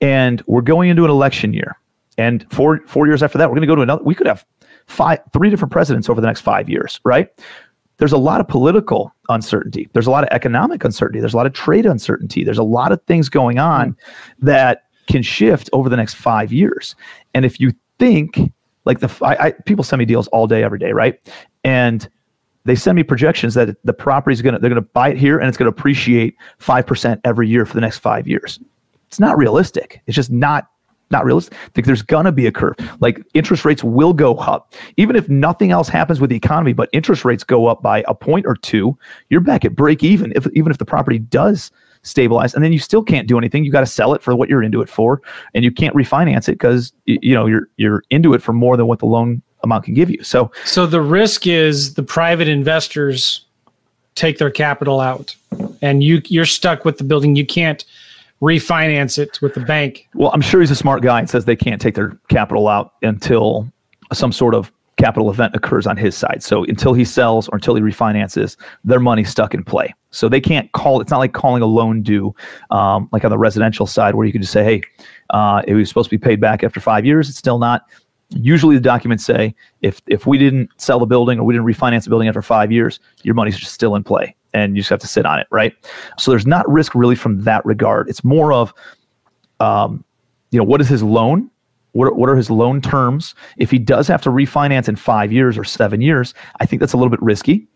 and 0.00 0.42
we're 0.46 0.62
going 0.62 0.90
into 0.90 1.04
an 1.04 1.10
election 1.10 1.52
year 1.52 1.76
and 2.18 2.46
four 2.52 2.80
four 2.86 3.06
years 3.06 3.22
after 3.22 3.38
that 3.38 3.48
we're 3.48 3.54
going 3.54 3.62
to 3.62 3.66
go 3.66 3.76
to 3.76 3.82
another 3.82 4.02
we 4.02 4.14
could 4.14 4.26
have 4.26 4.44
five 4.86 5.20
three 5.32 5.48
different 5.48 5.72
presidents 5.72 6.08
over 6.08 6.20
the 6.20 6.26
next 6.26 6.42
five 6.42 6.68
years 6.68 7.00
right? 7.04 7.30
There's 7.98 8.12
a 8.12 8.18
lot 8.18 8.40
of 8.40 8.46
political 8.46 9.12
uncertainty. 9.28 9.88
There's 9.92 10.06
a 10.06 10.10
lot 10.10 10.22
of 10.22 10.28
economic 10.30 10.84
uncertainty. 10.84 11.18
There's 11.18 11.34
a 11.34 11.36
lot 11.36 11.46
of 11.46 11.52
trade 11.52 11.84
uncertainty. 11.84 12.44
There's 12.44 12.58
a 12.58 12.62
lot 12.62 12.92
of 12.92 13.02
things 13.02 13.28
going 13.28 13.58
on 13.58 13.96
hmm. 14.38 14.46
that 14.46 14.84
can 15.08 15.22
shift 15.22 15.68
over 15.72 15.88
the 15.88 15.96
next 15.96 16.14
five 16.14 16.52
years. 16.52 16.94
And 17.34 17.44
if 17.44 17.58
you 17.58 17.72
think 17.98 18.52
like 18.84 19.00
the 19.00 19.12
I, 19.22 19.46
I 19.46 19.50
people 19.52 19.84
send 19.84 19.98
me 19.98 20.04
deals 20.04 20.28
all 20.28 20.46
day 20.46 20.62
every 20.62 20.78
day 20.78 20.92
right? 20.92 21.18
And 21.64 22.08
they 22.64 22.74
send 22.74 22.96
me 22.96 23.02
projections 23.02 23.54
that 23.54 23.76
the 23.84 23.92
property 23.92 24.34
is 24.34 24.42
going 24.42 24.54
to 24.54 24.60
they're 24.60 24.70
going 24.70 24.82
to 24.82 24.90
buy 24.90 25.10
it 25.10 25.16
here 25.16 25.38
and 25.38 25.48
it's 25.48 25.56
going 25.56 25.70
to 25.70 25.76
appreciate 25.76 26.36
5% 26.60 27.20
every 27.24 27.48
year 27.48 27.66
for 27.66 27.74
the 27.74 27.80
next 27.80 27.98
5 27.98 28.28
years. 28.28 28.60
It's 29.08 29.18
not 29.18 29.38
realistic. 29.38 30.02
It's 30.06 30.14
just 30.14 30.30
not 30.30 30.68
not 31.10 31.24
realistic. 31.24 31.56
Think 31.74 31.86
there's 31.86 32.02
gonna 32.02 32.32
be 32.32 32.46
a 32.46 32.52
curve. 32.52 32.76
Like 33.00 33.22
interest 33.34 33.64
rates 33.64 33.82
will 33.82 34.12
go 34.12 34.36
up. 34.36 34.74
Even 34.96 35.16
if 35.16 35.28
nothing 35.28 35.70
else 35.70 35.88
happens 35.88 36.20
with 36.20 36.30
the 36.30 36.36
economy, 36.36 36.72
but 36.72 36.88
interest 36.92 37.24
rates 37.24 37.44
go 37.44 37.66
up 37.66 37.82
by 37.82 38.04
a 38.06 38.14
point 38.14 38.46
or 38.46 38.56
two, 38.56 38.96
you're 39.30 39.40
back 39.40 39.64
at 39.64 39.74
break 39.74 40.02
even. 40.02 40.32
If 40.36 40.46
even 40.54 40.70
if 40.70 40.78
the 40.78 40.84
property 40.84 41.18
does 41.18 41.70
stabilize, 42.02 42.54
and 42.54 42.64
then 42.64 42.72
you 42.72 42.78
still 42.78 43.02
can't 43.02 43.28
do 43.28 43.38
anything. 43.38 43.64
You 43.64 43.72
got 43.72 43.80
to 43.80 43.86
sell 43.86 44.14
it 44.14 44.22
for 44.22 44.34
what 44.34 44.48
you're 44.48 44.62
into 44.62 44.80
it 44.80 44.88
for, 44.88 45.20
and 45.54 45.64
you 45.64 45.70
can't 45.70 45.94
refinance 45.94 46.48
it 46.48 46.52
because 46.52 46.92
you 47.06 47.34
know 47.34 47.46
you're 47.46 47.68
you're 47.76 48.02
into 48.10 48.34
it 48.34 48.42
for 48.42 48.52
more 48.52 48.76
than 48.76 48.86
what 48.86 48.98
the 48.98 49.06
loan 49.06 49.42
amount 49.62 49.84
can 49.84 49.94
give 49.94 50.10
you. 50.10 50.22
So, 50.22 50.50
so 50.64 50.86
the 50.86 51.00
risk 51.00 51.46
is 51.46 51.94
the 51.94 52.02
private 52.02 52.48
investors 52.48 53.44
take 54.14 54.38
their 54.38 54.50
capital 54.50 55.00
out, 55.00 55.34
and 55.82 56.02
you 56.02 56.22
you're 56.26 56.46
stuck 56.46 56.84
with 56.84 56.98
the 56.98 57.04
building. 57.04 57.36
You 57.36 57.46
can't 57.46 57.84
refinance 58.40 59.18
it 59.18 59.40
with 59.42 59.54
the 59.54 59.60
bank. 59.60 60.08
Well, 60.14 60.30
I'm 60.32 60.40
sure 60.40 60.60
he's 60.60 60.70
a 60.70 60.76
smart 60.76 61.02
guy 61.02 61.18
and 61.18 61.28
says 61.28 61.44
they 61.44 61.56
can't 61.56 61.80
take 61.80 61.94
their 61.94 62.18
capital 62.28 62.68
out 62.68 62.94
until 63.02 63.70
some 64.12 64.32
sort 64.32 64.54
of 64.54 64.72
capital 64.98 65.30
event 65.30 65.54
occurs 65.54 65.86
on 65.86 65.96
his 65.96 66.16
side. 66.16 66.42
So 66.42 66.64
until 66.64 66.92
he 66.92 67.04
sells 67.04 67.48
or 67.48 67.56
until 67.56 67.74
he 67.74 67.82
refinances, 67.82 68.56
their 68.84 69.00
money's 69.00 69.30
stuck 69.30 69.54
in 69.54 69.64
play. 69.64 69.94
So 70.10 70.28
they 70.28 70.40
can't 70.40 70.70
call. 70.72 71.00
It's 71.00 71.10
not 71.10 71.18
like 71.18 71.32
calling 71.32 71.62
a 71.62 71.66
loan 71.66 72.02
due, 72.02 72.34
um, 72.70 73.08
like 73.12 73.24
on 73.24 73.30
the 73.30 73.38
residential 73.38 73.86
side, 73.86 74.14
where 74.14 74.26
you 74.26 74.32
can 74.32 74.42
just 74.42 74.52
say, 74.52 74.64
"Hey, 74.64 74.82
uh, 75.30 75.62
it 75.66 75.74
was 75.74 75.88
supposed 75.88 76.10
to 76.10 76.18
be 76.18 76.22
paid 76.22 76.40
back 76.40 76.64
after 76.64 76.80
five 76.80 77.06
years. 77.06 77.28
It's 77.28 77.38
still 77.38 77.58
not." 77.58 77.82
Usually, 78.30 78.74
the 78.74 78.82
documents 78.82 79.24
say 79.24 79.54
if 79.80 80.02
if 80.06 80.26
we 80.26 80.36
didn't 80.36 80.70
sell 80.78 80.98
the 80.98 81.06
building 81.06 81.38
or 81.38 81.44
we 81.44 81.54
didn't 81.54 81.66
refinance 81.66 82.04
the 82.04 82.10
building 82.10 82.28
after 82.28 82.42
five 82.42 82.72
years, 82.72 83.00
your 83.22 83.34
money's 83.34 83.56
just 83.56 83.72
still 83.72 83.94
in 83.94 84.02
play, 84.02 84.34
and 84.54 84.76
you 84.76 84.82
just 84.82 84.90
have 84.90 85.00
to 85.00 85.06
sit 85.06 85.26
on 85.26 85.38
it, 85.38 85.46
right? 85.50 85.74
So 86.18 86.30
there's 86.30 86.46
not 86.46 86.68
risk 86.70 86.94
really 86.94 87.14
from 87.14 87.42
that 87.42 87.64
regard. 87.64 88.08
It's 88.08 88.24
more 88.24 88.52
of, 88.52 88.72
um, 89.60 90.04
you 90.50 90.58
know, 90.58 90.64
what 90.64 90.80
is 90.80 90.88
his 90.88 91.02
loan? 91.02 91.50
What 91.92 92.08
are, 92.08 92.14
what 92.14 92.28
are 92.28 92.36
his 92.36 92.50
loan 92.50 92.80
terms? 92.80 93.34
If 93.56 93.70
he 93.70 93.78
does 93.78 94.08
have 94.08 94.22
to 94.22 94.30
refinance 94.30 94.88
in 94.88 94.96
five 94.96 95.32
years 95.32 95.58
or 95.58 95.64
seven 95.64 96.00
years, 96.00 96.34
I 96.60 96.66
think 96.66 96.80
that's 96.80 96.92
a 96.92 96.96
little 96.96 97.10
bit 97.10 97.22
risky. 97.22 97.66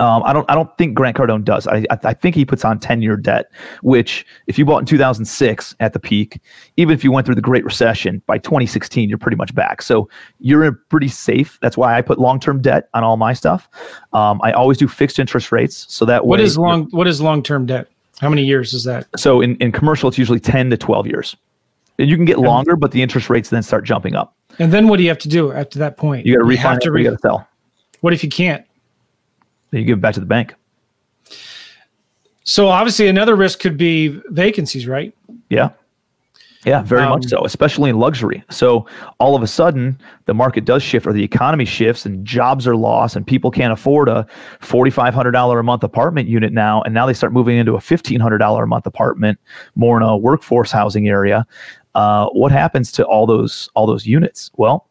Um, 0.00 0.22
I 0.24 0.32
don't. 0.32 0.50
I 0.50 0.54
don't 0.54 0.76
think 0.78 0.94
Grant 0.94 1.16
Cardone 1.16 1.44
does. 1.44 1.66
I, 1.66 1.84
I, 1.90 1.98
I 2.04 2.14
think 2.14 2.34
he 2.34 2.46
puts 2.46 2.64
on 2.64 2.80
ten-year 2.80 3.16
debt, 3.18 3.50
which, 3.82 4.24
if 4.46 4.58
you 4.58 4.64
bought 4.64 4.78
in 4.78 4.86
2006 4.86 5.76
at 5.78 5.92
the 5.92 5.98
peak, 5.98 6.40
even 6.78 6.94
if 6.94 7.04
you 7.04 7.12
went 7.12 7.26
through 7.26 7.34
the 7.34 7.42
Great 7.42 7.64
Recession 7.64 8.22
by 8.26 8.38
2016, 8.38 9.10
you're 9.10 9.18
pretty 9.18 9.36
much 9.36 9.54
back. 9.54 9.82
So 9.82 10.08
you're 10.38 10.72
pretty 10.72 11.08
safe. 11.08 11.58
That's 11.60 11.76
why 11.76 11.98
I 11.98 12.00
put 12.00 12.18
long-term 12.18 12.62
debt 12.62 12.88
on 12.94 13.04
all 13.04 13.18
my 13.18 13.34
stuff. 13.34 13.68
Um, 14.14 14.40
I 14.42 14.52
always 14.52 14.78
do 14.78 14.88
fixed 14.88 15.18
interest 15.18 15.52
rates, 15.52 15.84
so 15.90 16.06
that 16.06 16.24
what 16.24 16.40
is 16.40 16.56
long? 16.56 16.88
What 16.92 17.06
is 17.06 17.20
long-term 17.20 17.66
debt? 17.66 17.88
How 18.20 18.30
many 18.30 18.42
years 18.44 18.72
is 18.72 18.84
that? 18.84 19.06
So 19.18 19.42
in 19.42 19.56
in 19.56 19.70
commercial, 19.70 20.08
it's 20.08 20.18
usually 20.18 20.40
10 20.40 20.70
to 20.70 20.78
12 20.78 21.06
years. 21.06 21.36
And 21.98 22.08
you 22.08 22.16
can 22.16 22.24
get 22.24 22.38
longer, 22.38 22.76
but 22.76 22.92
the 22.92 23.02
interest 23.02 23.28
rates 23.28 23.50
then 23.50 23.62
start 23.62 23.84
jumping 23.84 24.14
up. 24.14 24.34
And 24.58 24.72
then 24.72 24.88
what 24.88 24.96
do 24.96 25.02
you 25.02 25.10
have 25.10 25.18
to 25.18 25.28
do 25.28 25.52
after 25.52 25.78
that 25.78 25.98
point? 25.98 26.24
You 26.24 26.38
got 26.38 26.48
to 26.48 26.56
have 26.56 26.78
refinance. 26.78 26.80
to 26.80 26.92
re- 26.92 27.02
you 27.02 27.10
got 27.10 27.16
to 27.16 27.20
sell. 27.20 27.48
What 28.00 28.14
if 28.14 28.24
you 28.24 28.30
can't? 28.30 28.64
Then 29.70 29.80
you 29.80 29.86
give 29.86 29.98
it 29.98 30.00
back 30.00 30.14
to 30.14 30.20
the 30.20 30.26
bank. 30.26 30.54
So 32.44 32.68
obviously, 32.68 33.08
another 33.08 33.36
risk 33.36 33.60
could 33.60 33.76
be 33.76 34.20
vacancies, 34.30 34.86
right? 34.86 35.14
Yeah. 35.50 35.70
Yeah, 36.66 36.82
very 36.82 37.04
Um, 37.04 37.10
much 37.10 37.24
so, 37.24 37.42
especially 37.44 37.88
in 37.88 37.98
luxury. 37.98 38.44
So 38.50 38.84
all 39.18 39.34
of 39.34 39.42
a 39.42 39.46
sudden, 39.46 39.98
the 40.26 40.34
market 40.34 40.66
does 40.66 40.82
shift, 40.82 41.06
or 41.06 41.12
the 41.14 41.24
economy 41.24 41.64
shifts, 41.64 42.04
and 42.04 42.22
jobs 42.22 42.66
are 42.66 42.76
lost, 42.76 43.16
and 43.16 43.26
people 43.26 43.50
can't 43.50 43.72
afford 43.72 44.10
a 44.10 44.26
forty-five 44.60 45.14
hundred 45.14 45.30
dollar 45.30 45.58
a 45.58 45.64
month 45.64 45.82
apartment 45.84 46.28
unit 46.28 46.52
now, 46.52 46.82
and 46.82 46.92
now 46.92 47.06
they 47.06 47.14
start 47.14 47.32
moving 47.32 47.56
into 47.56 47.76
a 47.76 47.80
fifteen 47.80 48.20
hundred 48.20 48.38
dollar 48.38 48.64
a 48.64 48.66
month 48.66 48.84
apartment, 48.84 49.38
more 49.74 49.96
in 49.96 50.02
a 50.02 50.18
workforce 50.18 50.70
housing 50.70 51.08
area. 51.08 51.46
Uh, 51.94 52.26
what 52.32 52.52
happens 52.52 52.92
to 52.92 53.06
all 53.06 53.26
those 53.26 53.70
all 53.74 53.86
those 53.86 54.04
units? 54.06 54.50
Well, 54.58 54.86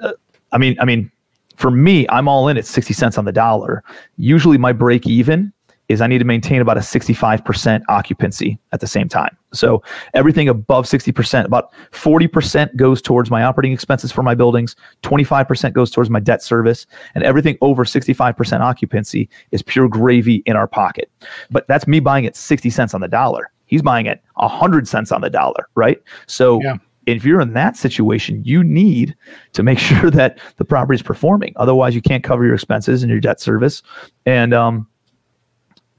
uh, 0.00 0.12
I 0.52 0.56
mean, 0.56 0.76
I 0.80 0.86
mean, 0.86 1.12
for 1.62 1.70
me, 1.70 2.08
I'm 2.08 2.26
all 2.26 2.48
in 2.48 2.58
at 2.58 2.66
sixty 2.66 2.92
cents 2.92 3.16
on 3.16 3.24
the 3.24 3.30
dollar. 3.30 3.84
Usually, 4.16 4.58
my 4.58 4.72
break 4.72 5.06
even 5.06 5.52
is 5.86 6.00
I 6.00 6.08
need 6.08 6.18
to 6.18 6.24
maintain 6.24 6.60
about 6.60 6.76
a 6.76 6.80
65% 6.80 7.82
occupancy 7.88 8.58
at 8.72 8.80
the 8.80 8.86
same 8.86 9.08
time. 9.08 9.36
So 9.52 9.82
everything 10.14 10.48
above 10.48 10.86
60%, 10.86 11.44
about 11.44 11.72
40% 11.90 12.74
goes 12.76 13.02
towards 13.02 13.30
my 13.30 13.42
operating 13.42 13.72
expenses 13.72 14.10
for 14.10 14.22
my 14.22 14.34
buildings, 14.34 14.74
25% 15.02 15.72
goes 15.72 15.90
towards 15.90 16.08
my 16.08 16.18
debt 16.18 16.42
service, 16.42 16.86
and 17.14 17.22
everything 17.24 17.58
over 17.60 17.84
65% 17.84 18.60
occupancy 18.60 19.28
is 19.50 19.60
pure 19.60 19.88
gravy 19.88 20.42
in 20.46 20.56
our 20.56 20.66
pocket. 20.66 21.10
But 21.50 21.68
that's 21.68 21.86
me 21.86 22.00
buying 22.00 22.26
at 22.26 22.36
60 22.36 22.70
cents 22.70 22.94
on 22.94 23.02
the 23.02 23.08
dollar. 23.08 23.50
He's 23.66 23.82
buying 23.82 24.08
at 24.08 24.22
100 24.34 24.88
cents 24.88 25.12
on 25.12 25.20
the 25.20 25.30
dollar, 25.30 25.68
right? 25.74 26.00
So 26.26 26.60
Yeah. 26.62 26.78
If 27.06 27.24
you're 27.24 27.40
in 27.40 27.52
that 27.54 27.76
situation, 27.76 28.42
you 28.44 28.62
need 28.62 29.14
to 29.52 29.62
make 29.62 29.78
sure 29.90 30.10
that 30.10 30.38
the 30.56 30.64
property 30.64 30.96
is 30.96 31.02
performing. 31.02 31.52
Otherwise, 31.56 31.94
you 31.94 32.02
can't 32.02 32.24
cover 32.24 32.44
your 32.44 32.54
expenses 32.54 33.02
and 33.02 33.10
your 33.10 33.20
debt 33.20 33.40
service. 33.40 33.82
And 34.26 34.54
um, 34.54 34.86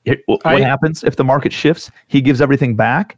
it, 0.05 0.21
what 0.25 0.41
I- 0.45 0.59
happens 0.59 1.03
if 1.03 1.15
the 1.15 1.23
market 1.23 1.53
shifts? 1.53 1.91
He 2.07 2.21
gives 2.21 2.41
everything 2.41 2.75
back. 2.75 3.17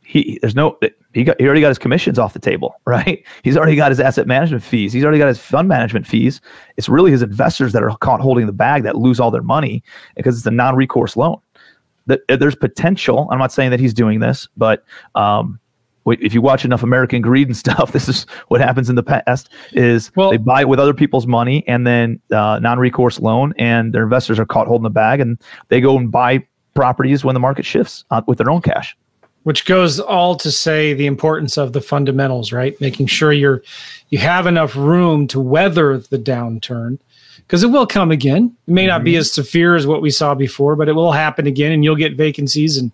He 0.00 0.38
there's 0.40 0.54
no 0.54 0.78
he 1.12 1.22
got 1.22 1.38
he 1.38 1.44
already 1.44 1.60
got 1.60 1.68
his 1.68 1.78
commissions 1.78 2.18
off 2.18 2.32
the 2.32 2.38
table, 2.38 2.74
right? 2.86 3.22
He's 3.42 3.58
already 3.58 3.76
got 3.76 3.90
his 3.90 4.00
asset 4.00 4.26
management 4.26 4.62
fees. 4.62 4.90
He's 4.92 5.04
already 5.04 5.18
got 5.18 5.28
his 5.28 5.38
fund 5.38 5.68
management 5.68 6.06
fees. 6.06 6.40
It's 6.78 6.88
really 6.88 7.10
his 7.10 7.20
investors 7.20 7.74
that 7.74 7.82
are 7.82 7.94
caught 7.98 8.20
holding 8.20 8.46
the 8.46 8.52
bag 8.52 8.84
that 8.84 8.96
lose 8.96 9.20
all 9.20 9.30
their 9.30 9.42
money 9.42 9.82
because 10.16 10.38
it's 10.38 10.46
a 10.46 10.50
non-recourse 10.50 11.14
loan. 11.14 11.38
That 12.06 12.20
there's 12.26 12.56
potential. 12.56 13.28
I'm 13.30 13.38
not 13.38 13.52
saying 13.52 13.70
that 13.70 13.80
he's 13.80 13.92
doing 13.92 14.20
this, 14.20 14.48
but 14.56 14.82
um, 15.14 15.60
if 16.10 16.34
you 16.34 16.40
watch 16.42 16.64
enough 16.64 16.82
American 16.82 17.20
Greed 17.22 17.48
and 17.48 17.56
stuff, 17.56 17.92
this 17.96 18.08
is 18.08 18.24
what 18.48 18.60
happens 18.60 18.88
in 18.88 18.96
the 18.96 19.02
past: 19.02 19.48
is 19.72 20.10
Well- 20.16 20.30
they 20.30 20.36
buy 20.36 20.62
it 20.62 20.68
with 20.68 20.78
other 20.80 20.94
people's 20.94 21.26
money 21.26 21.64
and 21.66 21.86
then 21.86 22.20
uh, 22.32 22.58
non-recourse 22.60 23.20
loan, 23.20 23.54
and 23.58 23.92
their 23.92 24.02
investors 24.02 24.38
are 24.38 24.46
caught 24.46 24.66
holding 24.66 24.84
the 24.84 24.90
bag, 24.90 25.20
and 25.20 25.38
they 25.68 25.80
go 25.80 25.96
and 25.96 26.10
buy 26.10 26.44
properties 26.74 27.24
when 27.24 27.34
the 27.34 27.40
market 27.40 27.64
shifts 27.64 28.04
uh, 28.10 28.22
with 28.26 28.38
their 28.38 28.50
own 28.50 28.62
cash. 28.62 28.96
which 29.42 29.64
goes 29.64 29.98
all 29.98 30.36
to 30.36 30.50
say 30.50 30.94
the 30.94 31.06
importance 31.06 31.56
of 31.56 31.72
the 31.72 31.80
fundamentals 31.80 32.52
right? 32.52 32.80
Making 32.80 33.06
sure 33.06 33.32
you're 33.32 33.62
you 34.10 34.18
have 34.18 34.46
enough 34.46 34.76
room 34.76 35.26
to 35.28 35.40
weather 35.40 35.98
the 35.98 36.18
downturn 36.18 36.98
because 37.38 37.62
it 37.64 37.68
will 37.70 37.86
come 37.86 38.10
again. 38.10 38.54
It 38.66 38.72
may 38.72 38.86
not 38.86 39.02
be 39.04 39.16
as 39.16 39.32
severe 39.32 39.74
as 39.74 39.86
what 39.86 40.02
we 40.02 40.10
saw 40.10 40.34
before 40.34 40.76
but 40.76 40.88
it 40.88 40.92
will 40.92 41.12
happen 41.12 41.46
again 41.46 41.72
and 41.72 41.82
you'll 41.82 41.96
get 41.96 42.14
vacancies 42.16 42.76
and 42.76 42.92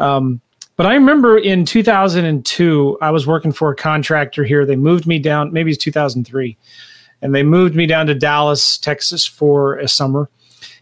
um, 0.00 0.40
but 0.76 0.86
i 0.86 0.94
remember 0.94 1.38
in 1.38 1.64
2002 1.64 2.98
i 3.00 3.10
was 3.10 3.26
working 3.26 3.52
for 3.52 3.70
a 3.70 3.76
contractor 3.76 4.44
here 4.44 4.64
they 4.64 4.76
moved 4.76 5.06
me 5.06 5.18
down 5.18 5.52
maybe 5.52 5.70
it's 5.70 5.82
2003 5.82 6.56
and 7.22 7.34
they 7.34 7.42
moved 7.42 7.74
me 7.74 7.86
down 7.86 8.06
to 8.06 8.14
dallas 8.14 8.78
texas 8.78 9.26
for 9.26 9.76
a 9.78 9.88
summer 9.88 10.28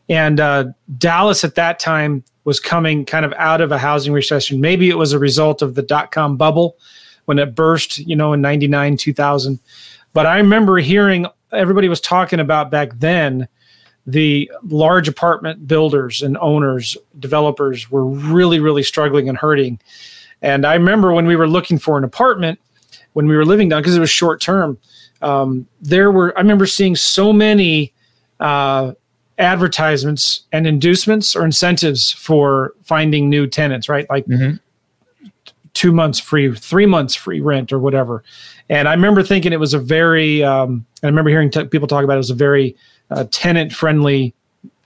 and 0.09 0.41
uh, 0.41 0.65
Dallas 0.99 1.45
at 1.45 1.55
that 1.55 1.79
time 1.79 2.25
was 2.45 2.61
coming 2.61 3.05
kind 3.05 3.25
of 3.25 3.33
out 3.35 3.61
of 3.61 3.73
a 3.73 3.79
housing 3.79 4.13
recession. 4.13 4.61
Maybe 4.61 4.91
it 4.91 4.99
was 4.99 5.13
a 5.13 5.19
result 5.19 5.63
of 5.63 5.75
the 5.75 5.83
dot 5.83 6.11
com 6.11 6.37
bubble 6.37 6.77
when 7.27 7.39
it 7.39 7.55
burst, 7.55 7.99
you 7.99 8.17
know, 8.17 8.33
in 8.33 8.41
99, 8.41 8.97
2000. 8.97 9.61
But 10.13 10.27
I 10.27 10.37
remember 10.37 10.79
hearing 10.79 11.27
everybody 11.53 11.89
was 11.89 12.01
talking 12.01 12.41
about 12.41 12.71
back 12.71 12.91
then 12.99 13.49
the 14.07 14.51
large 14.69 15.09
apartment 15.09 15.67
builders 15.69 16.23
and 16.23 16.37
owners, 16.39 16.97
developers 17.19 17.91
were 17.91 18.05
really, 18.05 18.59
really 18.61 18.83
struggling 18.83 19.29
and 19.29 19.39
hurting. 19.39 19.79
And 20.43 20.67
I 20.67 20.75
remember 20.75 21.13
when 21.13 21.27
we 21.27 21.37
were 21.37 21.47
looking 21.49 21.79
for 21.79 21.97
an 21.99 22.05
apartment, 22.05 22.59
when 23.13 23.29
we 23.29 23.37
were 23.37 23.45
living 23.45 23.69
down, 23.69 23.81
because 23.83 23.97
it 23.97 24.01
was 24.01 24.11
short 24.11 24.41
term, 24.41 24.77
um, 25.21 25.67
there 25.81 26.11
were, 26.11 26.37
I 26.37 26.41
remember 26.41 26.67
seeing 26.67 26.97
so 26.97 27.33
many 27.33 27.93
uh, 28.41 28.93
advertisements 29.39 30.43
and 30.53 30.67
inducements 30.67 31.37
or 31.37 31.45
incentives 31.45 32.11
for 32.11 32.73
finding 32.83 33.29
new 33.31 33.47
tenants, 33.47 33.89
right? 33.89 34.09
Like 34.11 34.27
Mhm. 34.27 34.59
two 35.75 35.93
months 35.93 36.19
free, 36.19 36.53
three 36.55 36.87
months 36.87 37.15
free 37.15 37.41
rent 37.41 37.73
or 37.73 37.79
whatever. 37.79 38.23
And 38.69 38.89
I 38.89 38.95
remember 38.95 39.23
thinking 39.23 39.53
it 39.53 39.61
was 39.61 39.75
a 39.75 39.79
very, 39.79 40.43
um, 40.43 40.85
I 41.03 41.07
remember 41.07 41.31
hearing 41.31 41.51
t- 41.51 41.65
people 41.65 41.89
talk 41.89 42.05
about 42.05 42.15
it 42.15 42.19
was 42.19 42.31
a 42.31 42.35
very 42.35 42.75
uh, 43.13 43.25
tenant 43.31 43.73
friendly 43.73 44.35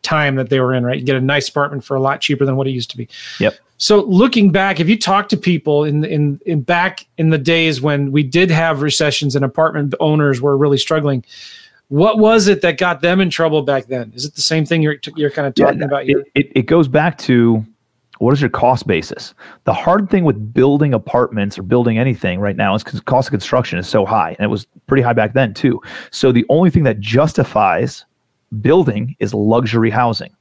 time 0.03 0.37
that 0.37 0.51
they 0.51 0.61
were 0.61 0.73
in, 0.73 0.85
right? 0.85 0.99
You 0.99 1.05
get 1.05 1.17
a 1.17 1.21
nice 1.21 1.49
apartment 1.49 1.85
for 1.85 1.97
a 1.97 2.01
lot 2.01 2.21
cheaper 2.21 2.45
than 2.45 2.57
what 2.57 2.67
it 2.67 2.71
used 2.71 2.91
to 2.91 2.97
be. 2.97 3.09
Yep. 3.41 3.55
So 3.79 4.03
looking 4.05 4.53
back, 4.53 4.81
if 4.81 4.89
you 4.89 4.99
talk 4.99 5.29
to 5.31 5.37
people 5.37 5.85
in 5.85 6.05
in 6.05 6.41
in 6.47 6.63
back 6.63 7.07
in 7.19 7.31
the 7.31 7.39
days 7.39 7.81
when 7.81 8.11
we 8.11 8.23
did 8.23 8.51
have 8.51 8.83
recessions 8.83 9.37
and 9.37 9.45
apartment 9.45 9.95
owners 10.01 10.41
were 10.41 10.57
really 10.57 10.79
struggling, 10.79 11.25
what 11.89 12.19
was 12.19 12.49
it 12.49 12.63
that 12.63 12.79
got 12.79 13.03
them 13.03 13.21
in 13.21 13.29
trouble 13.29 13.63
back 13.63 13.87
then? 13.87 14.13
Is 14.15 14.25
it 14.25 14.35
the 14.35 14.41
same 14.41 14.65
thing 14.65 14.81
you're 14.81 14.97
you're 15.15 15.31
kind 15.31 15.47
of 15.47 15.55
talking 15.55 15.83
about 15.83 16.05
here? 16.05 16.21
It, 16.35 16.47
it, 16.47 16.53
it 16.61 16.63
goes 16.63 16.89
back 16.89 17.19
to 17.19 17.65
what 18.19 18.33
is 18.33 18.41
your 18.41 18.49
cost 18.49 18.87
basis? 18.87 19.35
The 19.65 19.75
hard 19.75 20.09
thing 20.09 20.25
with 20.25 20.55
building 20.55 20.95
apartments 20.95 21.59
or 21.59 21.63
building 21.63 21.99
anything 21.99 22.41
right 22.41 22.57
now 22.57 22.75
is 22.75 22.83
because 22.83 23.01
cost 23.01 23.29
of 23.29 23.33
construction 23.33 23.79
is 23.79 23.87
so 23.87 24.07
high, 24.07 24.31
and 24.39 24.45
it 24.45 24.49
was 24.49 24.67
pretty 24.87 25.03
high 25.03 25.13
back 25.13 25.35
then 25.35 25.53
too. 25.53 25.83
So 26.11 26.33
the 26.33 26.47
only 26.49 26.71
thing 26.71 26.85
that 26.85 26.99
justifies 26.99 28.06
building 28.61 29.17
is 29.19 29.35
luxury 29.35 29.91
housing. 29.91 30.35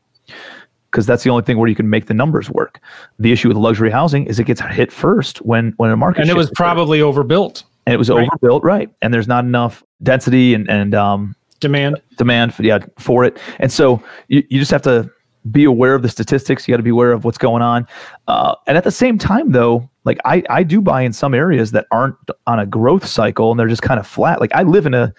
Because 0.91 1.05
that's 1.05 1.23
the 1.23 1.29
only 1.29 1.43
thing 1.43 1.57
where 1.57 1.67
you 1.67 1.75
can 1.75 1.89
make 1.89 2.05
the 2.05 2.13
numbers 2.13 2.49
work. 2.49 2.79
The 3.19 3.33
issue 3.33 3.49
with 3.49 3.57
luxury 3.57 3.91
housing 3.91 4.25
is 4.27 4.39
it 4.39 4.45
gets 4.45 4.61
hit 4.61 4.93
first 4.93 5.39
when 5.39 5.73
when 5.75 5.91
a 5.91 5.97
market 5.97 6.21
and 6.21 6.29
it 6.29 6.37
was 6.37 6.49
probably 6.51 7.01
overbuilt 7.01 7.65
and 7.85 7.93
it 7.93 7.97
was 7.97 8.09
right. 8.09 8.25
overbuilt, 8.25 8.63
right? 8.63 8.89
And 9.01 9.13
there's 9.13 9.27
not 9.27 9.43
enough 9.43 9.83
density 10.03 10.53
and 10.53 10.69
and 10.69 10.95
um, 10.95 11.35
demand. 11.59 12.01
demand 12.17 12.53
for, 12.53 12.63
yeah, 12.63 12.79
for 12.97 13.25
it. 13.25 13.37
And 13.59 13.73
so 13.73 14.01
you, 14.29 14.41
you 14.49 14.57
just 14.57 14.71
have 14.71 14.83
to 14.83 15.11
be 15.51 15.65
aware 15.65 15.95
of 15.95 16.01
the 16.01 16.09
statistics. 16.09 16.65
You 16.65 16.71
got 16.71 16.77
to 16.77 16.83
be 16.83 16.91
aware 16.91 17.11
of 17.11 17.25
what's 17.25 17.37
going 17.37 17.61
on. 17.61 17.85
Uh, 18.29 18.55
and 18.65 18.77
at 18.77 18.85
the 18.85 18.91
same 18.91 19.17
time, 19.17 19.51
though, 19.51 19.89
like 20.05 20.17
I, 20.23 20.43
I 20.49 20.63
do 20.63 20.79
buy 20.79 21.01
in 21.01 21.11
some 21.11 21.33
areas 21.33 21.71
that 21.71 21.87
aren't 21.91 22.15
on 22.47 22.57
a 22.57 22.65
growth 22.65 23.05
cycle 23.05 23.51
and 23.51 23.59
they're 23.59 23.67
just 23.67 23.81
kind 23.81 23.99
of 23.99 24.07
flat. 24.07 24.39
Like 24.39 24.55
I 24.55 24.63
live 24.63 24.85
in 24.85 24.93
a 24.93 25.13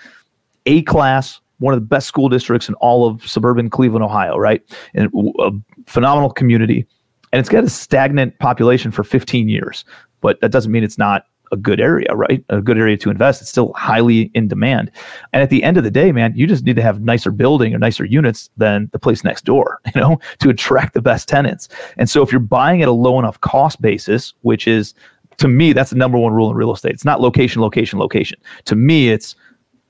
A 0.64 0.82
class, 0.82 1.40
one 1.58 1.74
of 1.74 1.80
the 1.80 1.86
best 1.86 2.06
school 2.06 2.28
districts 2.28 2.68
in 2.68 2.74
all 2.74 3.06
of 3.06 3.26
suburban 3.26 3.70
Cleveland, 3.70 4.04
Ohio, 4.04 4.36
right? 4.36 4.62
And 4.94 5.10
a 5.38 5.50
phenomenal 5.86 6.30
community. 6.30 6.86
And 7.32 7.40
it's 7.40 7.48
got 7.48 7.64
a 7.64 7.68
stagnant 7.68 8.38
population 8.38 8.90
for 8.90 9.04
15 9.04 9.48
years, 9.48 9.84
but 10.20 10.40
that 10.40 10.50
doesn't 10.52 10.70
mean 10.70 10.84
it's 10.84 10.98
not 10.98 11.24
a 11.52 11.56
good 11.56 11.80
area, 11.80 12.12
right? 12.14 12.44
A 12.48 12.60
good 12.60 12.78
area 12.78 12.96
to 12.96 13.10
invest. 13.10 13.40
It's 13.40 13.50
still 13.50 13.72
highly 13.74 14.30
in 14.34 14.48
demand. 14.48 14.90
And 15.32 15.42
at 15.42 15.50
the 15.50 15.62
end 15.62 15.76
of 15.76 15.84
the 15.84 15.90
day, 15.90 16.12
man, 16.12 16.32
you 16.34 16.46
just 16.46 16.64
need 16.64 16.76
to 16.76 16.82
have 16.82 17.02
nicer 17.02 17.30
building 17.30 17.74
or 17.74 17.78
nicer 17.78 18.04
units 18.04 18.50
than 18.56 18.88
the 18.92 18.98
place 18.98 19.22
next 19.22 19.44
door, 19.44 19.80
you 19.94 20.00
know, 20.00 20.18
to 20.40 20.48
attract 20.48 20.94
the 20.94 21.02
best 21.02 21.28
tenants. 21.28 21.68
And 21.96 22.10
so 22.10 22.22
if 22.22 22.32
you're 22.32 22.40
buying 22.40 22.82
at 22.82 22.88
a 22.88 22.92
low 22.92 23.18
enough 23.18 23.40
cost 23.40 23.80
basis, 23.80 24.34
which 24.42 24.66
is 24.66 24.94
to 25.38 25.48
me, 25.48 25.72
that's 25.72 25.90
the 25.90 25.96
number 25.96 26.18
one 26.18 26.32
rule 26.32 26.50
in 26.50 26.56
real 26.56 26.72
estate. 26.72 26.92
It's 26.92 27.04
not 27.04 27.20
location, 27.20 27.60
location, 27.60 27.98
location. 27.98 28.38
To 28.64 28.74
me, 28.74 29.10
it's 29.10 29.36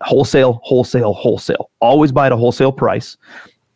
wholesale, 0.02 0.60
wholesale, 0.62 1.12
wholesale. 1.12 1.70
Always 1.80 2.12
buy 2.12 2.26
at 2.26 2.32
a 2.32 2.36
wholesale 2.36 2.72
price. 2.72 3.16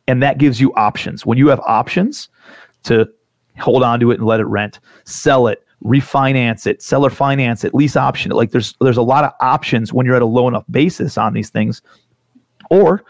And 0.06 0.22
that 0.22 0.38
gives 0.38 0.60
you 0.60 0.74
options. 0.74 1.24
When 1.24 1.38
you 1.38 1.48
have 1.48 1.60
options 1.60 2.28
to 2.84 3.08
hold 3.58 3.82
on 3.82 4.00
to 4.00 4.10
it 4.10 4.18
and 4.18 4.26
let 4.26 4.40
it 4.40 4.46
rent, 4.46 4.80
sell 5.04 5.46
it, 5.46 5.64
refinance 5.84 6.66
it, 6.66 6.82
seller 6.82 7.10
finance 7.10 7.64
it, 7.64 7.74
lease 7.74 7.96
option 7.96 8.32
it. 8.32 8.34
Like 8.34 8.50
there's 8.50 8.74
there's 8.80 8.96
a 8.96 9.02
lot 9.02 9.24
of 9.24 9.32
options 9.40 9.92
when 9.92 10.06
you're 10.06 10.16
at 10.16 10.22
a 10.22 10.26
low 10.26 10.48
enough 10.48 10.64
basis 10.70 11.16
on 11.16 11.32
these 11.32 11.50
things. 11.50 11.80
Or 12.70 13.04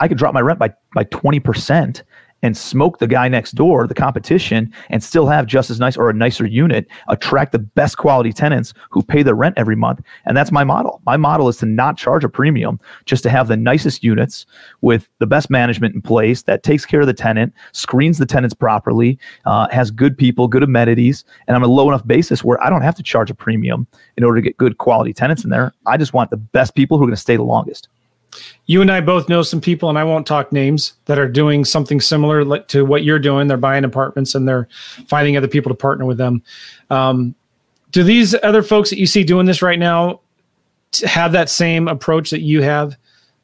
I 0.00 0.08
could 0.08 0.18
drop 0.18 0.34
my 0.34 0.40
rent 0.40 0.58
by 0.58 0.72
by 0.94 1.04
20% 1.04 2.02
and 2.42 2.56
smoke 2.56 2.98
the 2.98 3.06
guy 3.06 3.28
next 3.28 3.52
door, 3.52 3.86
the 3.86 3.94
competition, 3.94 4.72
and 4.88 5.02
still 5.02 5.26
have 5.26 5.46
just 5.46 5.70
as 5.70 5.78
nice 5.78 5.96
or 5.96 6.10
a 6.10 6.14
nicer 6.14 6.46
unit, 6.46 6.86
attract 7.08 7.52
the 7.52 7.58
best 7.58 7.96
quality 7.96 8.32
tenants 8.32 8.72
who 8.90 9.02
pay 9.02 9.22
their 9.22 9.34
rent 9.34 9.54
every 9.58 9.76
month. 9.76 10.00
And 10.24 10.36
that's 10.36 10.52
my 10.52 10.64
model. 10.64 11.00
My 11.06 11.16
model 11.16 11.48
is 11.48 11.58
to 11.58 11.66
not 11.66 11.96
charge 11.96 12.24
a 12.24 12.28
premium, 12.28 12.80
just 13.04 13.22
to 13.24 13.30
have 13.30 13.48
the 13.48 13.56
nicest 13.56 14.02
units 14.02 14.46
with 14.80 15.08
the 15.18 15.26
best 15.26 15.50
management 15.50 15.94
in 15.94 16.02
place 16.02 16.42
that 16.42 16.62
takes 16.62 16.86
care 16.86 17.00
of 17.00 17.06
the 17.06 17.14
tenant, 17.14 17.52
screens 17.72 18.18
the 18.18 18.26
tenants 18.26 18.54
properly, 18.54 19.18
uh, 19.44 19.68
has 19.70 19.90
good 19.90 20.16
people, 20.16 20.48
good 20.48 20.62
amenities, 20.62 21.24
and 21.46 21.56
I'm 21.56 21.62
a 21.62 21.68
low 21.68 21.88
enough 21.88 22.06
basis 22.06 22.42
where 22.42 22.62
I 22.62 22.70
don't 22.70 22.82
have 22.82 22.94
to 22.96 23.02
charge 23.02 23.30
a 23.30 23.34
premium 23.34 23.86
in 24.16 24.24
order 24.24 24.36
to 24.36 24.42
get 24.42 24.56
good 24.56 24.78
quality 24.78 25.12
tenants 25.12 25.44
in 25.44 25.50
there. 25.50 25.72
I 25.86 25.96
just 25.96 26.12
want 26.12 26.30
the 26.30 26.36
best 26.36 26.74
people 26.74 26.98
who 26.98 27.04
are 27.04 27.06
going 27.06 27.16
to 27.16 27.20
stay 27.20 27.36
the 27.36 27.42
longest 27.42 27.88
you 28.66 28.80
and 28.80 28.90
I 28.90 29.00
both 29.00 29.28
know 29.28 29.42
some 29.42 29.60
people, 29.60 29.88
and 29.88 29.98
I 29.98 30.04
won't 30.04 30.26
talk 30.26 30.52
names, 30.52 30.94
that 31.06 31.18
are 31.18 31.28
doing 31.28 31.64
something 31.64 32.00
similar 32.00 32.58
to 32.58 32.84
what 32.84 33.04
you're 33.04 33.18
doing. 33.18 33.48
They're 33.48 33.56
buying 33.56 33.84
apartments 33.84 34.34
and 34.34 34.46
they're 34.46 34.68
finding 35.06 35.36
other 35.36 35.48
people 35.48 35.70
to 35.70 35.76
partner 35.76 36.04
with 36.04 36.18
them. 36.18 36.42
Um, 36.90 37.34
do 37.90 38.02
these 38.02 38.34
other 38.42 38.62
folks 38.62 38.90
that 38.90 38.98
you 38.98 39.06
see 39.06 39.24
doing 39.24 39.46
this 39.46 39.62
right 39.62 39.78
now 39.78 40.20
have 41.04 41.32
that 41.32 41.50
same 41.50 41.88
approach 41.88 42.30
that 42.30 42.40
you 42.40 42.62
have, 42.62 42.96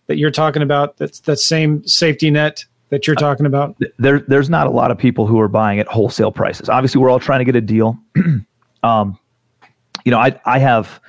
that 0.07 0.19
you're 0.19 0.31
talking 0.31 0.63
about? 0.63 0.97
That's 0.99 1.21
that 1.21 1.39
same 1.39 1.85
safety 1.87 2.31
net 2.31 2.65
that 2.91 3.07
you're 3.07 3.17
talking 3.17 3.47
about? 3.47 3.77
There, 3.99 4.21
there's 4.21 4.49
not 4.49 4.67
a 4.67 4.71
lot 4.71 4.91
of 4.91 4.99
people 4.99 5.27
who 5.27 5.41
are 5.41 5.49
buying 5.49 5.81
at 5.81 5.87
wholesale 5.87 6.31
prices. 6.31 6.69
Obviously, 6.69 7.01
we're 7.01 7.11
all 7.11 7.21
trying 7.21 7.41
to 7.41 7.45
get 7.45 7.57
a 7.57 7.61
deal. 7.61 7.99
um, 8.83 9.19
you 10.05 10.13
know, 10.13 10.19
I, 10.19 10.41
I 10.45 10.59
have 10.59 11.01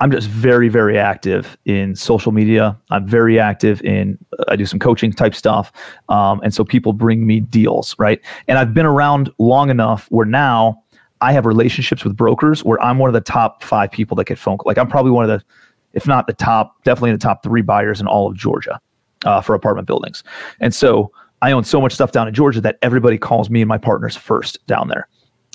I'm 0.00 0.10
just 0.10 0.28
very, 0.28 0.68
very 0.70 0.98
active 0.98 1.58
in 1.66 1.94
social 1.94 2.32
media. 2.32 2.76
I'm 2.90 3.06
very 3.06 3.38
active 3.38 3.82
in, 3.82 4.18
I 4.48 4.56
do 4.56 4.64
some 4.64 4.78
coaching 4.78 5.12
type 5.12 5.34
stuff. 5.34 5.70
Um, 6.08 6.40
and 6.42 6.54
so 6.54 6.64
people 6.64 6.94
bring 6.94 7.26
me 7.26 7.40
deals, 7.40 7.94
right? 7.98 8.18
And 8.48 8.58
I've 8.58 8.72
been 8.72 8.86
around 8.86 9.30
long 9.38 9.68
enough 9.68 10.06
where 10.10 10.24
now 10.24 10.82
I 11.20 11.32
have 11.32 11.44
relationships 11.44 12.02
with 12.02 12.16
brokers 12.16 12.64
where 12.64 12.82
I'm 12.82 12.98
one 12.98 13.08
of 13.08 13.14
the 13.14 13.20
top 13.20 13.62
five 13.62 13.90
people 13.90 14.16
that 14.16 14.26
get 14.26 14.38
phone 14.38 14.56
calls. 14.56 14.66
Like 14.66 14.78
I'm 14.78 14.88
probably 14.88 15.12
one 15.12 15.28
of 15.28 15.38
the, 15.38 15.44
if 15.92 16.06
not 16.06 16.26
the 16.26 16.32
top, 16.32 16.82
definitely 16.82 17.12
the 17.12 17.18
top 17.18 17.42
three 17.42 17.62
buyers 17.62 18.00
in 18.00 18.06
all 18.06 18.26
of 18.26 18.34
Georgia 18.36 18.80
uh, 19.26 19.42
for 19.42 19.54
apartment 19.54 19.86
buildings. 19.86 20.24
And 20.60 20.74
so 20.74 21.12
I 21.42 21.52
own 21.52 21.64
so 21.64 21.78
much 21.78 21.92
stuff 21.92 22.12
down 22.12 22.26
in 22.26 22.32
Georgia 22.32 22.62
that 22.62 22.78
everybody 22.80 23.18
calls 23.18 23.50
me 23.50 23.60
and 23.60 23.68
my 23.68 23.78
partners 23.78 24.16
first 24.16 24.66
down 24.66 24.88
there. 24.88 25.08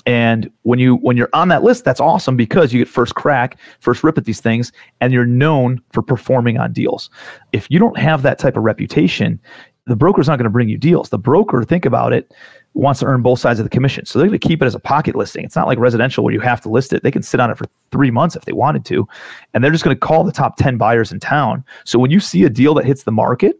And 0.06 0.50
when 0.62 0.78
you 0.78 0.96
when 0.96 1.16
you're 1.16 1.28
on 1.32 1.48
that 1.48 1.64
list, 1.64 1.84
that's 1.84 2.00
awesome 2.00 2.36
because 2.36 2.72
you 2.72 2.78
get 2.78 2.88
first 2.88 3.16
crack, 3.16 3.58
first 3.80 4.04
rip 4.04 4.16
at 4.16 4.24
these 4.24 4.40
things, 4.40 4.72
and 5.00 5.12
you're 5.12 5.26
known 5.26 5.82
for 5.92 6.00
performing 6.00 6.58
on 6.58 6.72
deals. 6.72 7.10
If 7.52 7.68
you 7.70 7.80
don't 7.80 7.98
have 7.98 8.22
that 8.22 8.38
type 8.38 8.56
of 8.56 8.62
reputation, 8.62 9.40
the 9.86 9.96
broker's 9.96 10.28
not 10.28 10.36
going 10.36 10.44
to 10.44 10.50
bring 10.50 10.68
you 10.68 10.78
deals. 10.78 11.08
The 11.08 11.18
broker, 11.18 11.64
think 11.64 11.84
about 11.84 12.12
it, 12.12 12.32
wants 12.74 13.00
to 13.00 13.06
earn 13.06 13.22
both 13.22 13.40
sides 13.40 13.58
of 13.58 13.64
the 13.64 13.70
commission. 13.70 14.04
So 14.04 14.18
they're 14.18 14.28
going 14.28 14.38
to 14.38 14.48
keep 14.48 14.62
it 14.62 14.66
as 14.66 14.74
a 14.74 14.80
pocket 14.80 15.16
listing. 15.16 15.44
It's 15.44 15.56
not 15.56 15.66
like 15.66 15.78
residential 15.78 16.22
where 16.22 16.34
you 16.34 16.40
have 16.40 16.60
to 16.62 16.68
list 16.68 16.92
it. 16.92 17.02
They 17.02 17.10
can 17.10 17.22
sit 17.22 17.40
on 17.40 17.50
it 17.50 17.58
for 17.58 17.66
three 17.90 18.10
months 18.10 18.36
if 18.36 18.44
they 18.44 18.52
wanted 18.52 18.84
to. 18.86 19.08
And 19.54 19.62
they're 19.62 19.72
just 19.72 19.84
going 19.84 19.96
to 19.96 20.00
call 20.00 20.24
the 20.24 20.32
top 20.32 20.56
10 20.56 20.76
buyers 20.76 21.10
in 21.10 21.18
town. 21.18 21.64
So 21.84 21.98
when 21.98 22.10
you 22.10 22.20
see 22.20 22.44
a 22.44 22.50
deal 22.50 22.74
that 22.74 22.84
hits 22.84 23.04
the 23.04 23.12
market 23.12 23.58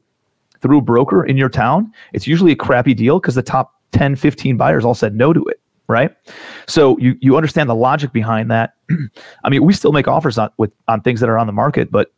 through 0.60 0.78
a 0.78 0.82
broker 0.82 1.24
in 1.24 1.36
your 1.36 1.48
town, 1.48 1.92
it's 2.12 2.26
usually 2.26 2.52
a 2.52 2.56
crappy 2.56 2.94
deal 2.94 3.18
because 3.18 3.36
the 3.36 3.42
top 3.42 3.74
10, 3.92 4.16
15 4.16 4.56
buyers 4.56 4.84
all 4.84 4.94
said 4.94 5.14
no 5.14 5.32
to 5.32 5.44
it 5.46 5.60
right? 5.88 6.14
So 6.66 6.98
you 6.98 7.16
you 7.20 7.36
understand 7.36 7.68
the 7.68 7.74
logic 7.74 8.12
behind 8.12 8.50
that. 8.50 8.74
I 9.44 9.50
mean, 9.50 9.64
we 9.64 9.72
still 9.72 9.92
make 9.92 10.08
offers 10.08 10.38
on 10.38 10.50
with 10.56 10.72
on 10.88 11.00
things 11.00 11.20
that 11.20 11.28
are 11.28 11.38
on 11.38 11.46
the 11.46 11.52
market, 11.52 11.90
but 11.90 12.12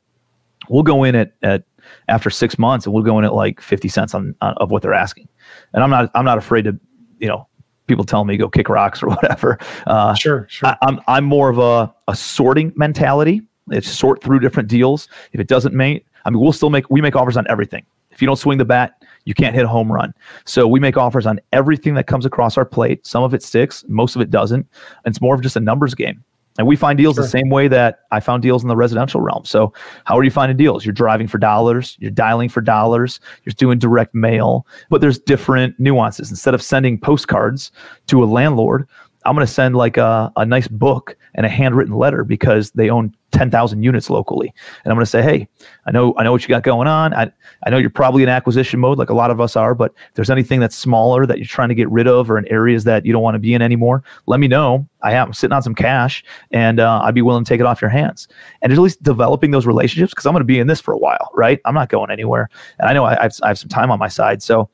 we'll 0.68 0.82
go 0.82 1.04
in 1.04 1.14
at 1.14 1.32
at 1.42 1.64
after 2.08 2.30
six 2.30 2.58
months 2.58 2.86
and 2.86 2.94
we'll 2.94 3.02
go 3.02 3.18
in 3.18 3.24
at 3.24 3.34
like 3.34 3.60
50 3.60 3.88
cents 3.88 4.14
on, 4.14 4.34
on 4.40 4.54
of 4.58 4.70
what 4.70 4.82
they're 4.82 4.94
asking. 4.94 5.28
And 5.72 5.82
I'm 5.82 5.90
not 5.90 6.10
I'm 6.14 6.24
not 6.24 6.38
afraid 6.38 6.62
to, 6.64 6.78
you 7.18 7.28
know, 7.28 7.46
people 7.86 8.04
tell 8.04 8.24
me 8.24 8.36
go 8.36 8.48
kick 8.48 8.68
rocks 8.68 9.02
or 9.02 9.08
whatever. 9.08 9.58
Uh, 9.86 10.14
sure, 10.14 10.46
sure. 10.48 10.68
I, 10.68 10.76
I'm 10.82 11.00
I'm 11.06 11.24
more 11.24 11.48
of 11.48 11.58
a, 11.58 11.92
a 12.08 12.16
sorting 12.16 12.72
mentality. 12.76 13.42
It's 13.70 13.88
sort 13.88 14.22
through 14.22 14.40
different 14.40 14.68
deals. 14.68 15.08
If 15.32 15.40
it 15.40 15.46
doesn't 15.46 15.74
make, 15.74 16.06
I 16.24 16.30
mean, 16.30 16.40
we'll 16.40 16.52
still 16.52 16.70
make 16.70 16.88
we 16.90 17.00
make 17.00 17.16
offers 17.16 17.36
on 17.36 17.46
everything. 17.48 17.84
If 18.10 18.22
you 18.22 18.26
don't 18.26 18.36
swing 18.36 18.58
the 18.58 18.64
bat, 18.64 18.97
you 19.28 19.34
can't 19.34 19.54
hit 19.54 19.66
a 19.66 19.68
home 19.68 19.92
run. 19.92 20.14
So 20.46 20.66
we 20.66 20.80
make 20.80 20.96
offers 20.96 21.26
on 21.26 21.38
everything 21.52 21.92
that 21.94 22.06
comes 22.06 22.24
across 22.24 22.56
our 22.56 22.64
plate. 22.64 23.06
Some 23.06 23.22
of 23.22 23.34
it 23.34 23.42
sticks, 23.42 23.84
most 23.86 24.16
of 24.16 24.22
it 24.22 24.30
doesn't. 24.30 24.66
And 25.04 25.12
it's 25.12 25.20
more 25.20 25.34
of 25.34 25.42
just 25.42 25.54
a 25.54 25.60
numbers 25.60 25.94
game. 25.94 26.24
And 26.56 26.66
we 26.66 26.76
find 26.76 26.96
deals 26.96 27.16
sure. 27.16 27.24
the 27.24 27.28
same 27.28 27.50
way 27.50 27.68
that 27.68 28.00
I 28.10 28.20
found 28.20 28.42
deals 28.42 28.62
in 28.62 28.68
the 28.68 28.74
residential 28.74 29.20
realm. 29.20 29.44
So, 29.44 29.72
how 30.06 30.18
are 30.18 30.24
you 30.24 30.30
finding 30.30 30.56
deals? 30.56 30.84
You're 30.84 30.94
driving 30.94 31.28
for 31.28 31.38
dollars, 31.38 31.96
you're 32.00 32.10
dialing 32.10 32.48
for 32.48 32.62
dollars, 32.62 33.20
you're 33.44 33.52
doing 33.52 33.78
direct 33.78 34.14
mail, 34.14 34.66
but 34.88 35.00
there's 35.02 35.18
different 35.18 35.78
nuances. 35.78 36.30
Instead 36.30 36.54
of 36.54 36.62
sending 36.62 36.98
postcards 36.98 37.70
to 38.06 38.24
a 38.24 38.26
landlord, 38.26 38.88
I'm 39.28 39.34
going 39.34 39.46
to 39.46 39.52
send 39.52 39.76
like 39.76 39.98
a, 39.98 40.32
a 40.36 40.46
nice 40.46 40.68
book 40.68 41.16
and 41.34 41.44
a 41.44 41.48
handwritten 41.50 41.94
letter 41.94 42.24
because 42.24 42.70
they 42.70 42.88
own 42.88 43.14
10,000 43.32 43.82
units 43.82 44.08
locally. 44.08 44.54
And 44.84 44.90
I'm 44.90 44.96
going 44.96 45.04
to 45.04 45.10
say, 45.10 45.20
hey, 45.20 45.46
I 45.84 45.90
know, 45.90 46.14
I 46.16 46.24
know 46.24 46.32
what 46.32 46.42
you 46.42 46.48
got 46.48 46.62
going 46.62 46.88
on. 46.88 47.12
I, 47.12 47.30
I 47.66 47.70
know 47.70 47.76
you're 47.76 47.90
probably 47.90 48.22
in 48.22 48.30
acquisition 48.30 48.80
mode, 48.80 48.96
like 48.96 49.10
a 49.10 49.14
lot 49.14 49.30
of 49.30 49.38
us 49.38 49.54
are, 49.54 49.74
but 49.74 49.92
if 50.08 50.14
there's 50.14 50.30
anything 50.30 50.60
that's 50.60 50.74
smaller 50.74 51.26
that 51.26 51.36
you're 51.36 51.46
trying 51.46 51.68
to 51.68 51.74
get 51.74 51.90
rid 51.90 52.08
of 52.08 52.30
or 52.30 52.38
in 52.38 52.46
areas 52.48 52.84
that 52.84 53.04
you 53.04 53.12
don't 53.12 53.22
want 53.22 53.34
to 53.34 53.38
be 53.38 53.52
in 53.52 53.60
anymore, 53.60 54.02
let 54.26 54.40
me 54.40 54.48
know. 54.48 54.88
I 55.02 55.12
am 55.12 55.34
sitting 55.34 55.52
on 55.52 55.62
some 55.62 55.74
cash 55.74 56.24
and 56.50 56.80
uh, 56.80 57.02
I'd 57.04 57.14
be 57.14 57.22
willing 57.22 57.44
to 57.44 57.48
take 57.48 57.60
it 57.60 57.66
off 57.66 57.82
your 57.82 57.90
hands. 57.90 58.28
And 58.62 58.72
at 58.72 58.78
least 58.78 59.02
developing 59.02 59.50
those 59.50 59.66
relationships 59.66 60.12
because 60.12 60.24
I'm 60.24 60.32
going 60.32 60.40
to 60.40 60.46
be 60.46 60.58
in 60.58 60.66
this 60.66 60.80
for 60.80 60.94
a 60.94 60.98
while, 60.98 61.30
right? 61.34 61.60
I'm 61.66 61.74
not 61.74 61.90
going 61.90 62.10
anywhere. 62.10 62.48
And 62.78 62.88
I 62.88 62.94
know 62.94 63.04
I, 63.04 63.24
I've, 63.24 63.38
I 63.42 63.48
have 63.48 63.58
some 63.58 63.68
time 63.68 63.90
on 63.90 63.98
my 63.98 64.08
side. 64.08 64.42
So 64.42 64.70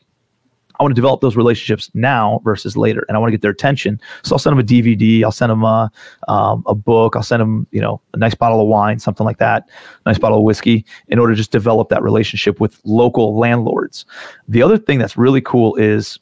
I 0.79 0.83
want 0.83 0.93
to 0.93 0.95
develop 0.95 1.21
those 1.21 1.37
relationships 1.37 1.91
now 1.95 2.41
versus 2.45 2.77
later, 2.77 3.05
and 3.09 3.17
I 3.17 3.21
want 3.21 3.29
to 3.29 3.33
get 3.33 3.43
their 3.43 3.51
attention. 3.51 4.01
So 4.23 4.35
I'll 4.35 4.39
send 4.39 4.53
them 4.53 4.59
a 4.59 4.67
DVD, 4.67 5.23
I'll 5.23 5.33
send 5.33 5.51
them 5.51 5.63
a, 5.63 5.91
um, 6.27 6.65
a 6.67 6.75
book, 6.75 7.15
I'll 7.15 7.23
send 7.23 7.41
them, 7.41 7.67
you 7.71 7.81
know, 7.81 8.01
a 8.13 8.17
nice 8.17 8.35
bottle 8.35 8.61
of 8.61 8.67
wine, 8.67 8.99
something 8.99 9.25
like 9.25 9.39
that, 9.39 9.69
nice 10.05 10.19
bottle 10.19 10.39
of 10.39 10.45
whiskey, 10.45 10.85
in 11.09 11.19
order 11.19 11.33
to 11.33 11.37
just 11.37 11.53
develop 11.53 11.91
that 11.91 12.03
relationship 12.03 12.61
with 12.61 12.81
local 12.85 13.39
landlords. 13.39 14.05
The 14.49 14.63
other 14.63 14.77
thing 14.77 14.99
that's 14.99 15.17
really 15.17 15.41
cool 15.41 15.77
is, 15.77 16.19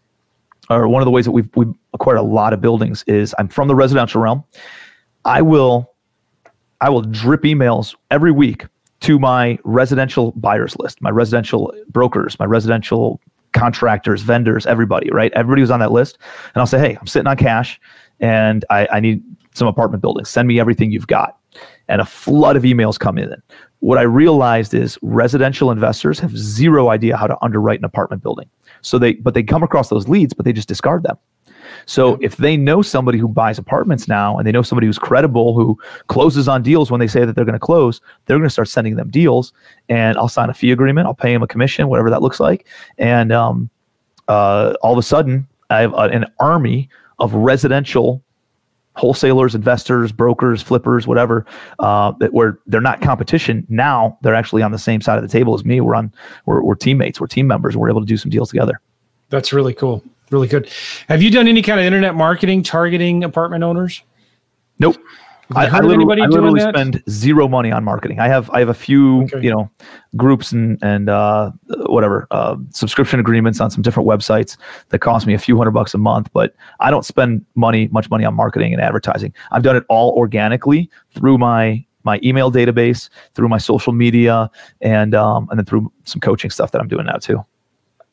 or 0.68 0.86
one 0.86 1.02
of 1.02 1.06
the 1.06 1.10
ways 1.10 1.24
that 1.24 1.32
we've 1.32 1.48
we've 1.56 1.74
acquired 1.94 2.18
a 2.18 2.22
lot 2.22 2.52
of 2.52 2.60
buildings 2.60 3.04
is 3.06 3.34
I'm 3.38 3.48
from 3.48 3.68
the 3.68 3.74
residential 3.74 4.20
realm. 4.20 4.44
I 5.24 5.42
will, 5.42 5.92
I 6.80 6.90
will 6.90 7.02
drip 7.02 7.42
emails 7.42 7.94
every 8.10 8.32
week 8.32 8.66
to 9.00 9.18
my 9.18 9.58
residential 9.64 10.32
buyers 10.32 10.76
list, 10.78 11.00
my 11.00 11.10
residential 11.10 11.74
brokers, 11.88 12.38
my 12.38 12.44
residential 12.44 13.20
contractors, 13.52 14.22
vendors, 14.22 14.66
everybody, 14.66 15.10
right? 15.10 15.32
Everybody 15.32 15.60
was 15.62 15.70
on 15.70 15.80
that 15.80 15.92
list. 15.92 16.18
And 16.54 16.60
I'll 16.60 16.66
say, 16.66 16.78
hey, 16.78 16.96
I'm 17.00 17.06
sitting 17.06 17.26
on 17.26 17.36
cash 17.36 17.80
and 18.20 18.64
I, 18.70 18.88
I 18.92 19.00
need 19.00 19.22
some 19.54 19.68
apartment 19.68 20.02
buildings. 20.02 20.28
Send 20.28 20.48
me 20.48 20.58
everything 20.58 20.90
you've 20.90 21.06
got. 21.06 21.38
And 21.88 22.00
a 22.00 22.06
flood 22.06 22.56
of 22.56 22.62
emails 22.62 22.98
come 22.98 23.18
in. 23.18 23.34
What 23.80 23.98
I 23.98 24.02
realized 24.02 24.72
is 24.74 24.98
residential 25.02 25.70
investors 25.70 26.18
have 26.20 26.36
zero 26.36 26.88
idea 26.88 27.16
how 27.16 27.26
to 27.26 27.36
underwrite 27.42 27.80
an 27.80 27.84
apartment 27.84 28.22
building. 28.22 28.48
So 28.80 28.98
they, 28.98 29.14
but 29.14 29.34
they 29.34 29.42
come 29.42 29.62
across 29.62 29.88
those 29.88 30.08
leads, 30.08 30.32
but 30.32 30.44
they 30.44 30.52
just 30.52 30.68
discard 30.68 31.02
them. 31.02 31.18
So 31.86 32.18
if 32.20 32.36
they 32.36 32.56
know 32.56 32.82
somebody 32.82 33.18
who 33.18 33.28
buys 33.28 33.58
apartments 33.58 34.08
now 34.08 34.38
and 34.38 34.46
they 34.46 34.52
know 34.52 34.62
somebody 34.62 34.86
who's 34.86 34.98
credible 34.98 35.54
who 35.54 35.78
closes 36.08 36.48
on 36.48 36.62
deals 36.62 36.90
when 36.90 37.00
they 37.00 37.06
say 37.06 37.24
that 37.24 37.34
they're 37.34 37.44
going 37.44 37.54
to 37.54 37.58
close, 37.58 38.00
they're 38.26 38.38
going 38.38 38.48
to 38.48 38.52
start 38.52 38.68
sending 38.68 38.96
them 38.96 39.10
deals 39.10 39.52
and 39.88 40.16
I'll 40.18 40.28
sign 40.28 40.50
a 40.50 40.54
fee 40.54 40.72
agreement. 40.72 41.06
I'll 41.06 41.14
pay 41.14 41.32
them 41.32 41.42
a 41.42 41.46
commission, 41.46 41.88
whatever 41.88 42.10
that 42.10 42.22
looks 42.22 42.40
like. 42.40 42.66
And 42.98 43.32
um, 43.32 43.70
uh, 44.28 44.74
all 44.82 44.92
of 44.92 44.98
a 44.98 45.02
sudden, 45.02 45.46
I 45.70 45.80
have 45.80 45.94
an 45.94 46.26
army 46.38 46.88
of 47.18 47.34
residential 47.34 48.22
wholesalers, 48.96 49.54
investors, 49.54 50.12
brokers, 50.12 50.62
flippers, 50.62 51.06
whatever, 51.06 51.46
uh, 51.78 52.12
that 52.20 52.32
where 52.32 52.58
they're 52.66 52.80
not 52.80 53.00
competition. 53.00 53.66
Now 53.68 54.18
they're 54.22 54.34
actually 54.34 54.62
on 54.62 54.72
the 54.72 54.78
same 54.78 55.00
side 55.00 55.16
of 55.16 55.22
the 55.22 55.28
table 55.28 55.54
as 55.54 55.64
me. 55.64 55.80
We're 55.80 55.94
on, 55.94 56.12
we're, 56.46 56.62
we're 56.62 56.74
teammates, 56.74 57.20
we're 57.20 57.26
team 57.26 57.46
members, 57.46 57.76
we're 57.76 57.88
able 57.88 58.00
to 58.00 58.06
do 58.06 58.16
some 58.16 58.30
deals 58.30 58.50
together. 58.50 58.80
That's 59.30 59.52
really 59.52 59.72
cool. 59.72 60.04
Really 60.32 60.48
good. 60.48 60.70
Have 61.08 61.22
you 61.22 61.30
done 61.30 61.46
any 61.46 61.62
kind 61.62 61.78
of 61.78 61.86
internet 61.86 62.14
marketing 62.14 62.62
targeting 62.62 63.22
apartment 63.22 63.62
owners? 63.62 64.02
Nope. 64.78 64.96
I, 65.54 65.66
I, 65.66 65.80
literally, 65.80 66.22
I 66.22 66.26
literally 66.26 66.60
spend 66.60 67.02
zero 67.10 67.46
money 67.46 67.70
on 67.70 67.84
marketing. 67.84 68.20
I 68.20 68.28
have 68.28 68.48
I 68.50 68.60
have 68.60 68.70
a 68.70 68.74
few 68.74 69.24
okay. 69.24 69.42
you 69.42 69.50
know 69.50 69.70
groups 70.16 70.50
and 70.50 70.78
and 70.82 71.10
uh, 71.10 71.50
whatever 71.86 72.26
uh, 72.30 72.56
subscription 72.70 73.20
agreements 73.20 73.60
on 73.60 73.70
some 73.70 73.82
different 73.82 74.08
websites 74.08 74.56
that 74.88 75.00
cost 75.00 75.26
me 75.26 75.34
a 75.34 75.38
few 75.38 75.58
hundred 75.58 75.72
bucks 75.72 75.92
a 75.92 75.98
month, 75.98 76.30
but 76.32 76.54
I 76.80 76.90
don't 76.90 77.04
spend 77.04 77.44
money 77.54 77.88
much 77.88 78.08
money 78.08 78.24
on 78.24 78.34
marketing 78.34 78.72
and 78.72 78.80
advertising. 78.80 79.34
I've 79.50 79.62
done 79.62 79.76
it 79.76 79.84
all 79.90 80.12
organically 80.16 80.88
through 81.10 81.36
my 81.36 81.84
my 82.04 82.18
email 82.24 82.50
database, 82.50 83.10
through 83.34 83.48
my 83.48 83.58
social 83.58 83.92
media, 83.92 84.50
and 84.80 85.14
um, 85.14 85.48
and 85.50 85.58
then 85.58 85.66
through 85.66 85.92
some 86.04 86.20
coaching 86.20 86.50
stuff 86.50 86.70
that 86.72 86.80
I'm 86.80 86.88
doing 86.88 87.06
now 87.06 87.16
too. 87.16 87.44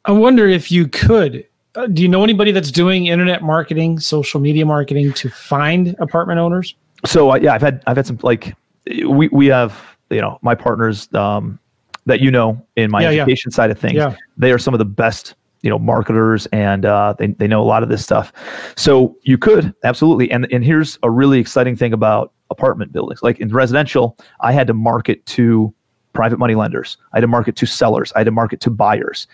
I 0.05 0.11
wonder 0.11 0.47
if 0.47 0.71
you 0.71 0.87
could. 0.87 1.45
Uh, 1.79 1.87
do 1.87 2.01
you 2.01 2.09
know 2.09 2.25
anybody 2.25 2.51
that's 2.51 2.71
doing 2.71 3.05
internet 3.05 3.41
marketing, 3.41 4.01
social 4.01 4.41
media 4.41 4.65
marketing 4.65 5.13
to 5.13 5.29
find 5.29 5.95
apartment 5.99 6.37
owners? 6.37 6.75
So 7.05 7.31
uh, 7.31 7.35
yeah, 7.35 7.53
I've 7.53 7.61
had 7.61 7.81
I've 7.87 7.95
had 7.95 8.05
some 8.05 8.19
like 8.21 8.53
we 9.07 9.29
we 9.29 9.47
have 9.47 9.81
you 10.09 10.19
know 10.19 10.39
my 10.41 10.55
partners 10.55 11.11
um, 11.13 11.57
that 12.05 12.19
you 12.19 12.31
know 12.31 12.61
in 12.75 12.91
my 12.91 13.03
yeah, 13.03 13.21
education 13.21 13.49
yeah. 13.49 13.55
side 13.55 13.71
of 13.71 13.79
things. 13.79 13.95
Yeah. 13.95 14.13
They 14.35 14.51
are 14.51 14.59
some 14.59 14.73
of 14.73 14.79
the 14.79 14.85
best 14.85 15.35
you 15.61 15.69
know 15.69 15.79
marketers 15.79 16.47
and 16.47 16.85
uh, 16.85 17.13
they, 17.17 17.27
they 17.27 17.47
know 17.47 17.61
a 17.61 17.63
lot 17.63 17.83
of 17.83 17.89
this 17.89 18.01
stuff 18.01 18.31
so 18.77 19.13
you 19.23 19.37
could 19.37 19.73
absolutely 19.83 20.31
and 20.31 20.47
and 20.53 20.63
here's 20.63 20.97
a 21.03 21.09
really 21.09 21.37
exciting 21.37 21.75
thing 21.75 21.91
about 21.91 22.31
apartment 22.49 22.93
buildings 22.93 23.21
like 23.21 23.41
in 23.41 23.49
residential 23.49 24.17
i 24.39 24.53
had 24.53 24.67
to 24.67 24.73
market 24.73 25.25
to 25.25 25.73
private 26.13 26.39
money 26.39 26.55
lenders 26.55 26.95
i 27.11 27.17
had 27.17 27.21
to 27.21 27.27
market 27.27 27.57
to 27.57 27.65
sellers 27.65 28.13
i 28.15 28.19
had 28.19 28.23
to 28.23 28.31
market 28.31 28.61
to 28.61 28.69
buyers 28.69 29.27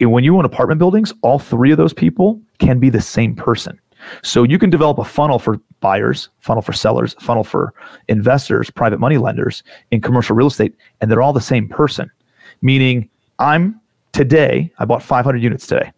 when 0.00 0.24
you 0.24 0.36
own 0.36 0.44
apartment 0.44 0.78
buildings 0.78 1.12
all 1.22 1.38
three 1.38 1.70
of 1.70 1.78
those 1.78 1.92
people 1.92 2.40
can 2.58 2.78
be 2.78 2.90
the 2.90 3.00
same 3.00 3.34
person 3.34 3.78
so 4.22 4.42
you 4.42 4.58
can 4.58 4.70
develop 4.70 4.98
a 4.98 5.04
funnel 5.04 5.38
for 5.38 5.60
buyers, 5.80 6.28
funnel 6.40 6.62
for 6.62 6.72
sellers, 6.72 7.14
funnel 7.20 7.44
for 7.44 7.74
investors, 8.08 8.70
private 8.70 9.00
money 9.00 9.18
lenders 9.18 9.62
in 9.90 10.00
commercial 10.00 10.36
real 10.36 10.46
estate, 10.46 10.74
and 11.00 11.10
they're 11.10 11.22
all 11.22 11.32
the 11.32 11.40
same 11.40 11.68
person. 11.68 12.10
Meaning, 12.60 13.08
I'm 13.38 13.80
today, 14.12 14.72
I 14.78 14.84
bought 14.84 15.02
500 15.02 15.42
units 15.42 15.66
today. 15.66 15.92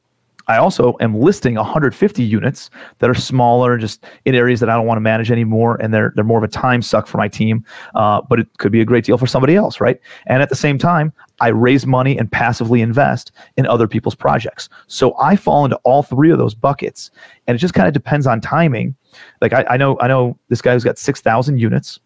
I 0.47 0.57
also 0.59 0.97
am 1.01 1.19
listing 1.19 1.55
150 1.55 2.23
units 2.23 2.71
that 2.99 3.09
are 3.09 3.15
smaller, 3.15 3.79
just 3.79 4.05
in 4.25 4.35
areas 4.35 4.61
that 4.61 4.69
I 4.69 4.75
don't 4.75 4.87
want 4.87 4.97
to 4.97 5.03
manage 5.03 5.31
anymore, 5.31 5.77
and 5.81 5.93
they're 5.93 6.13
they're 6.15 6.25
more 6.25 6.39
of 6.39 6.45
a 6.45 6.49
time 6.49 6.83
suck 6.83 7.07
for 7.07 7.19
my 7.19 7.29
team. 7.29 7.65
Uh, 7.95 8.21
but 8.29 8.41
it 8.41 8.49
could 8.59 8.73
be 8.73 8.81
a 8.81 8.85
great 8.85 9.05
deal 9.05 9.19
for 9.19 9.27
somebody 9.27 9.57
else, 9.57 9.81
right? 9.81 9.99
And 10.27 10.43
at 10.43 10.49
the 10.49 10.57
same 10.57 10.79
time, 10.79 11.13
I 11.41 11.49
raise 11.49 11.87
money 11.87 12.19
and 12.19 12.31
passively 12.31 12.81
invest 12.81 13.33
in 13.57 13.67
other 13.67 13.89
people's 13.89 14.15
projects. 14.15 14.69
So 14.87 15.17
I 15.19 15.37
fall 15.37 15.65
into 15.65 15.77
all 15.85 16.03
three 16.03 16.31
of 16.31 16.39
those 16.39 16.55
buckets, 16.55 17.11
and 17.47 17.55
it 17.55 17.59
just 17.59 17.75
kind 17.75 17.89
of 17.89 17.95
depends 17.95 18.27
on 18.27 18.41
timing. 18.41 18.95
Like 19.41 19.53
I, 19.53 19.65
I 19.71 19.77
know 19.77 19.99
I 20.01 20.09
know 20.09 20.39
this 20.49 20.61
guy 20.61 20.73
who's 20.73 20.85
got 20.85 20.99
6,000 20.99 21.59
units, 21.59 21.99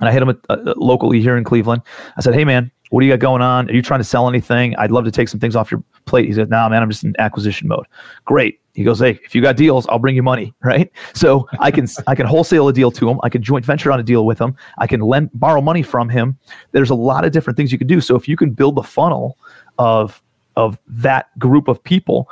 and 0.00 0.08
I 0.08 0.12
hit 0.12 0.22
him 0.22 0.30
at, 0.30 0.36
uh, 0.48 0.74
locally 0.76 1.20
here 1.20 1.36
in 1.36 1.44
Cleveland. 1.44 1.82
I 2.16 2.20
said, 2.20 2.34
"Hey 2.34 2.44
man, 2.44 2.70
what 2.90 3.00
do 3.00 3.06
you 3.06 3.12
got 3.12 3.20
going 3.20 3.42
on? 3.42 3.68
Are 3.68 3.72
you 3.72 3.82
trying 3.82 4.00
to 4.00 4.04
sell 4.04 4.28
anything? 4.28 4.76
I'd 4.76 4.90
love 4.90 5.04
to 5.04 5.10
take 5.10 5.28
some 5.28 5.40
things 5.40 5.56
off 5.56 5.70
your 5.70 5.82
plate. 6.04 6.26
He 6.26 6.32
said, 6.32 6.50
nah, 6.50 6.68
man, 6.68 6.82
I'm 6.82 6.90
just 6.90 7.04
in 7.04 7.14
acquisition 7.18 7.68
mode. 7.68 7.86
Great. 8.24 8.60
He 8.74 8.84
goes, 8.84 9.00
hey, 9.00 9.18
if 9.24 9.34
you 9.34 9.42
got 9.42 9.56
deals, 9.56 9.86
I'll 9.88 9.98
bring 9.98 10.14
you 10.14 10.22
money, 10.22 10.54
right? 10.62 10.90
So 11.14 11.48
I 11.58 11.70
can 11.70 11.88
I 12.06 12.14
can 12.14 12.26
wholesale 12.26 12.68
a 12.68 12.72
deal 12.72 12.90
to 12.92 13.08
him. 13.08 13.18
I 13.22 13.28
can 13.28 13.42
joint 13.42 13.64
venture 13.64 13.90
on 13.90 13.98
a 13.98 14.02
deal 14.02 14.26
with 14.26 14.38
him. 14.38 14.54
I 14.78 14.86
can 14.86 15.00
lend 15.00 15.30
borrow 15.34 15.60
money 15.60 15.82
from 15.82 16.08
him. 16.08 16.38
There's 16.72 16.90
a 16.90 16.94
lot 16.94 17.24
of 17.24 17.32
different 17.32 17.56
things 17.56 17.72
you 17.72 17.78
can 17.78 17.86
do. 17.86 18.00
So 18.00 18.14
if 18.16 18.28
you 18.28 18.36
can 18.36 18.50
build 18.50 18.76
the 18.76 18.82
funnel 18.82 19.38
of 19.78 20.22
of 20.56 20.78
that 20.86 21.36
group 21.38 21.68
of 21.68 21.82
people, 21.82 22.30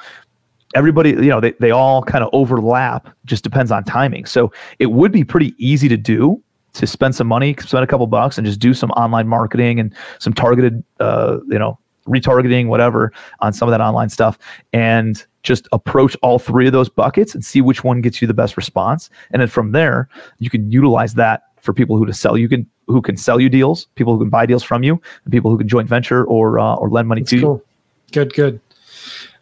everybody, 0.75 1.11
you 1.11 1.29
know, 1.29 1.41
they, 1.41 1.53
they 1.61 1.71
all 1.71 2.03
kind 2.03 2.25
of 2.25 2.31
overlap, 2.33 3.09
just 3.25 3.45
depends 3.45 3.71
on 3.71 3.85
timing. 3.85 4.25
So 4.25 4.53
it 4.79 4.87
would 4.87 5.13
be 5.13 5.25
pretty 5.25 5.55
easy 5.59 5.89
to 5.89 5.97
do 5.97 6.43
to 6.75 6.87
spend 6.87 7.14
some 7.14 7.27
money, 7.27 7.55
spend 7.61 7.83
a 7.83 7.87
couple 7.87 8.07
bucks, 8.07 8.39
and 8.39 8.47
just 8.47 8.61
do 8.61 8.75
some 8.75 8.91
online 8.93 9.29
marketing 9.29 9.81
and 9.81 9.95
some 10.18 10.33
targeted, 10.33 10.85
uh, 11.01 11.39
you 11.49 11.59
know, 11.59 11.79
retargeting, 12.07 12.66
whatever, 12.66 13.12
on 13.41 13.53
some 13.53 13.68
of 13.68 13.72
that 13.72 13.81
online 13.81 14.09
stuff, 14.09 14.39
and 14.72 15.25
just 15.43 15.68
approach 15.72 16.16
all 16.22 16.39
three 16.39 16.66
of 16.66 16.72
those 16.72 16.89
buckets 16.89 17.35
and 17.35 17.45
see 17.45 17.61
which 17.61 17.85
one 17.85 18.01
gets 18.01 18.20
you 18.20 18.29
the 18.29 18.35
best 18.35 18.57
response. 18.57 19.11
And 19.31 19.41
then 19.41 19.49
from 19.49 19.72
there, 19.72 20.09
you 20.39 20.51
can 20.51 20.70
utilize 20.70 21.14
that 21.14 21.45
for 21.61 21.72
people 21.72 21.97
who 21.97 22.05
to 22.07 22.12
sell 22.12 22.37
you 22.37 22.49
can 22.49 22.68
who 22.87 23.01
can 23.01 23.16
sell 23.16 23.41
you 23.41 23.49
deals, 23.49 23.87
people 23.95 24.12
who 24.14 24.20
can 24.20 24.29
buy 24.29 24.45
deals 24.45 24.62
from 24.62 24.83
you, 24.83 25.01
and 25.25 25.33
people 25.33 25.51
who 25.51 25.57
can 25.57 25.66
joint 25.68 25.89
venture 25.89 26.25
or 26.25 26.59
uh, 26.59 26.75
or 26.75 26.91
lend 26.91 27.09
money 27.09 27.22
That's 27.22 27.31
to 27.31 27.41
cool. 27.41 27.57
you. 27.57 27.64
Good, 28.12 28.35
good. 28.35 28.61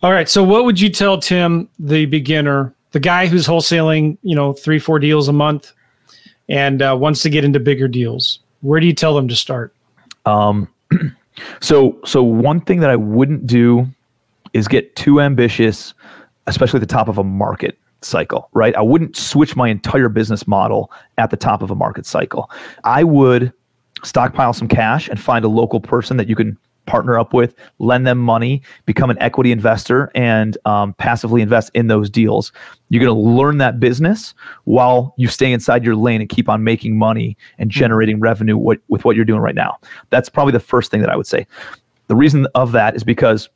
All 0.03 0.13
right. 0.13 0.29
So, 0.29 0.45
what 0.45 0.65
would 0.65 0.81
you 0.81 0.91
tell 0.91 1.19
Tim, 1.19 1.69
the 1.79 2.07
beginner, 2.07 2.75
the 2.93 3.01
guy 3.01 3.27
who's 3.27 3.47
wholesaling, 3.47 4.19
you 4.23 4.35
know, 4.35 4.53
three, 4.53 4.79
four 4.79 4.99
deals 4.99 5.29
a 5.29 5.33
month, 5.33 5.73
and 6.49 6.83
uh, 6.83 6.97
wants 6.99 7.23
to 7.23 7.31
get 7.31 7.45
into 7.45 7.61
bigger 7.61 7.89
deals? 7.89 8.41
Where 8.61 8.81
do 8.81 8.87
you 8.87 8.95
tell 8.95 9.15
them 9.15 9.29
to 9.29 9.37
start? 9.37 9.75
Um, 10.27 10.69
so, 11.61 11.99
so 12.05 12.23
one 12.23 12.61
thing 12.61 12.81
that 12.81 12.91
I 12.91 12.97
wouldn't 12.97 13.47
do 13.47 13.87
is 14.53 14.69
get 14.69 14.95
too 14.97 15.21
ambitious, 15.21 15.95
especially 16.47 16.79
at 16.79 16.89
the 16.89 16.95
top 16.95 17.09
of 17.09 17.19
a 17.19 17.25
market 17.25 17.79
cycle, 18.03 18.49
right? 18.53 18.75
I 18.77 18.83
wouldn't 18.83 19.17
switch 19.17 19.57
my 19.57 19.69
entire 19.69 20.09
business 20.09 20.47
model 20.47 20.91
at 21.19 21.31
the 21.31 21.37
top 21.37 21.63
of 21.63 21.71
a 21.71 21.75
market 21.75 22.07
cycle. 22.07 22.51
I 22.85 23.05
would 23.05 23.53
stockpile 24.05 24.53
some 24.53 24.69
cash 24.69 25.09
and 25.09 25.19
find 25.21 25.45
a 25.45 25.49
local 25.49 25.81
person 25.81 26.17
that 26.17 26.29
you 26.29 26.37
can 26.37 26.59
partner 26.87 27.19
up 27.19 27.33
with, 27.33 27.55
lend 27.79 28.07
them 28.07 28.19
money, 28.19 28.63
become 28.87 29.11
an 29.11 29.19
equity 29.21 29.53
investor, 29.53 30.11
and 30.15 30.57
um, 30.65 30.95
passively 30.95 31.43
invest 31.43 31.71
in 31.75 31.87
those 31.87 32.11
deals. 32.11 32.53
You're 32.89 33.05
going 33.05 33.15
to 33.15 33.21
learn 33.21 33.59
that 33.59 33.81
business 33.81 34.35
while 34.65 35.15
you 35.17 35.29
stay 35.29 35.53
inside 35.53 35.85
your 35.85 35.97
lane 35.97 36.21
and 36.21 36.29
keep 36.29 36.49
on 36.49 36.65
making 36.65 36.99
money 36.99 37.37
and 37.59 37.71
hmm. 37.71 37.79
generating 37.79 38.21
revenue 38.21 38.57
with, 38.57 38.81
with 38.89 39.05
what 39.05 39.17
you're 39.17 39.25
doing 39.25 39.41
right 39.41 39.55
now. 39.55 39.79
That's 40.11 40.29
probably 40.29 40.53
the 40.53 40.61
first 40.61 40.91
thing 40.91 41.01
that 41.01 41.11
I 41.11 41.17
would 41.17 41.27
say. 41.27 41.47
The 42.09 42.17
reason 42.17 42.47
of 42.55 42.73
that 42.73 42.95
is 42.97 43.05
because 43.05 43.49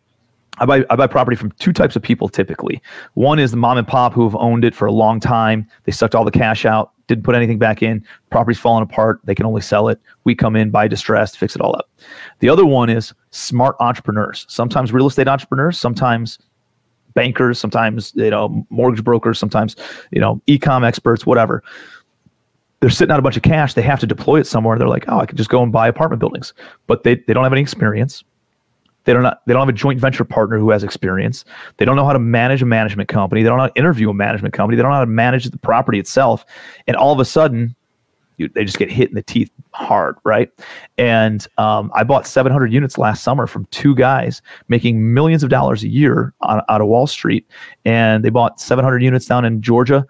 I 0.58 0.66
buy, 0.66 0.84
I 0.90 0.96
buy 0.96 1.06
property 1.06 1.36
from 1.36 1.52
two 1.52 1.72
types 1.72 1.96
of 1.96 2.02
people 2.02 2.28
typically. 2.28 2.80
One 3.14 3.38
is 3.38 3.50
the 3.50 3.56
mom 3.56 3.78
and 3.78 3.86
pop 3.86 4.12
who 4.12 4.24
have 4.24 4.34
owned 4.36 4.64
it 4.64 4.74
for 4.74 4.86
a 4.86 4.92
long 4.92 5.20
time. 5.20 5.68
They 5.84 5.92
sucked 5.92 6.14
all 6.14 6.24
the 6.24 6.30
cash 6.30 6.64
out, 6.64 6.92
didn't 7.08 7.24
put 7.24 7.34
anything 7.34 7.58
back 7.58 7.82
in. 7.82 8.04
Property's 8.30 8.58
falling 8.58 8.82
apart. 8.82 9.20
They 9.24 9.34
can 9.34 9.46
only 9.46 9.60
sell 9.60 9.88
it. 9.88 10.00
We 10.24 10.34
come 10.34 10.56
in, 10.56 10.70
buy 10.70 10.88
distressed, 10.88 11.38
fix 11.38 11.54
it 11.54 11.60
all 11.60 11.76
up. 11.76 11.90
The 12.40 12.48
other 12.48 12.64
one 12.64 12.88
is 12.88 13.12
smart 13.30 13.76
entrepreneurs. 13.80 14.46
Sometimes 14.48 14.92
real 14.92 15.06
estate 15.06 15.28
entrepreneurs, 15.28 15.78
sometimes 15.78 16.38
bankers, 17.14 17.58
sometimes 17.58 18.12
you 18.14 18.30
know 18.30 18.66
mortgage 18.70 19.04
brokers, 19.04 19.38
sometimes 19.38 19.76
you 20.10 20.20
know 20.20 20.40
ecom 20.46 20.86
experts, 20.86 21.26
whatever. 21.26 21.62
They're 22.80 22.90
sitting 22.90 23.12
on 23.12 23.18
a 23.18 23.22
bunch 23.22 23.36
of 23.36 23.42
cash. 23.42 23.74
They 23.74 23.82
have 23.82 24.00
to 24.00 24.06
deploy 24.06 24.40
it 24.40 24.46
somewhere. 24.46 24.78
They're 24.78 24.88
like, 24.88 25.06
oh, 25.08 25.18
I 25.18 25.26
could 25.26 25.38
just 25.38 25.48
go 25.48 25.62
and 25.62 25.72
buy 25.72 25.88
apartment 25.88 26.20
buildings, 26.20 26.52
but 26.86 27.04
they, 27.04 27.16
they 27.16 27.32
don't 27.32 27.42
have 27.42 27.52
any 27.52 27.62
experience 27.62 28.22
they 29.06 29.12
don't 29.12 29.22
not, 29.22 29.40
they 29.46 29.52
don't 29.52 29.62
have 29.62 29.68
a 29.68 29.72
joint 29.72 29.98
venture 29.98 30.24
partner 30.24 30.58
who 30.58 30.70
has 30.70 30.84
experience. 30.84 31.44
They 31.78 31.84
don't 31.84 31.96
know 31.96 32.04
how 32.04 32.12
to 32.12 32.18
manage 32.18 32.60
a 32.60 32.66
management 32.66 33.08
company. 33.08 33.42
They 33.42 33.48
don't 33.48 33.56
know 33.56 33.64
how 33.64 33.68
to 33.68 33.78
interview 33.78 34.10
a 34.10 34.14
management 34.14 34.52
company. 34.52 34.76
They 34.76 34.82
don't 34.82 34.90
know 34.90 34.96
how 34.96 35.04
to 35.04 35.10
manage 35.10 35.46
the 35.46 35.58
property 35.58 35.98
itself. 35.98 36.44
And 36.86 36.96
all 36.96 37.12
of 37.12 37.20
a 37.20 37.24
sudden, 37.24 37.74
you, 38.36 38.48
they 38.48 38.64
just 38.64 38.78
get 38.78 38.90
hit 38.90 39.08
in 39.08 39.14
the 39.14 39.22
teeth 39.22 39.50
hard, 39.70 40.16
right? 40.24 40.50
And 40.98 41.46
um, 41.56 41.90
I 41.94 42.04
bought 42.04 42.26
700 42.26 42.72
units 42.72 42.98
last 42.98 43.22
summer 43.22 43.46
from 43.46 43.64
two 43.66 43.94
guys 43.94 44.42
making 44.68 45.14
millions 45.14 45.42
of 45.42 45.50
dollars 45.50 45.82
a 45.84 45.88
year 45.88 46.34
on, 46.40 46.60
out 46.68 46.80
of 46.80 46.88
Wall 46.88 47.06
Street, 47.06 47.46
and 47.84 48.24
they 48.24 48.30
bought 48.30 48.60
700 48.60 49.02
units 49.02 49.26
down 49.26 49.44
in 49.44 49.62
Georgia. 49.62 50.04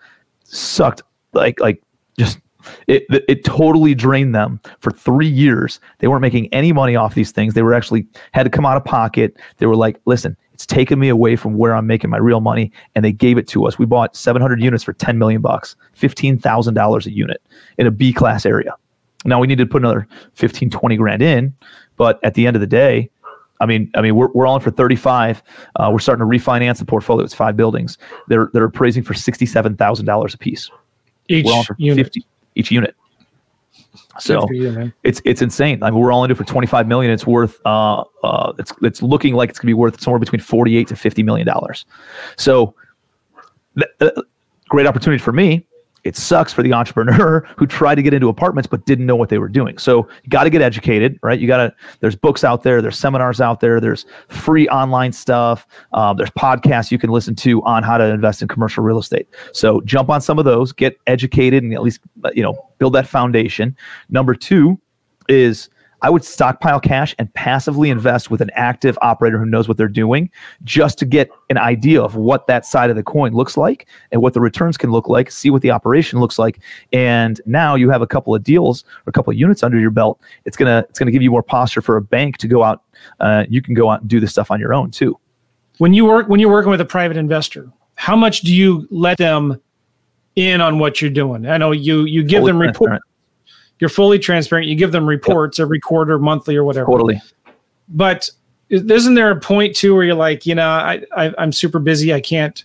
Sucked 0.45 1.03
like 1.35 1.61
like 1.61 1.83
just 2.19 2.39
it, 2.87 3.05
it 3.29 3.45
totally 3.45 3.95
drained 3.95 4.35
them 4.35 4.61
for 4.81 4.91
three 4.91 5.29
years. 5.29 5.81
They 5.99 6.09
weren't 6.09 6.23
making 6.23 6.53
any 6.53 6.73
money 6.73 6.97
off 6.97 7.15
these 7.15 7.31
things. 7.31 7.55
They 7.55 7.63
were 7.63 7.75
actually 7.75 8.07
had 8.33 8.45
to 8.45 8.51
come 8.51 8.67
out 8.67 8.77
of 8.77 8.85
pocket. 8.85 9.37
They 9.59 9.67
were 9.67 9.77
like, 9.77 10.01
listen, 10.05 10.37
it's 10.55 10.67
taken 10.67 10.99
me 10.99 11.09
away 11.09 11.37
from 11.37 11.59
where 11.59 11.75
I'm 11.75 11.87
making 11.87 12.11
my 12.11 12.19
real 12.19 12.41
money. 12.41 12.73
And 12.95 13.05
they 13.05 13.13
gave 13.13 13.39
it 13.39 13.49
to 13.49 13.67
us. 13.67 13.79
We 13.79 13.87
bought 13.87 14.17
700 14.17 14.61
units 14.63 14.85
for 14.85 14.93
10 14.93 15.19
million 15.19 15.43
bucks, 15.43 15.77
$15,000 15.99 17.07
a 17.07 17.11
unit 17.11 17.43
in 17.79 17.87
a 17.87 17.91
B 17.91 18.13
class 18.13 18.47
area. 18.47 18.75
Now 19.25 19.41
we 19.41 19.47
need 19.47 19.59
to 19.59 19.67
put 19.67 19.83
another 19.83 20.07
15, 20.35 20.71
20 20.71 20.97
grand 20.97 21.23
in. 21.23 21.55
But 21.97 22.21
at 22.23 22.35
the 22.35 22.47
end 22.47 22.57
of 22.57 22.61
the 22.61 22.67
day, 22.67 23.11
I 23.61 23.67
mean, 23.67 23.91
I 23.95 24.03
mean, 24.03 24.15
we're, 24.17 24.29
we're 24.29 24.47
all 24.47 24.57
in 24.57 24.63
for 24.63 24.71
35. 24.71 25.43
Uh, 25.77 25.91
we're 25.93 25.99
starting 25.99 26.29
to 26.29 26.39
refinance 26.39 26.79
the 26.79 26.85
portfolio. 26.85 27.25
It's 27.25 27.35
five 27.35 27.57
buildings. 27.57 27.99
They're, 28.29 28.51
they're 28.53 28.65
appraising 28.65 29.03
for 29.03 29.15
$67,000 29.15 30.35
a 30.35 30.39
piece. 30.39 30.71
Each 31.29 31.47
unit. 31.79 32.07
50, 32.07 32.27
each 32.57 32.71
unit. 32.71 32.95
So 34.19 34.47
you, 34.51 34.93
it's 35.05 35.21
it's 35.25 35.43
insane. 35.43 35.83
I 35.83 35.91
mean, 35.91 36.01
we're 36.01 36.11
all 36.11 36.25
into 36.25 36.33
it 36.33 36.39
for 36.39 36.45
25 36.45 36.89
million. 36.89 37.13
It's 37.13 37.27
worth 37.27 37.61
uh 37.67 38.03
uh 38.23 38.53
it's 38.59 38.73
it's 38.83 39.03
looking 39.03 39.35
like 39.35 39.51
it's 39.51 39.59
gonna 39.59 39.69
be 39.69 39.75
worth 39.75 40.01
somewhere 40.01 40.19
between 40.19 40.41
48 40.41 40.89
to 40.89 40.97
50 40.97 41.23
million 41.23 41.47
dollars. 41.47 41.85
So, 42.37 42.75
th- 43.79 43.91
uh, 44.01 44.23
great 44.69 44.87
opportunity 44.87 45.23
for 45.23 45.33
me 45.33 45.67
it 46.07 46.17
sucks 46.17 46.53
for 46.53 46.63
the 46.63 46.73
entrepreneur 46.73 47.41
who 47.57 47.67
tried 47.67 47.97
to 47.97 48.03
get 48.03 48.15
into 48.15 48.29
apartments 48.29 48.67
but 48.67 48.85
didn't 48.87 49.07
know 49.07 49.17
what 49.17 49.29
they 49.29 49.39
were 49.39 49.49
doing. 49.49 49.77
So 49.79 50.09
you 50.23 50.29
got 50.29 50.45
to 50.45 50.51
get 50.51 50.63
educated, 50.63 51.19
right? 51.23 51.39
You 51.39 51.47
got 51.47 51.59
to. 51.59 51.75
There's 52.01 52.17
books 52.17 52.45
out 52.45 52.63
there, 52.63 52.81
there's 52.81 52.99
seminars 52.99 53.41
out 53.41 53.61
there, 53.61 53.81
there's 53.81 54.07
free 54.29 54.69
online 54.69 55.13
stuff, 55.13 55.67
um, 55.93 56.17
there's 56.17 56.31
podcasts 56.31 56.91
you 56.91 56.99
can 56.99 57.11
listen 57.11 57.35
to 57.37 57.63
on 57.65 57.83
how 57.83 57.99
to 57.99 58.05
invest 58.05 58.43
in 58.43 58.49
commercial 58.49 58.85
real 58.85 58.99
estate. 58.99 59.29
So 59.53 59.81
jump 59.83 60.11
on 60.11 60.21
some 60.21 60.39
of 60.39 60.45
those, 60.45 60.73
get 60.73 60.99
educated, 61.07 61.63
and 61.63 61.75
at 61.75 61.83
least 61.83 62.01
you 62.35 62.43
know 62.43 62.71
build 62.79 62.95
that 62.95 63.07
foundation. 63.07 63.77
Number 64.09 64.35
two 64.35 64.81
is 65.29 65.69
I 66.07 66.09
would 66.09 66.25
stockpile 66.25 66.79
cash 66.79 67.17
and 67.19 67.35
passively 67.35 67.91
invest 67.91 68.31
with 68.31 68.41
an 68.41 68.53
active 68.55 68.97
operator 69.03 69.41
who 69.41 69.45
knows 69.45 69.67
what 69.67 69.77
they're 69.77 69.89
doing 69.89 70.31
just 70.63 71.01
to 71.01 71.05
get 71.05 71.29
an 71.51 71.59
idea 71.59 72.01
of 72.01 72.15
what 72.15 72.47
that 72.47 72.65
side 72.65 72.91
of 72.91 72.97
the 72.97 73.03
coin 73.03 73.33
looks 73.33 73.57
like 73.57 73.89
and 74.13 74.23
what 74.23 74.33
the 74.33 74.41
returns 74.41 74.77
can 74.77 74.93
look 74.93 75.09
like, 75.09 75.33
see 75.33 75.51
what 75.51 75.63
the 75.63 75.73
operation 75.73 76.21
looks 76.21 76.39
like. 76.39 76.61
And 76.93 77.41
now 77.45 77.75
you 77.75 77.91
have 77.91 78.03
a 78.03 78.07
couple 78.07 78.37
of 78.37 78.45
deals 78.45 78.85
or 79.05 79.11
a 79.11 79.13
couple 79.13 79.33
of 79.33 79.37
units 79.37 79.65
under 79.65 79.81
your 79.81 79.91
belt. 79.91 80.21
It's 80.45 80.57
going 80.57 80.69
to 80.69 80.89
it's 80.89 80.97
going 80.97 81.07
to 81.07 81.13
give 81.13 81.23
you 81.23 81.31
more 81.33 81.43
posture 81.43 81.83
for 81.83 81.97
a 81.97 82.03
bank 82.03 82.37
to 82.37 82.47
go 82.47 82.63
out 82.63 82.85
uh, 83.19 83.45
you 83.49 83.61
can 83.61 83.75
go 83.75 83.91
out 83.91 84.03
and 84.03 84.09
do 84.09 84.21
this 84.21 84.31
stuff 84.31 84.53
on 84.53 84.61
your 84.61 84.73
own 84.73 84.93
too. 84.93 85.19
When 85.79 85.93
you 85.93 86.05
work 86.05 86.29
when 86.29 86.39
you're 86.39 86.53
working 86.53 86.71
with 86.71 86.81
a 86.81 86.85
private 86.85 87.17
investor, 87.17 87.69
how 87.97 88.15
much 88.15 88.43
do 88.43 88.55
you 88.55 88.87
let 88.93 89.19
them 89.19 89.61
in 90.37 90.61
on 90.61 90.79
what 90.79 91.01
you're 91.03 91.11
doing? 91.11 91.49
I 91.49 91.59
know 91.59 91.73
you 91.73 92.05
you 92.05 92.23
give 92.23 92.45
them 92.45 92.61
report 92.61 93.03
you're 93.79 93.91
fully 93.91 94.19
transparent. 94.19 94.69
You 94.69 94.75
give 94.75 94.93
them 94.93 95.07
reports 95.07 95.61
every 95.61 95.81
quarter, 95.81 96.19
monthly, 96.19 96.57
or 96.57 96.65
whatever. 96.65 96.87
Totally. 96.87 97.21
But 97.89 98.31
isn't 98.69 99.15
there 99.15 99.31
a 99.31 99.39
point 99.39 99.77
too 99.77 99.95
where 99.95 100.05
you're 100.05 100.15
like, 100.15 100.47
you 100.47 100.55
know, 100.55 100.69
I, 100.69 101.03
I 101.17 101.33
am 101.39 101.53
super 101.53 101.79
busy, 101.79 102.13
I 102.13 102.21
can't 102.21 102.65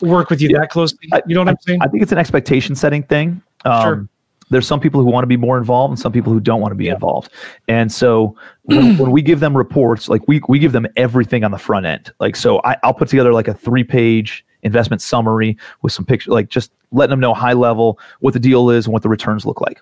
work 0.00 0.30
with 0.30 0.40
you 0.40 0.50
yeah. 0.50 0.60
that 0.60 0.70
closely. 0.70 0.98
You 1.26 1.34
know 1.34 1.40
what 1.40 1.48
I, 1.48 1.52
am 1.52 1.56
saying? 1.66 1.82
I 1.82 1.88
think 1.88 2.02
it's 2.02 2.12
an 2.12 2.18
expectation 2.18 2.74
setting 2.74 3.02
thing. 3.02 3.42
Um, 3.64 3.82
sure. 3.82 4.08
There's 4.50 4.66
some 4.66 4.80
people 4.80 5.00
who 5.00 5.06
want 5.06 5.22
to 5.22 5.28
be 5.28 5.36
more 5.36 5.56
involved 5.56 5.92
and 5.92 5.98
some 5.98 6.10
people 6.10 6.32
who 6.32 6.40
don't 6.40 6.60
want 6.60 6.72
to 6.72 6.76
be 6.76 6.86
yeah. 6.86 6.94
involved. 6.94 7.32
And 7.68 7.92
so 7.92 8.36
when, 8.62 8.96
when, 8.98 9.12
we 9.12 9.22
give 9.22 9.38
them 9.38 9.56
reports, 9.56 10.08
like 10.08 10.26
we, 10.26 10.40
we 10.48 10.58
give 10.58 10.72
them 10.72 10.86
everything 10.96 11.44
on 11.44 11.52
the 11.52 11.58
front 11.58 11.86
end. 11.86 12.12
Like, 12.18 12.34
so 12.34 12.60
I, 12.64 12.76
I'll 12.82 12.94
put 12.94 13.08
together 13.08 13.32
like 13.32 13.46
a 13.46 13.54
three 13.54 13.84
page 13.84 14.44
investment 14.62 15.00
summary 15.00 15.56
with 15.82 15.92
some 15.92 16.04
pictures, 16.04 16.32
like 16.32 16.48
just 16.48 16.72
letting 16.90 17.10
them 17.10 17.20
know 17.20 17.32
high 17.32 17.52
level 17.52 17.98
what 18.18 18.34
the 18.34 18.40
deal 18.40 18.70
is 18.70 18.86
and 18.86 18.92
what 18.92 19.02
the 19.02 19.08
returns 19.08 19.46
look 19.46 19.60
like. 19.60 19.80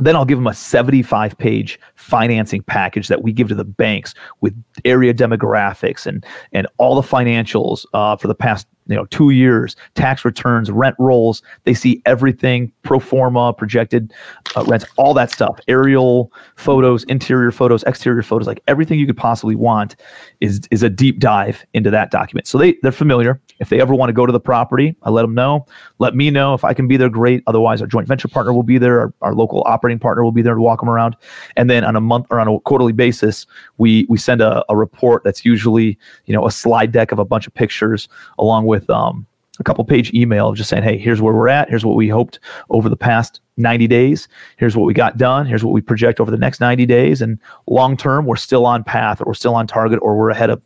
Then 0.00 0.14
I'll 0.14 0.24
give 0.24 0.38
them 0.38 0.46
a 0.46 0.54
75 0.54 1.38
page 1.38 1.80
financing 2.06 2.62
package 2.62 3.08
that 3.08 3.22
we 3.22 3.32
give 3.32 3.48
to 3.48 3.54
the 3.54 3.64
banks 3.64 4.14
with 4.40 4.54
area 4.84 5.12
demographics 5.12 6.06
and, 6.06 6.24
and 6.52 6.66
all 6.78 6.94
the 6.94 7.06
financials 7.06 7.84
uh, 7.94 8.16
for 8.16 8.28
the 8.28 8.34
past 8.34 8.66
you 8.88 8.94
know 8.94 9.04
two 9.06 9.30
years 9.30 9.74
tax 9.96 10.24
returns 10.24 10.70
rent 10.70 10.94
rolls 11.00 11.42
they 11.64 11.74
see 11.74 12.00
everything 12.06 12.72
pro 12.82 13.00
forma 13.00 13.52
projected 13.52 14.14
uh, 14.56 14.62
rents 14.66 14.84
all 14.96 15.12
that 15.12 15.28
stuff 15.32 15.58
aerial 15.66 16.32
photos 16.54 17.02
interior 17.04 17.50
photos 17.50 17.82
exterior 17.82 18.22
photos 18.22 18.46
like 18.46 18.62
everything 18.68 18.98
you 19.00 19.06
could 19.06 19.16
possibly 19.16 19.56
want 19.56 19.96
is 20.40 20.60
is 20.70 20.82
a 20.82 20.90
deep 20.90 21.18
dive 21.18 21.64
into 21.74 21.90
that 21.90 22.10
document. 22.10 22.46
So 22.46 22.58
they 22.58 22.76
they're 22.82 22.92
familiar. 22.92 23.40
If 23.58 23.70
they 23.70 23.80
ever 23.80 23.94
want 23.94 24.10
to 24.10 24.12
go 24.12 24.26
to 24.26 24.32
the 24.32 24.40
property 24.40 24.96
i 25.02 25.10
let 25.10 25.22
them 25.22 25.34
know. 25.34 25.66
Let 25.98 26.14
me 26.14 26.30
know 26.30 26.54
if 26.54 26.64
i 26.64 26.74
can 26.74 26.86
be 26.86 26.96
there 26.96 27.08
great. 27.08 27.42
Otherwise 27.46 27.80
our 27.80 27.86
joint 27.86 28.06
venture 28.06 28.28
partner 28.28 28.52
will 28.52 28.62
be 28.62 28.78
there 28.78 29.00
our, 29.00 29.14
our 29.22 29.34
local 29.34 29.62
operating 29.66 29.98
partner 29.98 30.22
will 30.22 30.32
be 30.32 30.42
there 30.42 30.54
to 30.54 30.60
walk 30.60 30.80
them 30.80 30.88
around. 30.88 31.16
And 31.56 31.68
then 31.68 31.84
on 31.84 31.95
a 31.96 32.00
month 32.00 32.26
or 32.30 32.40
on 32.40 32.48
a 32.48 32.60
quarterly 32.60 32.92
basis 32.92 33.46
we 33.78 34.06
we 34.08 34.18
send 34.18 34.40
a, 34.40 34.64
a 34.68 34.76
report 34.76 35.24
that's 35.24 35.44
usually 35.44 35.98
you 36.26 36.34
know 36.34 36.46
a 36.46 36.50
slide 36.50 36.92
deck 36.92 37.12
of 37.12 37.18
a 37.18 37.24
bunch 37.24 37.46
of 37.46 37.54
pictures 37.54 38.08
along 38.38 38.66
with 38.66 38.88
um, 38.90 39.26
a 39.58 39.64
couple 39.64 39.84
page 39.84 40.12
email 40.12 40.48
of 40.48 40.56
just 40.56 40.68
saying, 40.68 40.82
hey, 40.82 40.98
here's 40.98 41.20
where 41.20 41.34
we're 41.34 41.48
at. 41.48 41.68
Here's 41.68 41.84
what 41.84 41.96
we 41.96 42.08
hoped 42.08 42.38
over 42.70 42.88
the 42.88 42.96
past 42.96 43.40
90 43.56 43.86
days. 43.86 44.28
Here's 44.58 44.76
what 44.76 44.84
we 44.84 44.94
got 44.94 45.16
done. 45.16 45.46
Here's 45.46 45.64
what 45.64 45.72
we 45.72 45.80
project 45.80 46.20
over 46.20 46.30
the 46.30 46.36
next 46.36 46.60
90 46.60 46.84
days. 46.86 47.22
And 47.22 47.38
long 47.66 47.96
term, 47.96 48.26
we're 48.26 48.36
still 48.36 48.66
on 48.66 48.84
path 48.84 49.20
or 49.20 49.24
we're 49.26 49.34
still 49.34 49.54
on 49.54 49.66
target 49.66 49.98
or 50.02 50.16
we're 50.16 50.30
ahead 50.30 50.50
of 50.50 50.60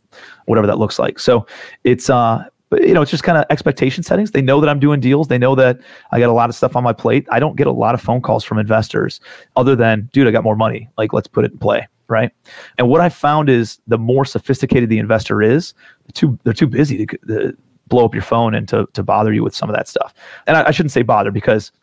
whatever 0.45 0.67
that 0.67 0.77
looks 0.77 0.99
like. 0.99 1.19
So 1.19 1.45
it's, 1.83 2.09
uh, 2.09 2.43
but 2.71 2.87
you 2.87 2.95
know, 2.95 3.03
it's 3.03 3.11
just 3.11 3.23
kind 3.23 3.37
of 3.37 3.45
expectation 3.51 4.01
settings. 4.01 4.31
They 4.31 4.41
know 4.41 4.59
that 4.59 4.69
I'm 4.69 4.79
doing 4.79 4.99
deals. 4.99 5.27
They 5.27 5.37
know 5.37 5.53
that 5.55 5.79
I 6.11 6.19
got 6.19 6.29
a 6.29 6.33
lot 6.33 6.49
of 6.49 6.55
stuff 6.55 6.75
on 6.75 6.83
my 6.83 6.93
plate. 6.93 7.27
I 7.29 7.39
don't 7.39 7.55
get 7.55 7.67
a 7.67 7.71
lot 7.71 7.93
of 7.93 8.01
phone 8.01 8.21
calls 8.21 8.43
from 8.43 8.57
investors 8.57 9.19
other 9.55 9.75
than, 9.75 10.09
dude, 10.13 10.27
I 10.27 10.31
got 10.31 10.43
more 10.43 10.55
money. 10.55 10.89
Like, 10.97 11.13
let's 11.13 11.27
put 11.27 11.45
it 11.45 11.51
in 11.51 11.59
play 11.59 11.87
right? 12.07 12.31
And 12.77 12.89
what 12.89 12.99
I 12.99 13.07
found 13.07 13.49
is 13.49 13.79
the 13.87 13.97
more 13.97 14.25
sophisticated 14.25 14.89
the 14.89 14.99
investor 14.99 15.41
is, 15.41 15.73
they're 16.03 16.11
too 16.13 16.37
they're 16.43 16.53
too 16.53 16.67
busy 16.67 17.05
to, 17.05 17.57
blow 17.87 18.05
up 18.05 18.13
your 18.15 18.23
phone 18.23 18.55
and 18.55 18.69
to, 18.69 18.87
to 18.93 19.03
bother 19.03 19.33
you 19.33 19.43
with 19.43 19.53
some 19.53 19.69
of 19.69 19.75
that 19.75 19.87
stuff. 19.87 20.13
And 20.47 20.55
I, 20.55 20.69
I 20.69 20.71
shouldn't 20.71 20.93
say 20.93 21.01
bother 21.01 21.29
because 21.29 21.73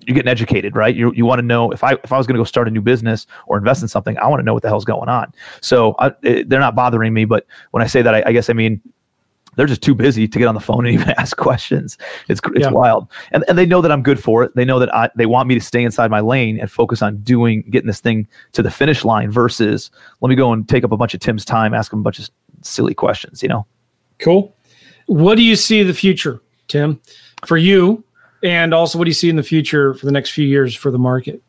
you're 0.00 0.14
getting 0.14 0.30
educated, 0.30 0.76
right? 0.76 0.94
You, 0.94 1.12
you 1.14 1.24
want 1.24 1.38
to 1.38 1.42
know 1.42 1.70
if 1.72 1.82
I 1.82 1.92
if 2.04 2.12
I 2.12 2.18
was 2.18 2.26
going 2.26 2.34
to 2.34 2.40
go 2.40 2.44
start 2.44 2.68
a 2.68 2.70
new 2.70 2.82
business 2.82 3.26
or 3.46 3.56
invest 3.56 3.82
in 3.82 3.88
something, 3.88 4.18
I 4.18 4.28
want 4.28 4.40
to 4.40 4.44
know 4.44 4.52
what 4.52 4.62
the 4.62 4.68
hell's 4.68 4.84
going 4.84 5.08
on. 5.08 5.32
So 5.62 5.94
I, 5.98 6.12
it, 6.22 6.48
they're 6.48 6.60
not 6.60 6.74
bothering 6.74 7.14
me, 7.14 7.24
but 7.24 7.46
when 7.70 7.82
I 7.82 7.86
say 7.86 8.02
that, 8.02 8.14
I, 8.14 8.22
I, 8.26 8.32
guess 8.32 8.50
I 8.50 8.52
mean 8.52 8.80
they're 9.56 9.66
just 9.66 9.82
too 9.82 9.94
busy 9.94 10.28
to 10.28 10.38
get 10.38 10.46
on 10.46 10.54
the 10.54 10.60
phone 10.60 10.86
and 10.86 10.94
even 10.94 11.10
ask 11.18 11.36
questions. 11.36 11.98
It's 12.28 12.40
it's 12.54 12.60
yeah. 12.60 12.70
wild, 12.70 13.08
and 13.32 13.44
and 13.48 13.58
they 13.58 13.66
know 13.66 13.80
that 13.80 13.90
I'm 13.90 14.02
good 14.02 14.22
for 14.22 14.44
it. 14.44 14.54
They 14.54 14.64
know 14.64 14.78
that 14.78 14.94
I 14.94 15.10
they 15.16 15.26
want 15.26 15.48
me 15.48 15.54
to 15.54 15.60
stay 15.60 15.82
inside 15.82 16.10
my 16.10 16.20
lane 16.20 16.60
and 16.60 16.70
focus 16.70 17.02
on 17.02 17.18
doing 17.18 17.62
getting 17.70 17.88
this 17.88 18.00
thing 18.00 18.28
to 18.52 18.62
the 18.62 18.70
finish 18.70 19.04
line 19.04 19.30
versus 19.30 19.90
let 20.20 20.28
me 20.28 20.36
go 20.36 20.52
and 20.52 20.68
take 20.68 20.84
up 20.84 20.92
a 20.92 20.96
bunch 20.96 21.14
of 21.14 21.20
Tim's 21.20 21.44
time, 21.44 21.74
ask 21.74 21.92
him 21.92 22.00
a 22.00 22.02
bunch 22.02 22.18
of 22.18 22.30
silly 22.62 22.94
questions. 22.94 23.42
You 23.42 23.48
know. 23.48 23.66
Cool. 24.18 24.54
What 25.06 25.36
do 25.36 25.42
you 25.42 25.56
see 25.56 25.82
the 25.82 25.94
future, 25.94 26.40
Tim, 26.68 27.00
for 27.44 27.56
you? 27.56 28.02
And 28.42 28.74
also, 28.74 28.98
what 28.98 29.04
do 29.04 29.10
you 29.10 29.14
see 29.14 29.28
in 29.28 29.36
the 29.36 29.42
future 29.42 29.94
for 29.94 30.06
the 30.06 30.12
next 30.12 30.30
few 30.30 30.46
years 30.46 30.74
for 30.74 30.90
the 30.90 30.98
market? 30.98 31.42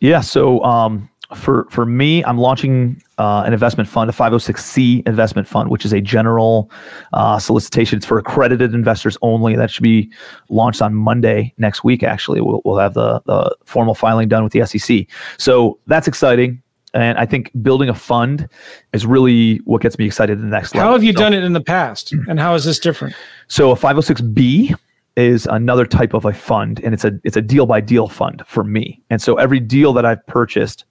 Yeah. 0.00 0.20
So, 0.20 0.62
um, 0.64 1.08
for 1.34 1.66
for 1.70 1.86
me, 1.86 2.24
I'm 2.24 2.38
launching 2.38 3.02
uh, 3.18 3.42
an 3.46 3.52
investment 3.52 3.88
fund, 3.88 4.10
a 4.10 4.12
506c 4.12 5.06
investment 5.06 5.46
fund, 5.48 5.70
which 5.70 5.84
is 5.84 5.92
a 5.92 6.00
general 6.00 6.70
uh, 7.12 7.38
solicitation. 7.38 7.96
It's 7.96 8.06
for 8.06 8.18
accredited 8.18 8.74
investors 8.74 9.16
only. 9.22 9.56
That 9.56 9.70
should 9.70 9.82
be 9.82 10.10
launched 10.48 10.82
on 10.82 10.94
Monday 10.94 11.54
next 11.58 11.84
week. 11.84 12.02
Actually, 12.02 12.40
we'll, 12.40 12.62
we'll 12.64 12.78
have 12.78 12.94
the, 12.94 13.20
the 13.26 13.54
formal 13.64 13.94
filing 13.94 14.28
done 14.28 14.44
with 14.44 14.52
the 14.52 14.66
SEC. 14.66 15.06
So 15.38 15.78
that's 15.86 16.08
exciting. 16.08 16.62
And 16.94 17.16
I 17.16 17.24
think 17.24 17.50
building 17.62 17.88
a 17.88 17.94
fund 17.94 18.48
is 18.92 19.06
really 19.06 19.56
what 19.64 19.80
gets 19.80 19.98
me 19.98 20.04
excited 20.04 20.38
the 20.38 20.44
next 20.44 20.74
level. 20.74 20.88
How 20.88 20.92
have 20.92 21.02
you 21.02 21.12
so, 21.12 21.20
done 21.20 21.32
it 21.32 21.42
in 21.42 21.54
the 21.54 21.60
past? 21.60 22.12
And 22.28 22.38
how 22.38 22.54
is 22.54 22.64
this 22.64 22.78
different? 22.78 23.14
So 23.48 23.70
a 23.70 23.76
506B 23.76 24.74
is 25.16 25.46
another 25.46 25.86
type 25.86 26.14
of 26.14 26.24
a 26.24 26.32
fund 26.32 26.80
and 26.82 26.94
it's 26.94 27.04
a 27.04 27.12
it's 27.22 27.36
a 27.36 27.42
deal 27.42 27.66
by 27.66 27.80
deal 27.80 28.08
fund 28.08 28.42
for 28.46 28.64
me. 28.64 29.00
And 29.10 29.20
so 29.20 29.36
every 29.36 29.60
deal 29.60 29.92
that 29.94 30.04
I've 30.04 30.24
purchased, 30.26 30.84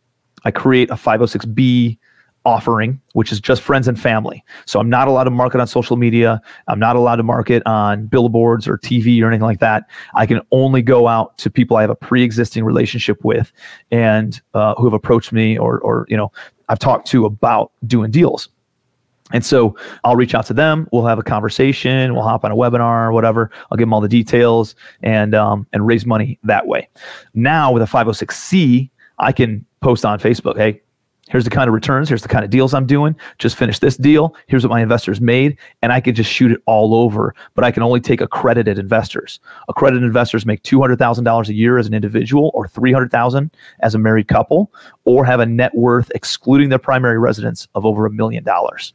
I 0.43 0.51
create 0.51 0.89
a 0.89 0.95
506B 0.95 1.97
offering, 2.43 2.99
which 3.13 3.31
is 3.31 3.39
just 3.39 3.61
friends 3.61 3.87
and 3.87 3.99
family. 3.99 4.43
So 4.65 4.79
I'm 4.79 4.89
not 4.89 5.07
allowed 5.07 5.25
to 5.25 5.29
market 5.29 5.59
on 5.59 5.67
social 5.67 5.95
media. 5.95 6.41
I'm 6.67 6.79
not 6.79 6.95
allowed 6.95 7.17
to 7.17 7.23
market 7.23 7.61
on 7.65 8.07
billboards 8.07 8.67
or 8.67 8.77
TV 8.77 9.21
or 9.21 9.27
anything 9.27 9.45
like 9.45 9.59
that. 9.59 9.83
I 10.15 10.25
can 10.25 10.41
only 10.51 10.81
go 10.81 11.07
out 11.07 11.37
to 11.39 11.49
people 11.49 11.77
I 11.77 11.81
have 11.81 11.91
a 11.91 11.95
pre-existing 11.95 12.63
relationship 12.63 13.23
with 13.23 13.51
and 13.91 14.41
uh, 14.53 14.73
who 14.75 14.85
have 14.85 14.93
approached 14.93 15.31
me 15.31 15.57
or, 15.57 15.79
or 15.79 16.05
you 16.09 16.17
know 16.17 16.31
I've 16.69 16.79
talked 16.79 17.07
to 17.07 17.25
about 17.25 17.71
doing 17.85 18.11
deals. 18.11 18.49
And 19.33 19.45
so 19.45 19.77
I'll 20.03 20.17
reach 20.17 20.35
out 20.35 20.45
to 20.47 20.53
them. 20.53 20.89
We'll 20.91 21.05
have 21.05 21.19
a 21.19 21.23
conversation. 21.23 22.13
We'll 22.13 22.23
hop 22.23 22.43
on 22.43 22.51
a 22.51 22.55
webinar 22.55 23.07
or 23.07 23.11
whatever. 23.13 23.49
I'll 23.71 23.77
give 23.77 23.87
them 23.87 23.93
all 23.93 24.01
the 24.01 24.09
details 24.09 24.75
and 25.03 25.33
um, 25.35 25.67
and 25.73 25.85
raise 25.85 26.05
money 26.05 26.39
that 26.43 26.67
way. 26.67 26.89
Now 27.33 27.71
with 27.71 27.83
a 27.83 27.85
506c, 27.85 28.89
I 29.21 29.31
can 29.31 29.65
post 29.79 30.03
on 30.03 30.19
Facebook. 30.19 30.57
Hey, 30.57 30.81
Here's 31.29 31.45
the 31.45 31.49
kind 31.49 31.69
of 31.69 31.73
returns. 31.73 32.09
Here's 32.09 32.23
the 32.23 32.27
kind 32.27 32.43
of 32.43 32.49
deals 32.49 32.73
I'm 32.73 32.85
doing. 32.85 33.15
Just 33.37 33.55
finished 33.55 33.79
this 33.79 33.95
deal. 33.95 34.35
Here's 34.47 34.65
what 34.65 34.69
my 34.71 34.81
investors 34.81 35.21
made. 35.21 35.57
And 35.81 35.93
I 35.93 36.01
could 36.01 36.13
just 36.13 36.29
shoot 36.29 36.51
it 36.51 36.61
all 36.65 36.93
over, 36.93 37.33
but 37.55 37.63
I 37.63 37.71
can 37.71 37.83
only 37.83 38.01
take 38.01 38.19
accredited 38.19 38.77
investors. 38.77 39.39
Accredited 39.69 40.03
investors 40.03 40.45
make 40.45 40.61
$200,000 40.63 41.47
a 41.47 41.53
year 41.53 41.77
as 41.77 41.87
an 41.87 41.93
individual 41.93 42.51
or 42.53 42.67
300,000 42.67 43.49
as 43.79 43.95
a 43.95 43.97
married 43.97 44.27
couple 44.27 44.73
or 45.05 45.23
have 45.23 45.39
a 45.39 45.45
net 45.45 45.73
worth 45.73 46.11
excluding 46.13 46.67
their 46.67 46.79
primary 46.79 47.17
residence 47.17 47.65
of 47.75 47.85
over 47.85 48.05
a 48.05 48.11
million 48.11 48.43
dollars. 48.43 48.93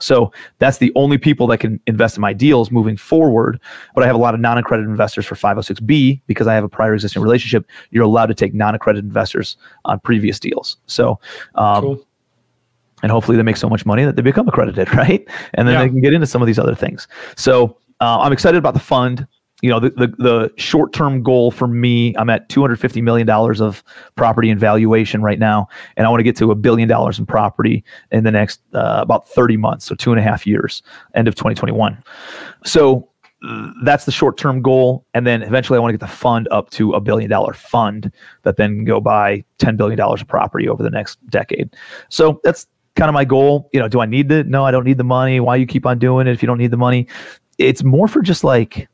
So 0.00 0.32
that's 0.58 0.78
the 0.78 0.92
only 0.94 1.18
people 1.18 1.46
that 1.48 1.58
can 1.58 1.80
invest 1.86 2.16
in 2.16 2.20
my 2.20 2.32
deals 2.32 2.70
moving 2.70 2.96
forward. 2.96 3.60
But 3.94 4.04
I 4.04 4.06
have 4.06 4.16
a 4.16 4.18
lot 4.18 4.34
of 4.34 4.40
non 4.40 4.58
accredited 4.58 4.90
investors 4.90 5.26
for 5.26 5.34
506B 5.34 6.20
because 6.26 6.46
I 6.46 6.54
have 6.54 6.64
a 6.64 6.68
prior 6.68 6.94
existing 6.94 7.22
relationship. 7.22 7.66
You're 7.90 8.04
allowed 8.04 8.26
to 8.26 8.34
take 8.34 8.54
non 8.54 8.74
accredited 8.74 9.04
investors 9.04 9.56
on 9.84 10.00
previous 10.00 10.38
deals. 10.38 10.76
So, 10.86 11.18
um, 11.54 11.82
cool. 11.82 12.06
and 13.02 13.12
hopefully 13.12 13.36
they 13.36 13.42
make 13.42 13.56
so 13.56 13.68
much 13.68 13.84
money 13.86 14.04
that 14.04 14.16
they 14.16 14.22
become 14.22 14.48
accredited, 14.48 14.92
right? 14.94 15.26
And 15.54 15.66
then 15.66 15.74
yeah. 15.74 15.82
they 15.82 15.88
can 15.88 16.00
get 16.00 16.12
into 16.12 16.26
some 16.26 16.42
of 16.42 16.46
these 16.46 16.58
other 16.58 16.74
things. 16.74 17.08
So 17.36 17.76
uh, 18.00 18.20
I'm 18.20 18.32
excited 18.32 18.58
about 18.58 18.74
the 18.74 18.80
fund 18.80 19.26
you 19.62 19.68
know 19.68 19.80
the, 19.80 19.90
the, 19.90 20.06
the 20.18 20.52
short-term 20.56 21.22
goal 21.22 21.50
for 21.50 21.66
me 21.66 22.14
i'm 22.16 22.30
at 22.30 22.48
250 22.48 23.02
million 23.02 23.26
dollars 23.26 23.60
of 23.60 23.82
property 24.14 24.50
and 24.50 24.60
valuation 24.60 25.22
right 25.22 25.38
now 25.38 25.66
and 25.96 26.06
i 26.06 26.10
want 26.10 26.20
to 26.20 26.24
get 26.24 26.36
to 26.36 26.50
a 26.50 26.54
billion 26.54 26.88
dollars 26.88 27.18
in 27.18 27.26
property 27.26 27.84
in 28.12 28.24
the 28.24 28.30
next 28.30 28.60
uh, 28.74 28.98
about 29.00 29.28
30 29.28 29.56
months 29.56 29.86
so 29.86 29.94
two 29.94 30.12
and 30.12 30.20
a 30.20 30.22
half 30.22 30.46
years 30.46 30.82
end 31.14 31.28
of 31.28 31.34
2021 31.34 32.02
so 32.64 33.08
that's 33.84 34.04
the 34.04 34.12
short-term 34.12 34.62
goal 34.62 35.04
and 35.14 35.26
then 35.26 35.42
eventually 35.42 35.76
i 35.76 35.80
want 35.80 35.90
to 35.90 35.96
get 35.96 36.04
the 36.04 36.12
fund 36.12 36.48
up 36.50 36.70
to 36.70 36.92
a 36.92 37.00
billion 37.00 37.30
dollar 37.30 37.52
fund 37.52 38.12
that 38.42 38.56
then 38.56 38.84
go 38.84 39.00
buy 39.00 39.44
10 39.58 39.76
billion 39.76 39.96
dollars 39.96 40.20
of 40.20 40.28
property 40.28 40.68
over 40.68 40.82
the 40.82 40.90
next 40.90 41.24
decade. 41.30 41.74
So 42.08 42.40
that's 42.42 42.66
kind 42.96 43.08
of 43.08 43.14
my 43.14 43.24
goal 43.24 43.70
you 43.72 43.78
know 43.78 43.86
do 43.86 44.00
i 44.00 44.06
need 44.06 44.28
the 44.28 44.42
no 44.42 44.64
i 44.64 44.72
don't 44.72 44.82
need 44.82 44.98
the 44.98 45.04
money 45.04 45.38
why 45.38 45.54
you 45.54 45.66
keep 45.66 45.86
on 45.86 46.00
doing 46.00 46.26
it 46.26 46.32
if 46.32 46.42
you 46.42 46.48
don't 46.48 46.58
need 46.58 46.72
the 46.72 46.76
money? 46.76 47.06
It's 47.58 47.84
more 47.84 48.08
for 48.08 48.22
just 48.22 48.42
like 48.42 48.88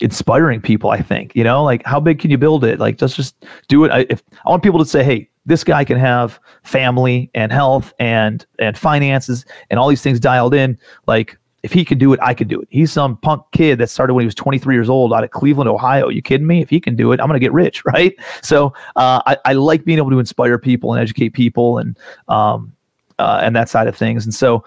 inspiring 0.00 0.60
people 0.60 0.90
i 0.90 1.00
think 1.00 1.34
you 1.34 1.42
know 1.42 1.62
like 1.64 1.84
how 1.84 1.98
big 1.98 2.18
can 2.18 2.30
you 2.30 2.38
build 2.38 2.64
it? 2.64 2.78
Like 2.78 3.00
let's 3.00 3.16
just 3.16 3.44
do 3.68 3.84
it. 3.84 3.90
I, 3.90 4.06
if 4.08 4.22
i 4.46 4.50
want 4.50 4.62
people 4.62 4.78
to 4.78 4.86
say 4.86 5.02
hey 5.02 5.28
this 5.46 5.64
guy 5.64 5.84
can 5.84 5.98
have 5.98 6.38
family 6.62 7.30
and 7.34 7.50
health 7.50 7.92
and 7.98 8.46
and 8.58 8.76
finances 8.76 9.44
and 9.70 9.80
all 9.80 9.88
these 9.88 10.02
things 10.02 10.20
dialed 10.20 10.54
in. 10.54 10.78
Like 11.06 11.38
if 11.64 11.72
he 11.72 11.84
could 11.84 11.98
do 11.98 12.12
it 12.12 12.20
i 12.22 12.32
could 12.34 12.48
do 12.48 12.60
it. 12.60 12.68
He's 12.70 12.92
some 12.92 13.16
punk 13.16 13.42
kid 13.52 13.78
that 13.78 13.90
started 13.90 14.14
when 14.14 14.22
he 14.22 14.26
was 14.26 14.34
23 14.34 14.74
years 14.74 14.88
old 14.88 15.12
out 15.12 15.24
of 15.24 15.30
cleveland 15.30 15.68
ohio. 15.68 16.08
You 16.08 16.22
kidding 16.22 16.46
me? 16.46 16.62
If 16.62 16.70
he 16.70 16.80
can 16.80 16.94
do 16.94 17.12
it 17.12 17.20
i'm 17.20 17.26
gonna 17.26 17.40
get 17.40 17.52
rich 17.52 17.84
right? 17.94 18.14
So 18.42 18.72
uh, 18.96 19.22
I, 19.26 19.36
I 19.44 19.52
like 19.54 19.84
being 19.84 19.98
able 19.98 20.10
to 20.10 20.18
inspire 20.20 20.58
people 20.58 20.92
and 20.92 21.02
educate 21.02 21.30
people 21.30 21.78
and 21.78 21.98
um 22.28 22.72
uh, 23.18 23.40
and 23.42 23.56
that 23.56 23.68
side 23.68 23.88
of 23.88 23.96
things. 23.96 24.24
And 24.24 24.32
so 24.32 24.64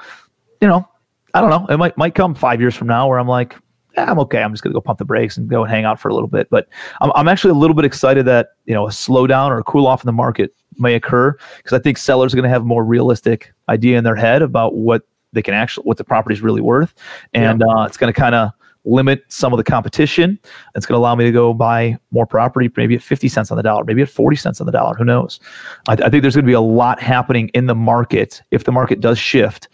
you 0.59 0.67
know 0.67 0.85
i 1.33 1.39
don't 1.39 1.49
know. 1.49 1.65
It 1.73 1.77
might 1.77 1.97
might 1.97 2.15
come 2.15 2.35
five 2.35 2.59
years 2.59 2.75
from 2.75 2.87
now 2.87 3.07
where 3.07 3.17
i'm 3.17 3.27
like 3.27 3.55
I'm 3.97 4.19
okay. 4.19 4.41
I'm 4.41 4.53
just 4.53 4.63
going 4.63 4.71
to 4.71 4.75
go 4.75 4.81
pump 4.81 4.99
the 4.99 5.05
brakes 5.05 5.37
and 5.37 5.49
go 5.49 5.63
and 5.63 5.71
hang 5.71 5.85
out 5.85 5.99
for 5.99 6.09
a 6.09 6.13
little 6.13 6.29
bit. 6.29 6.49
But 6.49 6.67
I'm, 7.01 7.11
I'm 7.15 7.27
actually 7.27 7.51
a 7.51 7.55
little 7.55 7.75
bit 7.75 7.85
excited 7.85 8.25
that 8.25 8.49
you 8.65 8.73
know 8.73 8.87
a 8.87 8.89
slowdown 8.89 9.49
or 9.49 9.59
a 9.59 9.63
cool 9.63 9.87
off 9.87 10.03
in 10.03 10.05
the 10.05 10.13
market 10.13 10.53
may 10.77 10.95
occur 10.95 11.37
because 11.57 11.73
I 11.77 11.81
think 11.81 11.97
sellers 11.97 12.33
are 12.33 12.37
going 12.37 12.43
to 12.43 12.49
have 12.49 12.61
a 12.61 12.65
more 12.65 12.85
realistic 12.85 13.53
idea 13.69 13.97
in 13.97 14.03
their 14.03 14.15
head 14.15 14.41
about 14.41 14.75
what 14.75 15.03
they 15.33 15.41
can 15.41 15.53
actually 15.53 15.83
what 15.83 15.97
the 15.97 16.03
property 16.03 16.33
is 16.33 16.41
really 16.41 16.61
worth, 16.61 16.93
and 17.33 17.61
yeah. 17.65 17.73
uh, 17.73 17.85
it's 17.85 17.97
going 17.97 18.11
to 18.13 18.19
kind 18.19 18.35
of 18.35 18.51
limit 18.83 19.23
some 19.27 19.53
of 19.53 19.57
the 19.57 19.63
competition. 19.63 20.39
It's 20.75 20.85
going 20.85 20.95
to 20.95 20.99
allow 20.99 21.15
me 21.15 21.23
to 21.25 21.31
go 21.31 21.53
buy 21.53 21.97
more 22.11 22.25
property, 22.25 22.69
maybe 22.75 22.95
at 22.95 23.03
50 23.03 23.27
cents 23.27 23.51
on 23.51 23.57
the 23.57 23.63
dollar, 23.63 23.83
maybe 23.83 24.01
at 24.01 24.09
40 24.09 24.35
cents 24.35 24.59
on 24.59 24.65
the 24.65 24.71
dollar. 24.71 24.95
Who 24.95 25.05
knows? 25.05 25.39
I, 25.87 25.93
I 25.93 26.09
think 26.09 26.23
there's 26.23 26.35
going 26.35 26.45
to 26.45 26.49
be 26.49 26.53
a 26.53 26.61
lot 26.61 26.99
happening 26.99 27.49
in 27.49 27.67
the 27.67 27.75
market 27.75 28.41
if 28.51 28.63
the 28.63 28.71
market 28.71 28.99
does 28.99 29.19
shift, 29.19 29.67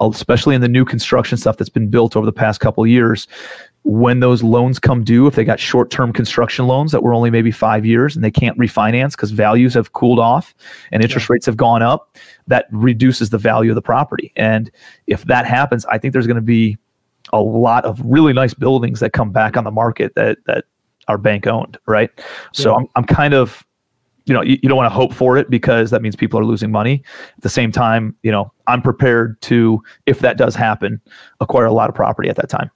especially 0.00 0.54
in 0.54 0.60
the 0.60 0.68
new 0.68 0.84
construction 0.84 1.38
stuff 1.38 1.56
that's 1.56 1.70
been 1.70 1.88
built 1.88 2.16
over 2.16 2.26
the 2.26 2.32
past 2.32 2.60
couple 2.60 2.86
years. 2.86 3.26
When 3.84 4.20
those 4.20 4.42
loans 4.42 4.78
come 4.78 5.02
due, 5.02 5.26
if 5.26 5.34
they 5.34 5.44
got 5.44 5.58
short 5.60 5.90
term 5.90 6.12
construction 6.12 6.66
loans 6.66 6.92
that 6.92 7.02
were 7.02 7.14
only 7.14 7.30
maybe 7.30 7.50
five 7.50 7.86
years 7.86 8.14
and 8.14 8.24
they 8.24 8.30
can't 8.30 8.58
refinance 8.58 9.12
because 9.12 9.30
values 9.30 9.72
have 9.74 9.92
cooled 9.92 10.18
off 10.18 10.54
and 10.92 11.02
interest 11.02 11.28
yeah. 11.28 11.34
rates 11.34 11.46
have 11.46 11.56
gone 11.56 11.82
up, 11.82 12.16
that 12.46 12.66
reduces 12.70 13.30
the 13.30 13.38
value 13.38 13.70
of 13.70 13.76
the 13.76 13.82
property. 13.82 14.32
And 14.36 14.70
if 15.06 15.24
that 15.24 15.46
happens, 15.46 15.86
I 15.86 15.96
think 15.96 16.12
there's 16.12 16.26
going 16.26 16.36
to 16.36 16.42
be 16.42 16.76
a 17.32 17.40
lot 17.40 17.84
of 17.84 18.00
really 18.04 18.32
nice 18.32 18.54
buildings 18.54 19.00
that 19.00 19.12
come 19.12 19.30
back 19.30 19.56
on 19.56 19.64
the 19.64 19.70
market 19.70 20.14
that 20.14 20.38
that 20.46 20.64
are 21.06 21.18
bank 21.18 21.46
owned, 21.46 21.78
right? 21.86 22.10
Yeah. 22.16 22.24
So 22.52 22.74
I'm 22.74 22.86
I'm 22.94 23.04
kind 23.04 23.34
of 23.34 23.64
you 24.28 24.34
know, 24.34 24.42
you, 24.42 24.58
you 24.62 24.68
don't 24.68 24.76
want 24.76 24.86
to 24.86 24.94
hope 24.94 25.12
for 25.12 25.36
it 25.36 25.50
because 25.50 25.90
that 25.90 26.02
means 26.02 26.14
people 26.14 26.38
are 26.38 26.44
losing 26.44 26.70
money. 26.70 27.02
At 27.36 27.42
the 27.42 27.48
same 27.48 27.72
time, 27.72 28.14
you 28.22 28.30
know, 28.30 28.52
I'm 28.66 28.82
prepared 28.82 29.40
to, 29.42 29.82
if 30.06 30.20
that 30.20 30.36
does 30.36 30.54
happen, 30.54 31.00
acquire 31.40 31.66
a 31.66 31.72
lot 31.72 31.88
of 31.88 31.94
property 31.94 32.28
at 32.28 32.36
that 32.36 32.48
time. 32.48 32.70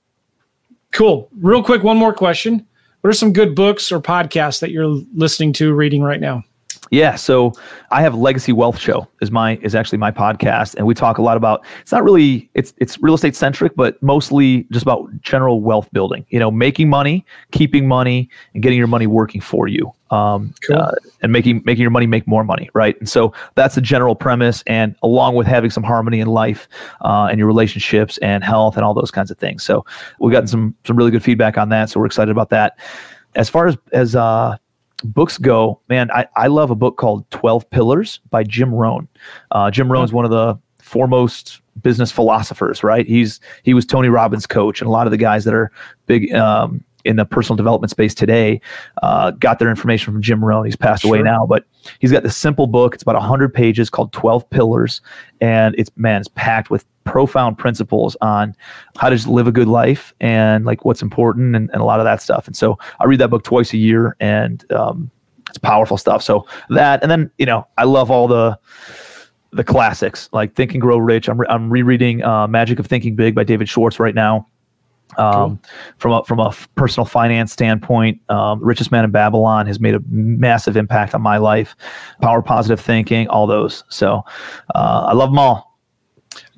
Cool. 0.92 1.28
Real 1.40 1.62
quick, 1.62 1.82
one 1.82 1.96
more 1.96 2.12
question. 2.12 2.66
What 3.02 3.10
are 3.10 3.14
some 3.14 3.32
good 3.32 3.54
books 3.54 3.90
or 3.92 4.00
podcasts 4.00 4.60
that 4.60 4.70
you're 4.70 4.86
listening 5.14 5.52
to, 5.54 5.74
reading 5.74 6.02
right 6.02 6.20
now? 6.20 6.44
Yeah, 6.90 7.14
so 7.14 7.54
I 7.90 8.02
have 8.02 8.14
Legacy 8.14 8.52
Wealth 8.52 8.78
Show 8.78 9.08
is 9.22 9.30
my 9.30 9.56
is 9.62 9.74
actually 9.74 9.96
my 9.96 10.10
podcast, 10.10 10.74
and 10.74 10.86
we 10.86 10.92
talk 10.92 11.16
a 11.16 11.22
lot 11.22 11.38
about. 11.38 11.64
It's 11.80 11.90
not 11.90 12.04
really 12.04 12.50
it's 12.52 12.74
it's 12.76 13.00
real 13.00 13.14
estate 13.14 13.34
centric, 13.34 13.74
but 13.76 14.00
mostly 14.02 14.64
just 14.70 14.82
about 14.82 15.08
general 15.22 15.62
wealth 15.62 15.88
building. 15.92 16.26
You 16.28 16.38
know, 16.38 16.50
making 16.50 16.90
money, 16.90 17.24
keeping 17.50 17.88
money, 17.88 18.28
and 18.52 18.62
getting 18.62 18.76
your 18.76 18.88
money 18.88 19.06
working 19.06 19.40
for 19.40 19.68
you, 19.68 19.90
um, 20.12 20.54
cool. 20.66 20.76
uh, 20.76 20.92
and 21.22 21.32
making 21.32 21.62
making 21.64 21.80
your 21.82 21.90
money 21.90 22.06
make 22.06 22.26
more 22.26 22.44
money, 22.44 22.68
right? 22.74 22.98
And 22.98 23.08
so 23.08 23.32
that's 23.54 23.74
the 23.74 23.80
general 23.80 24.14
premise, 24.14 24.62
and 24.66 24.94
along 25.02 25.34
with 25.34 25.46
having 25.46 25.70
some 25.70 25.82
harmony 25.82 26.20
in 26.20 26.28
life 26.28 26.68
uh, 27.00 27.28
and 27.30 27.38
your 27.38 27.46
relationships 27.48 28.18
and 28.18 28.44
health 28.44 28.76
and 28.76 28.84
all 28.84 28.94
those 28.94 29.10
kinds 29.10 29.30
of 29.30 29.38
things. 29.38 29.62
So 29.64 29.84
we've 30.20 30.32
gotten 30.32 30.46
some 30.46 30.76
some 30.84 30.96
really 30.96 31.10
good 31.10 31.24
feedback 31.24 31.56
on 31.56 31.70
that, 31.70 31.90
so 31.90 31.98
we're 31.98 32.06
excited 32.06 32.30
about 32.30 32.50
that. 32.50 32.78
As 33.34 33.48
far 33.48 33.66
as 33.66 33.78
as 33.92 34.14
uh, 34.14 34.58
books 35.02 35.38
go, 35.38 35.80
man, 35.88 36.10
I, 36.10 36.26
I 36.36 36.46
love 36.48 36.70
a 36.70 36.76
book 36.76 36.98
called 36.98 37.28
12 37.30 37.68
Pillars 37.70 38.20
by 38.30 38.44
Jim 38.44 38.74
Rohn. 38.74 39.08
Uh, 39.50 39.70
Jim 39.70 39.90
Rohn 39.90 40.04
is 40.04 40.12
one 40.12 40.26
of 40.26 40.30
the 40.30 40.58
foremost 40.80 41.62
business 41.80 42.12
philosophers, 42.12 42.84
right? 42.84 43.06
He's 43.06 43.40
he 43.62 43.72
was 43.72 43.86
Tony 43.86 44.08
Robbins' 44.08 44.46
coach, 44.46 44.82
and 44.82 44.88
a 44.88 44.90
lot 44.90 45.06
of 45.06 45.10
the 45.10 45.16
guys 45.16 45.44
that 45.44 45.54
are 45.54 45.72
big 46.06 46.32
um, 46.34 46.84
in 47.04 47.16
the 47.16 47.24
personal 47.24 47.56
development 47.56 47.90
space 47.90 48.14
today 48.14 48.60
uh, 49.02 49.30
got 49.32 49.58
their 49.58 49.70
information 49.70 50.12
from 50.12 50.22
Jim 50.22 50.44
Rohn. 50.44 50.64
He's 50.64 50.76
passed 50.76 51.02
sure. 51.02 51.14
away 51.14 51.22
now, 51.22 51.46
but 51.46 51.64
he's 51.98 52.12
got 52.12 52.22
this 52.22 52.36
simple 52.36 52.66
book. 52.66 52.94
It's 52.94 53.02
about 53.02 53.14
100 53.14 53.52
pages 53.52 53.90
called 53.90 54.12
12 54.12 54.48
Pillars, 54.50 55.00
and 55.40 55.74
it's 55.78 55.90
man, 55.96 56.20
it's 56.20 56.28
packed 56.34 56.70
with 56.70 56.84
profound 57.04 57.58
principles 57.58 58.16
on 58.20 58.54
how 58.96 59.08
to 59.08 59.16
just 59.16 59.28
live 59.28 59.46
a 59.46 59.52
good 59.52 59.68
life 59.68 60.14
and 60.20 60.64
like 60.64 60.84
what's 60.84 61.02
important 61.02 61.56
and, 61.56 61.70
and 61.72 61.80
a 61.80 61.84
lot 61.84 61.98
of 61.98 62.04
that 62.04 62.22
stuff. 62.22 62.46
And 62.46 62.56
so 62.56 62.78
I 63.00 63.04
read 63.04 63.18
that 63.20 63.28
book 63.28 63.42
twice 63.42 63.72
a 63.72 63.78
year, 63.78 64.16
and 64.20 64.70
um, 64.72 65.10
it's 65.48 65.58
powerful 65.58 65.96
stuff. 65.96 66.22
So 66.22 66.46
that, 66.70 67.02
and 67.02 67.10
then 67.10 67.30
you 67.38 67.46
know, 67.46 67.66
I 67.78 67.84
love 67.84 68.10
all 68.10 68.28
the 68.28 68.58
the 69.52 69.64
classics 69.64 70.30
like 70.32 70.54
Think 70.54 70.72
and 70.72 70.80
Grow 70.80 70.98
Rich. 70.98 71.28
I'm 71.28 71.38
re- 71.38 71.46
I'm 71.48 71.70
rereading 71.70 72.22
uh, 72.24 72.46
Magic 72.46 72.78
of 72.78 72.86
Thinking 72.86 73.14
Big 73.14 73.34
by 73.34 73.44
David 73.44 73.68
Schwartz 73.68 74.00
right 74.00 74.14
now. 74.14 74.46
Um, 75.18 75.58
cool. 75.58 75.60
From 75.98 76.12
a 76.12 76.24
from 76.24 76.40
a 76.40 76.54
personal 76.74 77.04
finance 77.04 77.52
standpoint, 77.52 78.20
um, 78.28 78.62
Richest 78.62 78.92
Man 78.92 79.04
in 79.04 79.10
Babylon 79.10 79.66
has 79.66 79.80
made 79.80 79.94
a 79.94 80.00
massive 80.08 80.76
impact 80.76 81.14
on 81.14 81.22
my 81.22 81.38
life. 81.38 81.76
Power 82.20 82.42
Positive 82.42 82.80
Thinking, 82.80 83.28
all 83.28 83.46
those. 83.46 83.84
So 83.88 84.22
uh, 84.74 85.06
I 85.08 85.12
love 85.12 85.30
them 85.30 85.38
all. 85.38 85.78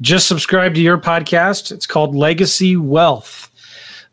Just 0.00 0.28
subscribe 0.28 0.74
to 0.74 0.80
your 0.80 0.98
podcast. 0.98 1.72
It's 1.72 1.86
called 1.86 2.14
Legacy 2.14 2.76
Wealth, 2.76 3.50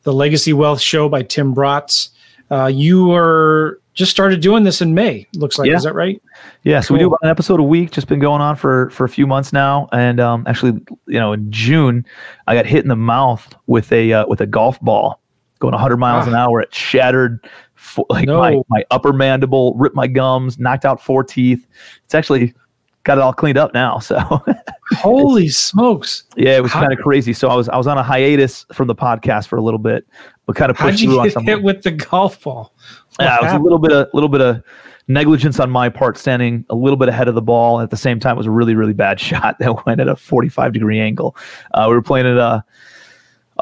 the 0.03 0.13
Legacy 0.13 0.53
Wealth 0.53 0.81
Show 0.81 1.09
by 1.09 1.23
Tim 1.23 1.53
Bratz. 1.53 2.09
Uh, 2.49 2.67
you 2.67 3.11
are 3.13 3.80
just 3.93 4.11
started 4.11 4.41
doing 4.41 4.63
this 4.63 4.81
in 4.81 4.93
May. 4.93 5.27
Looks 5.35 5.57
like 5.57 5.69
yeah. 5.69 5.75
is 5.75 5.83
that 5.83 5.93
right? 5.93 6.21
Yeah, 6.63 6.79
so 6.79 6.93
we 6.93 6.99
do 6.99 7.07
about 7.07 7.19
an 7.23 7.29
episode 7.29 7.59
a 7.59 7.63
week. 7.63 7.91
Just 7.91 8.07
been 8.07 8.19
going 8.19 8.41
on 8.41 8.55
for 8.55 8.89
for 8.91 9.03
a 9.03 9.09
few 9.09 9.27
months 9.27 9.51
now, 9.51 9.89
and 9.91 10.19
um, 10.19 10.45
actually, 10.47 10.73
you 11.07 11.19
know, 11.19 11.33
in 11.33 11.51
June, 11.51 12.05
I 12.47 12.55
got 12.55 12.65
hit 12.65 12.83
in 12.83 12.87
the 12.87 12.95
mouth 12.95 13.53
with 13.67 13.91
a 13.91 14.13
uh, 14.13 14.25
with 14.27 14.41
a 14.41 14.47
golf 14.47 14.79
ball 14.81 15.21
going 15.59 15.73
100 15.73 15.97
miles 15.97 16.25
ah. 16.25 16.29
an 16.29 16.35
hour. 16.35 16.59
It 16.61 16.73
shattered 16.73 17.45
like 18.09 18.27
no. 18.27 18.39
my 18.39 18.61
my 18.69 18.83
upper 18.91 19.13
mandible, 19.13 19.73
ripped 19.75 19.95
my 19.95 20.07
gums, 20.07 20.59
knocked 20.59 20.85
out 20.85 21.01
four 21.01 21.23
teeth. 21.23 21.65
It's 22.05 22.15
actually 22.15 22.53
got 23.03 23.17
it 23.17 23.21
all 23.21 23.33
cleaned 23.33 23.57
up 23.57 23.73
now. 23.73 23.99
So 23.99 24.19
holy 24.91 25.49
smokes. 25.49 26.23
Yeah, 26.35 26.57
it 26.57 26.63
was 26.63 26.71
kind 26.71 26.91
of 26.91 26.99
crazy. 26.99 27.33
So 27.33 27.47
I 27.47 27.55
was 27.55 27.69
I 27.69 27.77
was 27.77 27.87
on 27.87 27.97
a 27.97 28.03
hiatus 28.03 28.65
from 28.73 28.87
the 28.87 28.95
podcast 28.95 29.47
for 29.47 29.57
a 29.57 29.61
little 29.61 29.79
bit, 29.79 30.05
but 30.45 30.55
kind 30.55 30.69
of 30.69 30.77
pushed 30.77 30.91
How'd 30.91 30.99
you 30.99 31.09
through 31.11 31.23
get 31.23 31.37
on 31.37 31.45
hit 31.45 31.63
with 31.63 31.83
the 31.83 31.91
golf 31.91 32.41
ball. 32.41 32.73
Yeah, 33.24 33.38
it 33.38 33.43
was 33.43 33.53
a 33.53 33.59
little 33.59 33.80
bit 33.80 33.91
of 33.91 34.07
little 34.13 34.30
bit 34.30 34.41
of 34.41 34.63
negligence 35.07 35.59
on 35.59 35.69
my 35.69 35.89
part 35.89 36.17
standing 36.17 36.65
a 36.69 36.76
little 36.76 36.97
bit 36.97 37.09
ahead 37.09 37.28
of 37.28 37.36
the 37.36 37.41
ball. 37.41 37.82
At 37.82 37.89
the 37.89 37.97
same 37.97 38.19
time, 38.19 38.36
it 38.36 38.38
was 38.38 38.47
a 38.47 38.51
really, 38.51 38.76
really 38.76 38.93
bad 38.93 39.19
shot 39.19 39.59
that 39.59 39.86
went 39.86 40.01
at 40.01 40.07
a 40.07 40.15
45 40.15 40.74
degree 40.74 40.99
angle. 40.99 41.36
Uh, 41.74 41.86
we 41.89 41.95
were 41.95 42.01
playing 42.01 42.28
at 42.28 42.38
a, 42.38 42.63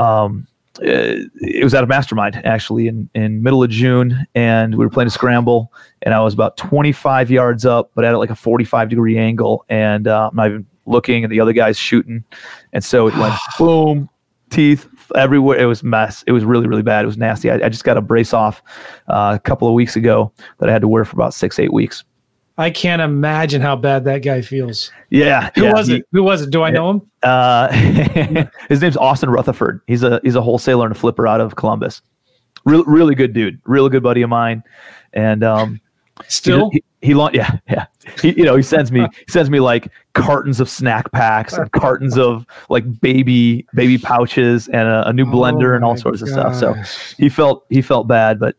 um, 0.01 0.47
uh, 0.81 1.27
it 1.41 1.63
was 1.63 1.73
at 1.73 1.83
a 1.83 1.87
mastermind 1.87 2.39
actually 2.45 2.87
in, 2.87 3.09
in 3.13 3.43
middle 3.43 3.63
of 3.63 3.69
June, 3.69 4.25
and 4.35 4.75
we 4.75 4.85
were 4.85 4.89
playing 4.89 5.07
a 5.07 5.11
scramble, 5.11 5.73
and 6.03 6.13
I 6.13 6.21
was 6.21 6.33
about 6.33 6.55
25 6.57 7.29
yards 7.29 7.65
up, 7.65 7.91
but 7.95 8.05
at 8.05 8.17
like 8.17 8.29
a 8.29 8.35
45 8.35 8.89
degree 8.89 9.17
angle, 9.17 9.65
and 9.69 10.07
uh, 10.07 10.29
I'm 10.29 10.35
not 10.35 10.47
even 10.47 10.65
looking, 10.85 11.23
and 11.23 11.33
the 11.33 11.39
other 11.41 11.53
guy's 11.53 11.77
shooting, 11.77 12.23
and 12.71 12.83
so 12.83 13.07
it 13.07 13.17
went 13.17 13.33
boom, 13.57 14.09
teeth 14.49 14.87
everywhere. 15.15 15.57
It 15.57 15.65
was 15.65 15.83
mess. 15.83 16.23
It 16.27 16.31
was 16.31 16.45
really, 16.45 16.67
really 16.67 16.81
bad. 16.81 17.03
It 17.03 17.07
was 17.07 17.17
nasty. 17.17 17.49
I, 17.49 17.55
I 17.55 17.69
just 17.69 17.83
got 17.83 17.97
a 17.97 18.01
brace 18.01 18.33
off 18.33 18.61
uh, 19.07 19.33
a 19.35 19.39
couple 19.39 19.67
of 19.67 19.73
weeks 19.73 19.95
ago 19.95 20.31
that 20.59 20.69
I 20.69 20.71
had 20.71 20.81
to 20.81 20.87
wear 20.87 21.05
for 21.05 21.15
about 21.15 21.33
six, 21.33 21.59
eight 21.59 21.73
weeks. 21.73 22.03
I 22.59 22.69
can't 22.69 23.01
imagine 23.01 23.61
how 23.61 23.77
bad 23.77 24.03
that 24.03 24.19
guy 24.19 24.41
feels. 24.41 24.91
Yeah. 25.09 25.49
Who 25.55 25.63
yeah, 25.63 25.73
was 25.73 25.87
he, 25.87 25.95
it? 25.97 26.07
Who 26.11 26.23
was 26.23 26.41
it? 26.41 26.49
Do 26.49 26.61
I 26.61 26.71
know 26.71 26.89
him? 26.89 27.11
Uh, 27.23 27.71
his 28.67 28.81
name's 28.81 28.97
Austin 28.97 29.29
Rutherford. 29.29 29.79
He's 29.87 30.03
a 30.03 30.19
he's 30.23 30.35
a 30.35 30.41
wholesaler 30.41 30.85
and 30.85 30.93
a 30.93 30.99
flipper 30.99 31.25
out 31.25 31.39
of 31.39 31.55
Columbus. 31.55 32.01
Really, 32.65 32.83
really 32.85 33.15
good 33.15 33.31
dude. 33.31 33.61
Really 33.63 33.89
good 33.89 34.03
buddy 34.03 34.21
of 34.23 34.29
mine. 34.29 34.61
And 35.13 35.41
um, 35.41 35.79
still, 36.27 36.69
he, 36.71 36.83
he, 37.01 37.13
he 37.13 37.29
yeah, 37.33 37.59
yeah. 37.69 37.85
He, 38.21 38.33
you 38.37 38.43
know, 38.43 38.55
he 38.55 38.63
sends 38.63 38.91
me 38.91 39.01
he 39.01 39.31
sends 39.31 39.49
me 39.49 39.59
like 39.59 39.91
cartons 40.13 40.59
of 40.59 40.69
snack 40.69 41.11
packs 41.11 41.53
and 41.53 41.71
cartons 41.71 42.17
of 42.17 42.45
like 42.69 42.99
baby 43.01 43.65
baby 43.73 43.97
pouches 43.97 44.67
and 44.69 44.87
a, 44.87 45.07
a 45.09 45.13
new 45.13 45.25
blender 45.25 45.73
oh 45.73 45.75
and 45.75 45.85
all 45.85 45.97
sorts 45.97 46.21
gosh. 46.21 46.29
of 46.29 46.55
stuff. 46.55 46.55
So 46.55 47.15
he 47.17 47.29
felt 47.29 47.65
he 47.69 47.81
felt 47.81 48.07
bad, 48.07 48.39
but 48.39 48.55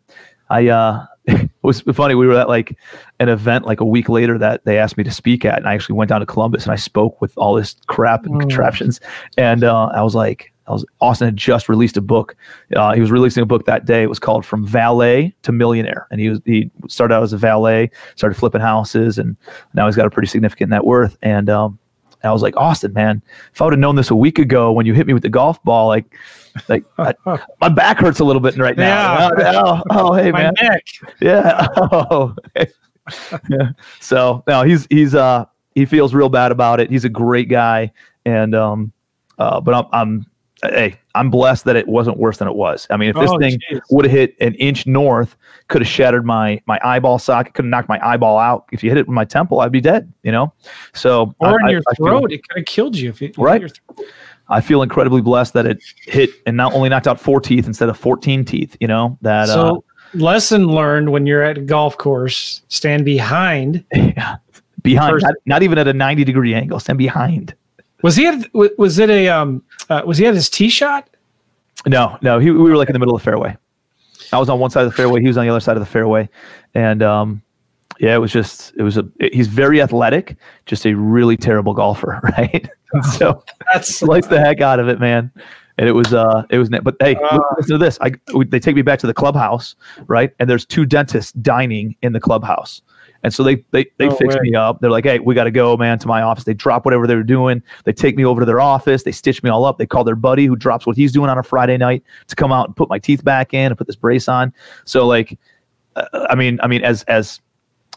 I 0.49 0.69
uh 0.69 1.07
it 1.27 1.51
was 1.63 1.81
funny. 1.83 2.15
We 2.15 2.27
were 2.27 2.39
at 2.39 2.49
like 2.49 2.77
an 3.19 3.29
event 3.29 3.67
like 3.67 3.81
a 3.81 3.85
week 3.85 4.09
later 4.09 4.39
that 4.39 4.65
they 4.65 4.79
asked 4.79 4.97
me 4.97 5.05
to 5.05 5.11
speak 5.11 5.45
at, 5.45 5.59
and 5.59 5.69
I 5.69 5.75
actually 5.75 5.97
went 5.97 6.09
down 6.09 6.21
to 6.21 6.27
Columbus 6.27 6.65
and 6.65 6.73
I 6.73 6.77
spoke 6.77 7.21
with 7.21 7.37
all 7.37 7.55
this 7.55 7.77
crap 7.87 8.25
and 8.25 8.37
oh. 8.37 8.39
contraptions. 8.39 9.01
And 9.37 9.65
uh, 9.65 9.87
I 9.95 10.03
was 10.03 10.15
like, 10.15 10.53
was 10.73 10.85
Austin 11.01 11.27
had 11.27 11.37
just 11.37 11.69
released 11.69 11.97
a 11.97 12.01
book. 12.01 12.37
Uh, 12.75 12.93
he 12.93 13.01
was 13.01 13.11
releasing 13.11 13.43
a 13.43 13.47
book 13.47 13.67
that 13.67 13.85
day. 13.85 14.03
It 14.03 14.09
was 14.09 14.19
called 14.19 14.45
From 14.45 14.67
Valet 14.67 15.35
to 15.43 15.53
Millionaire, 15.53 16.07
and 16.11 16.21
he 16.21 16.29
was 16.29 16.41
he 16.45 16.71
started 16.89 17.15
out 17.15 17.23
as 17.23 17.33
a 17.33 17.39
valet, 17.39 17.91
started 18.17 18.35
flipping 18.35 18.61
houses, 18.61 19.19
and 19.19 19.37
now 19.75 19.87
he's 19.87 19.97
got 19.97 20.07
a 20.07 20.11
pretty 20.11 20.29
significant 20.29 20.71
net 20.71 20.85
worth. 20.85 21.17
And 21.23 21.49
um, 21.49 21.79
I 22.23 22.33
was 22.33 22.43
like, 22.43 22.57
Austin, 22.57 22.93
man, 22.93 23.23
if 23.53 23.61
I 23.61 23.65
would 23.65 23.73
have 23.73 23.81
known 23.81 23.97
this 23.97 24.11
a 24.11 24.17
week 24.17 24.39
ago 24.39 24.73
when 24.73 24.87
you 24.87 24.95
hit 24.95 25.07
me 25.07 25.15
with 25.15 25.23
the 25.23 25.29
golf 25.29 25.63
ball, 25.65 25.89
like, 25.89 26.15
like 26.69 26.85
I, 26.99 27.15
my 27.61 27.69
back 27.69 27.99
hurts 27.99 28.21
a 28.21 28.25
little 28.25 28.41
bit 28.41 28.57
right 28.59 28.77
now. 28.77 29.31
Yeah. 29.39 29.63
Oh, 29.65 29.83
oh, 29.91 30.15
hey, 30.15 30.31
my 30.33 30.43
man. 30.43 30.55
Neck. 30.63 30.87
Yeah. 31.21 31.67
Oh. 31.77 32.35
yeah. 33.49 33.71
So 34.01 34.45
now 34.47 34.65
he's 34.65 34.87
he's 34.91 35.15
uh 35.15 35.47
he 35.75 35.87
feels 35.87 36.15
real 36.15 36.29
bad 36.29 36.53
about 36.53 36.81
it. 36.81 36.91
He's 36.91 37.05
a 37.05 37.09
great 37.09 37.49
guy, 37.49 37.93
and 38.25 38.55
um, 38.55 38.93
uh, 39.39 39.61
but 39.61 39.75
I'm, 39.75 39.87
I'm 39.93 40.27
hey, 40.63 40.97
I'm 41.15 41.31
blessed 41.31 41.65
that 41.65 41.77
it 41.77 41.89
wasn't 41.89 42.19
worse 42.19 42.39
than 42.39 42.49
it 42.49 42.55
was. 42.55 42.87
I 42.91 42.97
mean, 42.97 43.11
if 43.11 43.17
this 43.17 43.31
oh, 43.31 43.39
thing 43.39 43.59
would 43.91 44.05
have 44.05 44.13
hit 44.13 44.37
an 44.41 44.55
inch 44.55 44.87
north, 44.87 45.37
could 45.69 45.83
have 45.83 45.89
shattered 45.89 46.25
my 46.25 46.61
my 46.67 46.79
eyeball 46.85 47.19
socket, 47.19 47.55
could 47.55 47.65
have 47.65 47.71
knocked 47.71 47.89
my 47.89 48.01
eyeball 48.07 48.39
out. 48.39 48.67
If 48.73 48.83
you 48.83 48.91
hit 48.91 48.99
it 48.99 49.07
in 49.07 49.15
my 49.15 49.25
temple, 49.25 49.61
I'd 49.61 49.73
be 49.73 49.81
dead. 49.81 50.13
You 50.23 50.33
know, 50.33 50.53
so 50.93 51.35
or 51.39 51.61
I, 51.61 51.67
in 51.67 51.71
your 51.71 51.83
I, 51.91 51.95
throat, 51.95 52.17
I 52.17 52.29
feel, 52.29 52.39
it 52.39 52.49
could 52.49 52.59
have 52.59 52.67
killed 52.67 52.97
you. 52.97 53.11
If 53.11 53.23
it, 53.23 53.39
right. 53.39 53.71
I 54.51 54.61
feel 54.61 54.83
incredibly 54.83 55.23
blessed 55.23 55.55
that 55.55 55.65
it 55.65 55.83
hit 56.07 56.31
and 56.45 56.57
not 56.57 56.75
only 56.75 56.89
knocked 56.89 57.07
out 57.07 57.21
four 57.21 57.41
teeth 57.41 57.67
instead 57.67 57.89
of 57.89 57.97
14 57.97 58.45
teeth, 58.45 58.77
you 58.81 58.89
know, 58.89 59.17
that, 59.23 59.47
so 59.47 59.61
uh, 59.61 59.79
lesson 60.15 60.67
learned 60.67 61.13
when 61.13 61.25
you're 61.25 61.43
at 61.43 61.57
a 61.57 61.61
golf 61.61 61.97
course, 61.97 62.63
stand 62.67 63.05
behind. 63.05 63.85
behind, 64.83 65.21
not, 65.23 65.35
not 65.47 65.63
even 65.63 65.79
at 65.79 65.87
a 65.87 65.93
90 65.93 66.25
degree 66.25 66.53
angle, 66.53 66.81
stand 66.81 66.99
behind. 66.99 67.55
Was 68.03 68.17
he 68.17 68.27
at, 68.27 68.53
was 68.55 68.99
it 68.99 69.11
a, 69.11 69.29
um, 69.29 69.63
uh, 69.89 70.03
was 70.07 70.19
he 70.19 70.27
at 70.27 70.35
his 70.35 70.49
tee 70.49 70.69
shot? 70.69 71.09
No, 71.87 72.19
no, 72.23 72.39
he, 72.39 72.51
we 72.51 72.71
were 72.71 72.77
like 72.77 72.89
in 72.89 72.93
the 72.93 72.99
middle 72.99 73.15
of 73.15 73.21
the 73.21 73.25
fairway. 73.25 73.57
I 74.33 74.39
was 74.39 74.49
on 74.49 74.59
one 74.61 74.71
side 74.71 74.85
of 74.85 74.91
the 74.91 74.97
fairway. 74.97 75.21
He 75.21 75.27
was 75.27 75.37
on 75.37 75.45
the 75.45 75.51
other 75.51 75.61
side 75.61 75.77
of 75.77 75.81
the 75.81 75.87
fairway. 75.87 76.29
And, 76.75 77.03
um, 77.03 77.43
yeah, 77.99 78.15
it 78.15 78.19
was 78.19 78.33
just, 78.33 78.73
it 78.77 78.83
was 78.83 78.97
a, 78.97 79.07
he's 79.33 79.49
very 79.49 79.83
athletic, 79.83 80.37
just 80.67 80.87
a 80.87 80.95
really 80.95 81.37
terrible 81.37 81.75
golfer, 81.75 82.21
right? 82.39 82.69
so 83.13 83.43
That's 83.73 83.95
slice 83.95 84.27
the 84.27 84.41
heck 84.41 84.61
out 84.61 84.79
of 84.79 84.89
it, 84.89 85.01
man. 85.01 85.31
And 85.79 85.89
it 85.89 85.93
was, 85.93 86.13
uh, 86.15 86.45
it 86.51 86.59
was, 86.59 86.69
but 86.69 86.97
hey, 87.01 87.17
Uh. 87.17 87.39
listen 87.57 87.73
to 87.73 87.79
this. 87.79 87.99
I, 88.01 88.13
we, 88.35 88.45
they 88.45 88.61
take 88.61 88.77
me 88.77 88.83
back 88.83 88.99
to 89.01 89.07
the 89.07 89.15
clubhouse, 89.15 89.75
right? 90.07 90.33
And 90.39 90.49
there's 90.49 90.65
two 90.67 90.85
dentists 90.87 91.33
dining 91.33 91.97
in 92.03 92.13
the 92.13 92.21
clubhouse. 92.21 92.83
And 93.23 93.35
so 93.35 93.43
they, 93.43 93.57
they, 93.71 93.87
they 93.99 94.09
No 94.09 94.17
fix 94.17 94.35
way. 94.35 94.41
me 94.43 94.55
up. 94.55 94.81
They're 94.81 94.91
like, 94.91 95.05
hey, 95.05 95.19
we 95.19 95.35
got 95.35 95.45
to 95.45 95.51
go, 95.51 95.77
man, 95.77 95.99
to 95.99 96.09
my 96.09 96.23
office. 96.23 96.45
They 96.45 96.55
drop 96.55 96.85
whatever 96.85 97.07
they 97.07 97.15
were 97.15 97.23
doing. 97.23 97.63
They 97.85 97.93
take 97.93 98.17
me 98.17 98.25
over 98.25 98.41
to 98.41 98.47
their 98.47 98.61
office. 98.61 99.03
They 99.03 99.13
stitch 99.13 99.43
me 99.43 99.51
all 99.51 99.65
up. 99.65 99.79
They 99.79 99.87
call 99.87 100.05
their 100.05 100.17
buddy 100.17 100.47
who 100.47 100.57
drops 100.57 100.87
what 100.87 100.97
he's 100.97 101.13
doing 101.13 101.29
on 101.29 101.39
a 101.39 101.43
Friday 101.43 101.77
night 101.77 102.03
to 102.29 102.37
come 102.37 102.53
out 102.53 102.67
and 102.67 102.77
put 102.77 102.89
my 102.89 102.99
teeth 102.99 103.23
back 103.23 103.53
in 103.53 103.67
and 103.67 103.77
put 103.77 103.87
this 103.87 103.97
brace 103.97 104.29
on. 104.29 104.53
So 104.85 105.07
like, 105.07 105.39
uh, 105.97 106.27
I 106.31 106.35
mean, 106.35 106.59
I 106.63 106.67
mean, 106.67 106.83
as, 106.83 107.03
as 107.05 107.41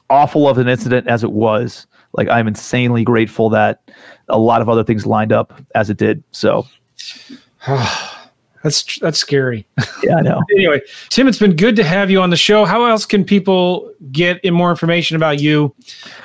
awful 0.10 0.48
of 0.48 0.58
an 0.58 0.68
incident 0.68 1.08
as 1.08 1.24
it 1.24 1.32
was, 1.32 1.88
like 2.14 2.28
I'm 2.28 2.48
insanely 2.48 3.04
grateful 3.04 3.50
that 3.52 3.90
a 4.30 4.38
lot 4.38 4.62
of 4.62 4.70
other 4.70 4.84
things 4.84 5.06
lined 5.06 5.32
up 5.32 5.54
as 5.74 5.90
it 5.90 5.98
did. 5.98 6.24
So 6.32 6.68
that's 8.64 9.00
that's 9.00 9.18
scary. 9.20 9.68
yeah, 10.04 10.16
I 10.18 10.22
know. 10.22 10.42
anyway, 10.56 10.82
Tim, 11.10 11.28
it's 11.28 11.40
been 11.40 11.56
good 11.56 11.76
to 11.76 11.84
have 11.84 12.10
you 12.10 12.22
on 12.22 12.30
the 12.30 12.38
show. 12.38 12.66
How 12.66 12.86
else 12.86 13.06
can 13.06 13.24
people 13.26 13.92
get 14.12 14.44
in 14.44 14.54
more 14.54 14.70
information 14.70 15.16
about 15.18 15.40
you? 15.42 15.76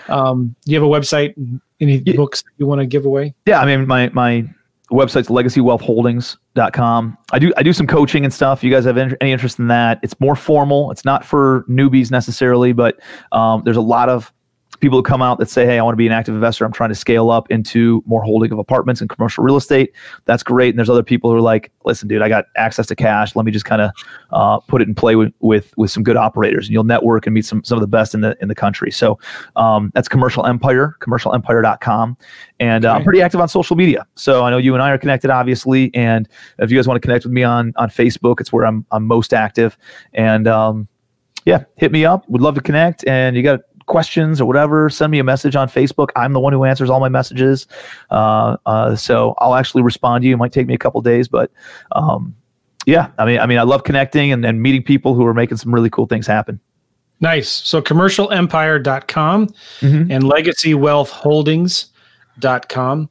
Um, 0.09 0.55
do 0.64 0.72
you 0.72 0.80
have 0.80 0.89
a 0.89 0.91
website? 0.91 1.34
Any 1.80 1.97
Yeah. 2.05 2.14
books 2.16 2.43
you 2.59 2.66
want 2.66 2.80
to 2.80 2.86
give 2.86 3.05
away? 3.05 3.34
Yeah, 3.47 3.61
I 3.61 3.66
mean 3.66 3.86
my 3.86 4.09
my 4.11 4.45
website's 4.91 5.28
legacywealthholdings.com. 5.28 7.18
I 7.32 7.39
do 7.39 7.53
I 7.57 7.62
do 7.62 7.72
some 7.72 7.86
coaching 7.86 8.24
and 8.24 8.32
stuff. 8.32 8.64
You 8.64 8.70
guys 8.70 8.84
have 8.84 8.97
any 8.99 9.14
any 9.20 9.32
interest 9.32 9.59
in 9.59 9.68
that? 9.68 10.01
It's 10.03 10.18
more 10.20 10.36
formal. 10.36 10.91
It's 10.91 11.05
not 11.05 11.24
for 11.24 11.64
newbies 11.68 12.11
necessarily, 12.11 12.72
but 12.72 12.99
um, 13.32 13.62
there's 13.64 13.76
a 13.76 13.80
lot 13.82 14.09
of 14.09 14.32
people 14.81 14.99
who 14.99 15.03
come 15.03 15.22
out 15.22 15.39
that 15.39 15.51
say, 15.51 15.66
"Hey, 15.66 15.79
I 15.79 15.83
want 15.83 15.93
to 15.93 15.97
be 15.97 16.07
an 16.07 16.12
active 16.12 16.35
investor. 16.35 16.64
I'm 16.64 16.72
trying 16.72 16.91
to 16.91 16.95
scale 16.95 17.31
up 17.31 17.51
into 17.51 18.03
more 18.07 18.22
holding 18.22 18.53
of 18.53 18.59
apartments 18.59 19.01
and 19.01 19.11
commercial 19.11 19.45
real 19.45 19.57
estate." 19.57 19.93
That's 20.24 20.43
great. 20.43 20.70
And 20.70 20.79
there's 20.79 20.91
other 20.91 21.03
people 21.03 21.31
who 21.31 21.37
are 21.37 21.43
like, 21.43 21.70
"Listen, 21.85 22.09
dude, 22.09 22.22
I 22.22 22.29
got 22.29 22.47
access 22.57 22.87
to 22.87 22.97
cash. 22.97 23.35
Let 23.37 23.45
me 23.45 23.53
just 23.53 23.64
kind 23.64 23.83
of 23.83 23.91
uh, 24.31 24.59
put 24.61 24.83
it 24.83 24.89
in 24.89 24.95
play 24.95 25.16
with, 25.16 25.33
with 25.41 25.76
with 25.76 25.91
some 25.91 26.03
good 26.03 26.16
operators, 26.16 26.66
and 26.66 26.72
you'll 26.72 26.85
network 26.85 27.26
and 27.26 27.35
meet 27.35 27.45
some 27.45 27.62
some 27.64 27.76
of 27.76 27.81
the 27.81 27.89
best 27.89 28.14
in 28.14 28.20
the 28.20 28.37
in 28.41 28.49
the 28.49 28.55
country." 28.55 28.91
So 28.91 29.18
um, 29.57 29.91
that's 29.95 30.09
Commercial 30.09 30.47
Empire, 30.47 30.97
commercialempire.com, 31.01 32.16
and 32.61 32.85
uh, 32.85 32.95
I'm 32.95 33.05
pretty 33.05 33.22
active 33.22 33.41
on 33.41 33.49
social 33.49 33.76
media. 33.76 34.07
So 34.14 34.45
I 34.45 34.51
know 34.51 34.59
you 34.59 34.74
and 34.74 34.83
I 34.83 34.91
are 34.91 34.99
connected, 34.99 35.31
obviously, 35.31 35.91
and 35.95 36.29
if 36.59 36.70
you 36.70 36.79
guys 36.79 36.87
want 36.87 37.01
to 37.01 37.07
connect 37.07 37.24
with 37.24 37.33
me 37.33 37.43
on 37.43 37.72
on 37.76 37.91
Facebook, 37.91 38.41
it's 38.41 38.53
where 38.53 38.66
I'm 38.66 38.85
I'm 38.91 39.07
most 39.07 39.33
active, 39.33 39.76
and 40.12 40.47
um, 40.47 40.89
yeah, 41.49 41.64
hit 41.76 41.93
me 41.93 42.05
up. 42.05 42.29
Would 42.29 42.43
love 42.43 42.55
to 42.57 42.61
connect. 42.61 43.07
And 43.07 43.35
you 43.35 43.43
got 43.43 43.61
questions 43.89 44.41
or 44.41 44.47
whatever, 44.47 44.89
send 44.89 45.11
me 45.11 45.18
a 45.18 45.24
message 45.24 45.57
on 45.57 45.68
Facebook. 45.68 46.11
I'm 46.14 46.32
the 46.32 46.39
one 46.41 46.53
who 46.53 46.62
answers 46.64 46.89
all 46.91 47.01
my 47.01 47.09
messages. 47.09 47.66
Uh, 48.11 48.57
uh, 48.66 48.95
so 48.95 49.34
I'll 49.39 49.57
actually 49.57 49.82
respond 49.82 50.22
to 50.22 50.28
you. 50.28 50.34
It 50.34 50.39
might 50.39 50.53
take 50.53 50.66
me 50.68 50.74
a 50.74 50.78
couple 50.78 51.01
days, 51.03 51.26
but 51.28 51.51
um, 51.93 52.34
yeah, 52.86 53.11
I 53.18 53.24
mean, 53.26 53.39
I 53.41 53.47
mean, 53.47 53.59
I 53.59 53.62
love 53.62 53.82
connecting 53.84 54.30
and, 54.32 54.45
and 54.45 54.62
meeting 54.62 54.82
people 54.82 55.14
who 55.14 55.24
are 55.26 55.34
making 55.34 55.57
some 55.57 55.72
really 55.74 55.91
cool 55.91 56.07
things 56.07 56.26
happen. 56.26 56.61
Nice. 57.20 57.49
So 57.51 57.82
commercialempire.com 57.82 59.49
Mhm. 59.80 60.11
and 60.11 60.24
legacywealthholdings.com. 60.24 63.11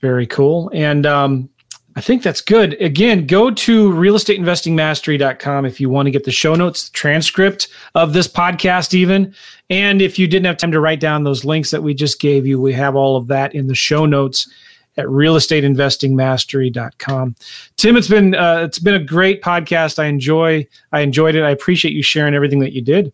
Very 0.00 0.26
cool. 0.26 0.70
And 0.74 1.06
um, 1.06 1.48
I 1.94 2.00
think 2.00 2.22
that's 2.22 2.40
good. 2.40 2.80
Again, 2.80 3.26
go 3.26 3.50
to 3.50 3.90
realestateinvestingmastery.com 3.90 5.66
if 5.66 5.78
you 5.78 5.90
want 5.90 6.06
to 6.06 6.10
get 6.10 6.24
the 6.24 6.32
show 6.32 6.54
notes, 6.54 6.88
the 6.88 6.94
transcript 6.94 7.68
of 7.94 8.14
this 8.14 8.26
podcast, 8.26 8.94
even. 8.94 9.34
And 9.68 10.00
if 10.00 10.18
you 10.18 10.26
didn't 10.26 10.46
have 10.46 10.56
time 10.56 10.72
to 10.72 10.80
write 10.80 11.00
down 11.00 11.24
those 11.24 11.44
links 11.44 11.70
that 11.70 11.82
we 11.82 11.92
just 11.92 12.18
gave 12.18 12.46
you, 12.46 12.58
we 12.60 12.72
have 12.72 12.96
all 12.96 13.16
of 13.16 13.26
that 13.26 13.54
in 13.54 13.66
the 13.66 13.74
show 13.74 14.06
notes 14.06 14.48
at 14.96 15.04
realestateinvestingmastery.com. 15.06 17.36
Tim, 17.76 17.96
it's 17.96 18.08
been 18.08 18.34
uh, 18.34 18.62
it's 18.66 18.78
been 18.78 18.94
a 18.94 19.04
great 19.04 19.42
podcast. 19.42 19.98
I 19.98 20.06
enjoy 20.06 20.66
I 20.92 21.00
enjoyed 21.00 21.34
it. 21.34 21.42
I 21.42 21.50
appreciate 21.50 21.92
you 21.92 22.02
sharing 22.02 22.34
everything 22.34 22.60
that 22.60 22.72
you 22.72 22.80
did. 22.82 23.12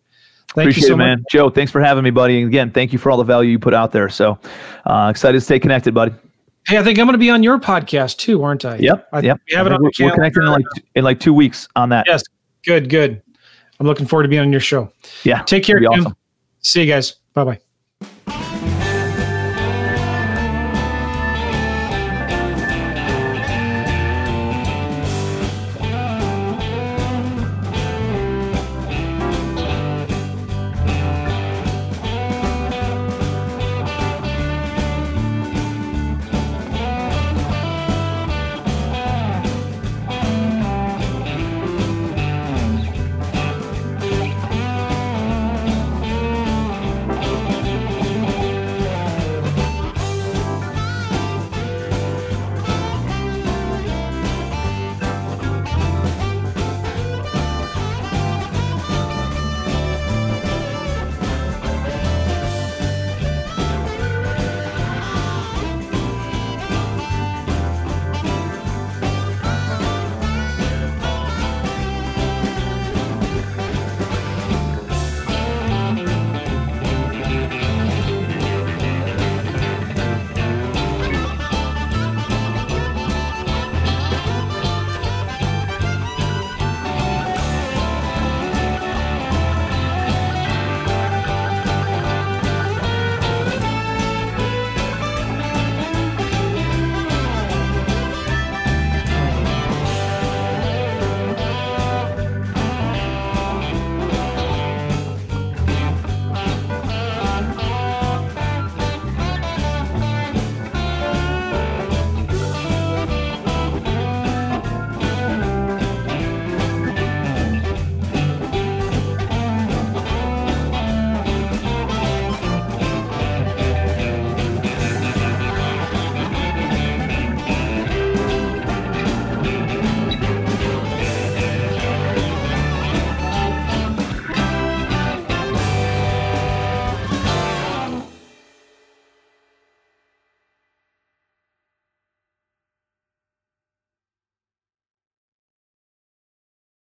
Thank 0.55 0.71
Appreciate 0.71 0.83
you 0.83 0.87
so 0.87 0.93
it, 0.95 0.97
much. 0.97 1.19
Joe, 1.29 1.49
thanks 1.49 1.71
for 1.71 1.79
having 1.79 2.03
me, 2.03 2.09
buddy. 2.09 2.41
And 2.41 2.47
again, 2.47 2.71
thank 2.71 2.91
you 2.91 2.97
for 2.97 3.11
all 3.11 3.17
the 3.17 3.23
value 3.23 3.51
you 3.51 3.59
put 3.59 3.75
out 3.75 3.91
there. 3.91 4.09
So 4.09 4.39
uh, 4.85 5.09
excited 5.11 5.37
to 5.37 5.41
stay 5.41 5.59
connected, 5.59 5.93
buddy. 5.93 6.11
Hey, 6.67 6.77
I 6.77 6.83
think 6.83 6.99
I'm 6.99 7.05
going 7.05 7.13
to 7.13 7.17
be 7.19 7.29
on 7.29 7.41
your 7.41 7.59
podcast 7.59 8.17
too, 8.17 8.43
aren't 8.43 8.65
I? 8.65 8.77
Yep. 8.77 9.07
I, 9.11 9.19
yep. 9.21 9.39
We 9.49 9.55
have 9.55 9.65
it 9.65 9.73
on 9.73 9.81
we're, 9.81 9.91
we're 9.99 10.11
connecting 10.13 10.43
in 10.43 10.49
like 10.49 10.65
in 10.95 11.03
like 11.03 11.19
two 11.19 11.33
weeks 11.33 11.67
on 11.75 11.89
that. 11.89 12.05
Yes. 12.07 12.23
Good, 12.63 12.89
good. 12.89 13.21
I'm 13.79 13.87
looking 13.87 14.05
forward 14.05 14.23
to 14.23 14.29
being 14.29 14.41
on 14.41 14.51
your 14.51 14.61
show. 14.61 14.91
Yeah. 15.23 15.41
Take 15.43 15.63
care, 15.63 15.79
awesome. 15.89 16.15
See 16.61 16.81
you 16.81 16.87
guys. 16.87 17.15
Bye 17.33 17.59
bye. 18.05 18.38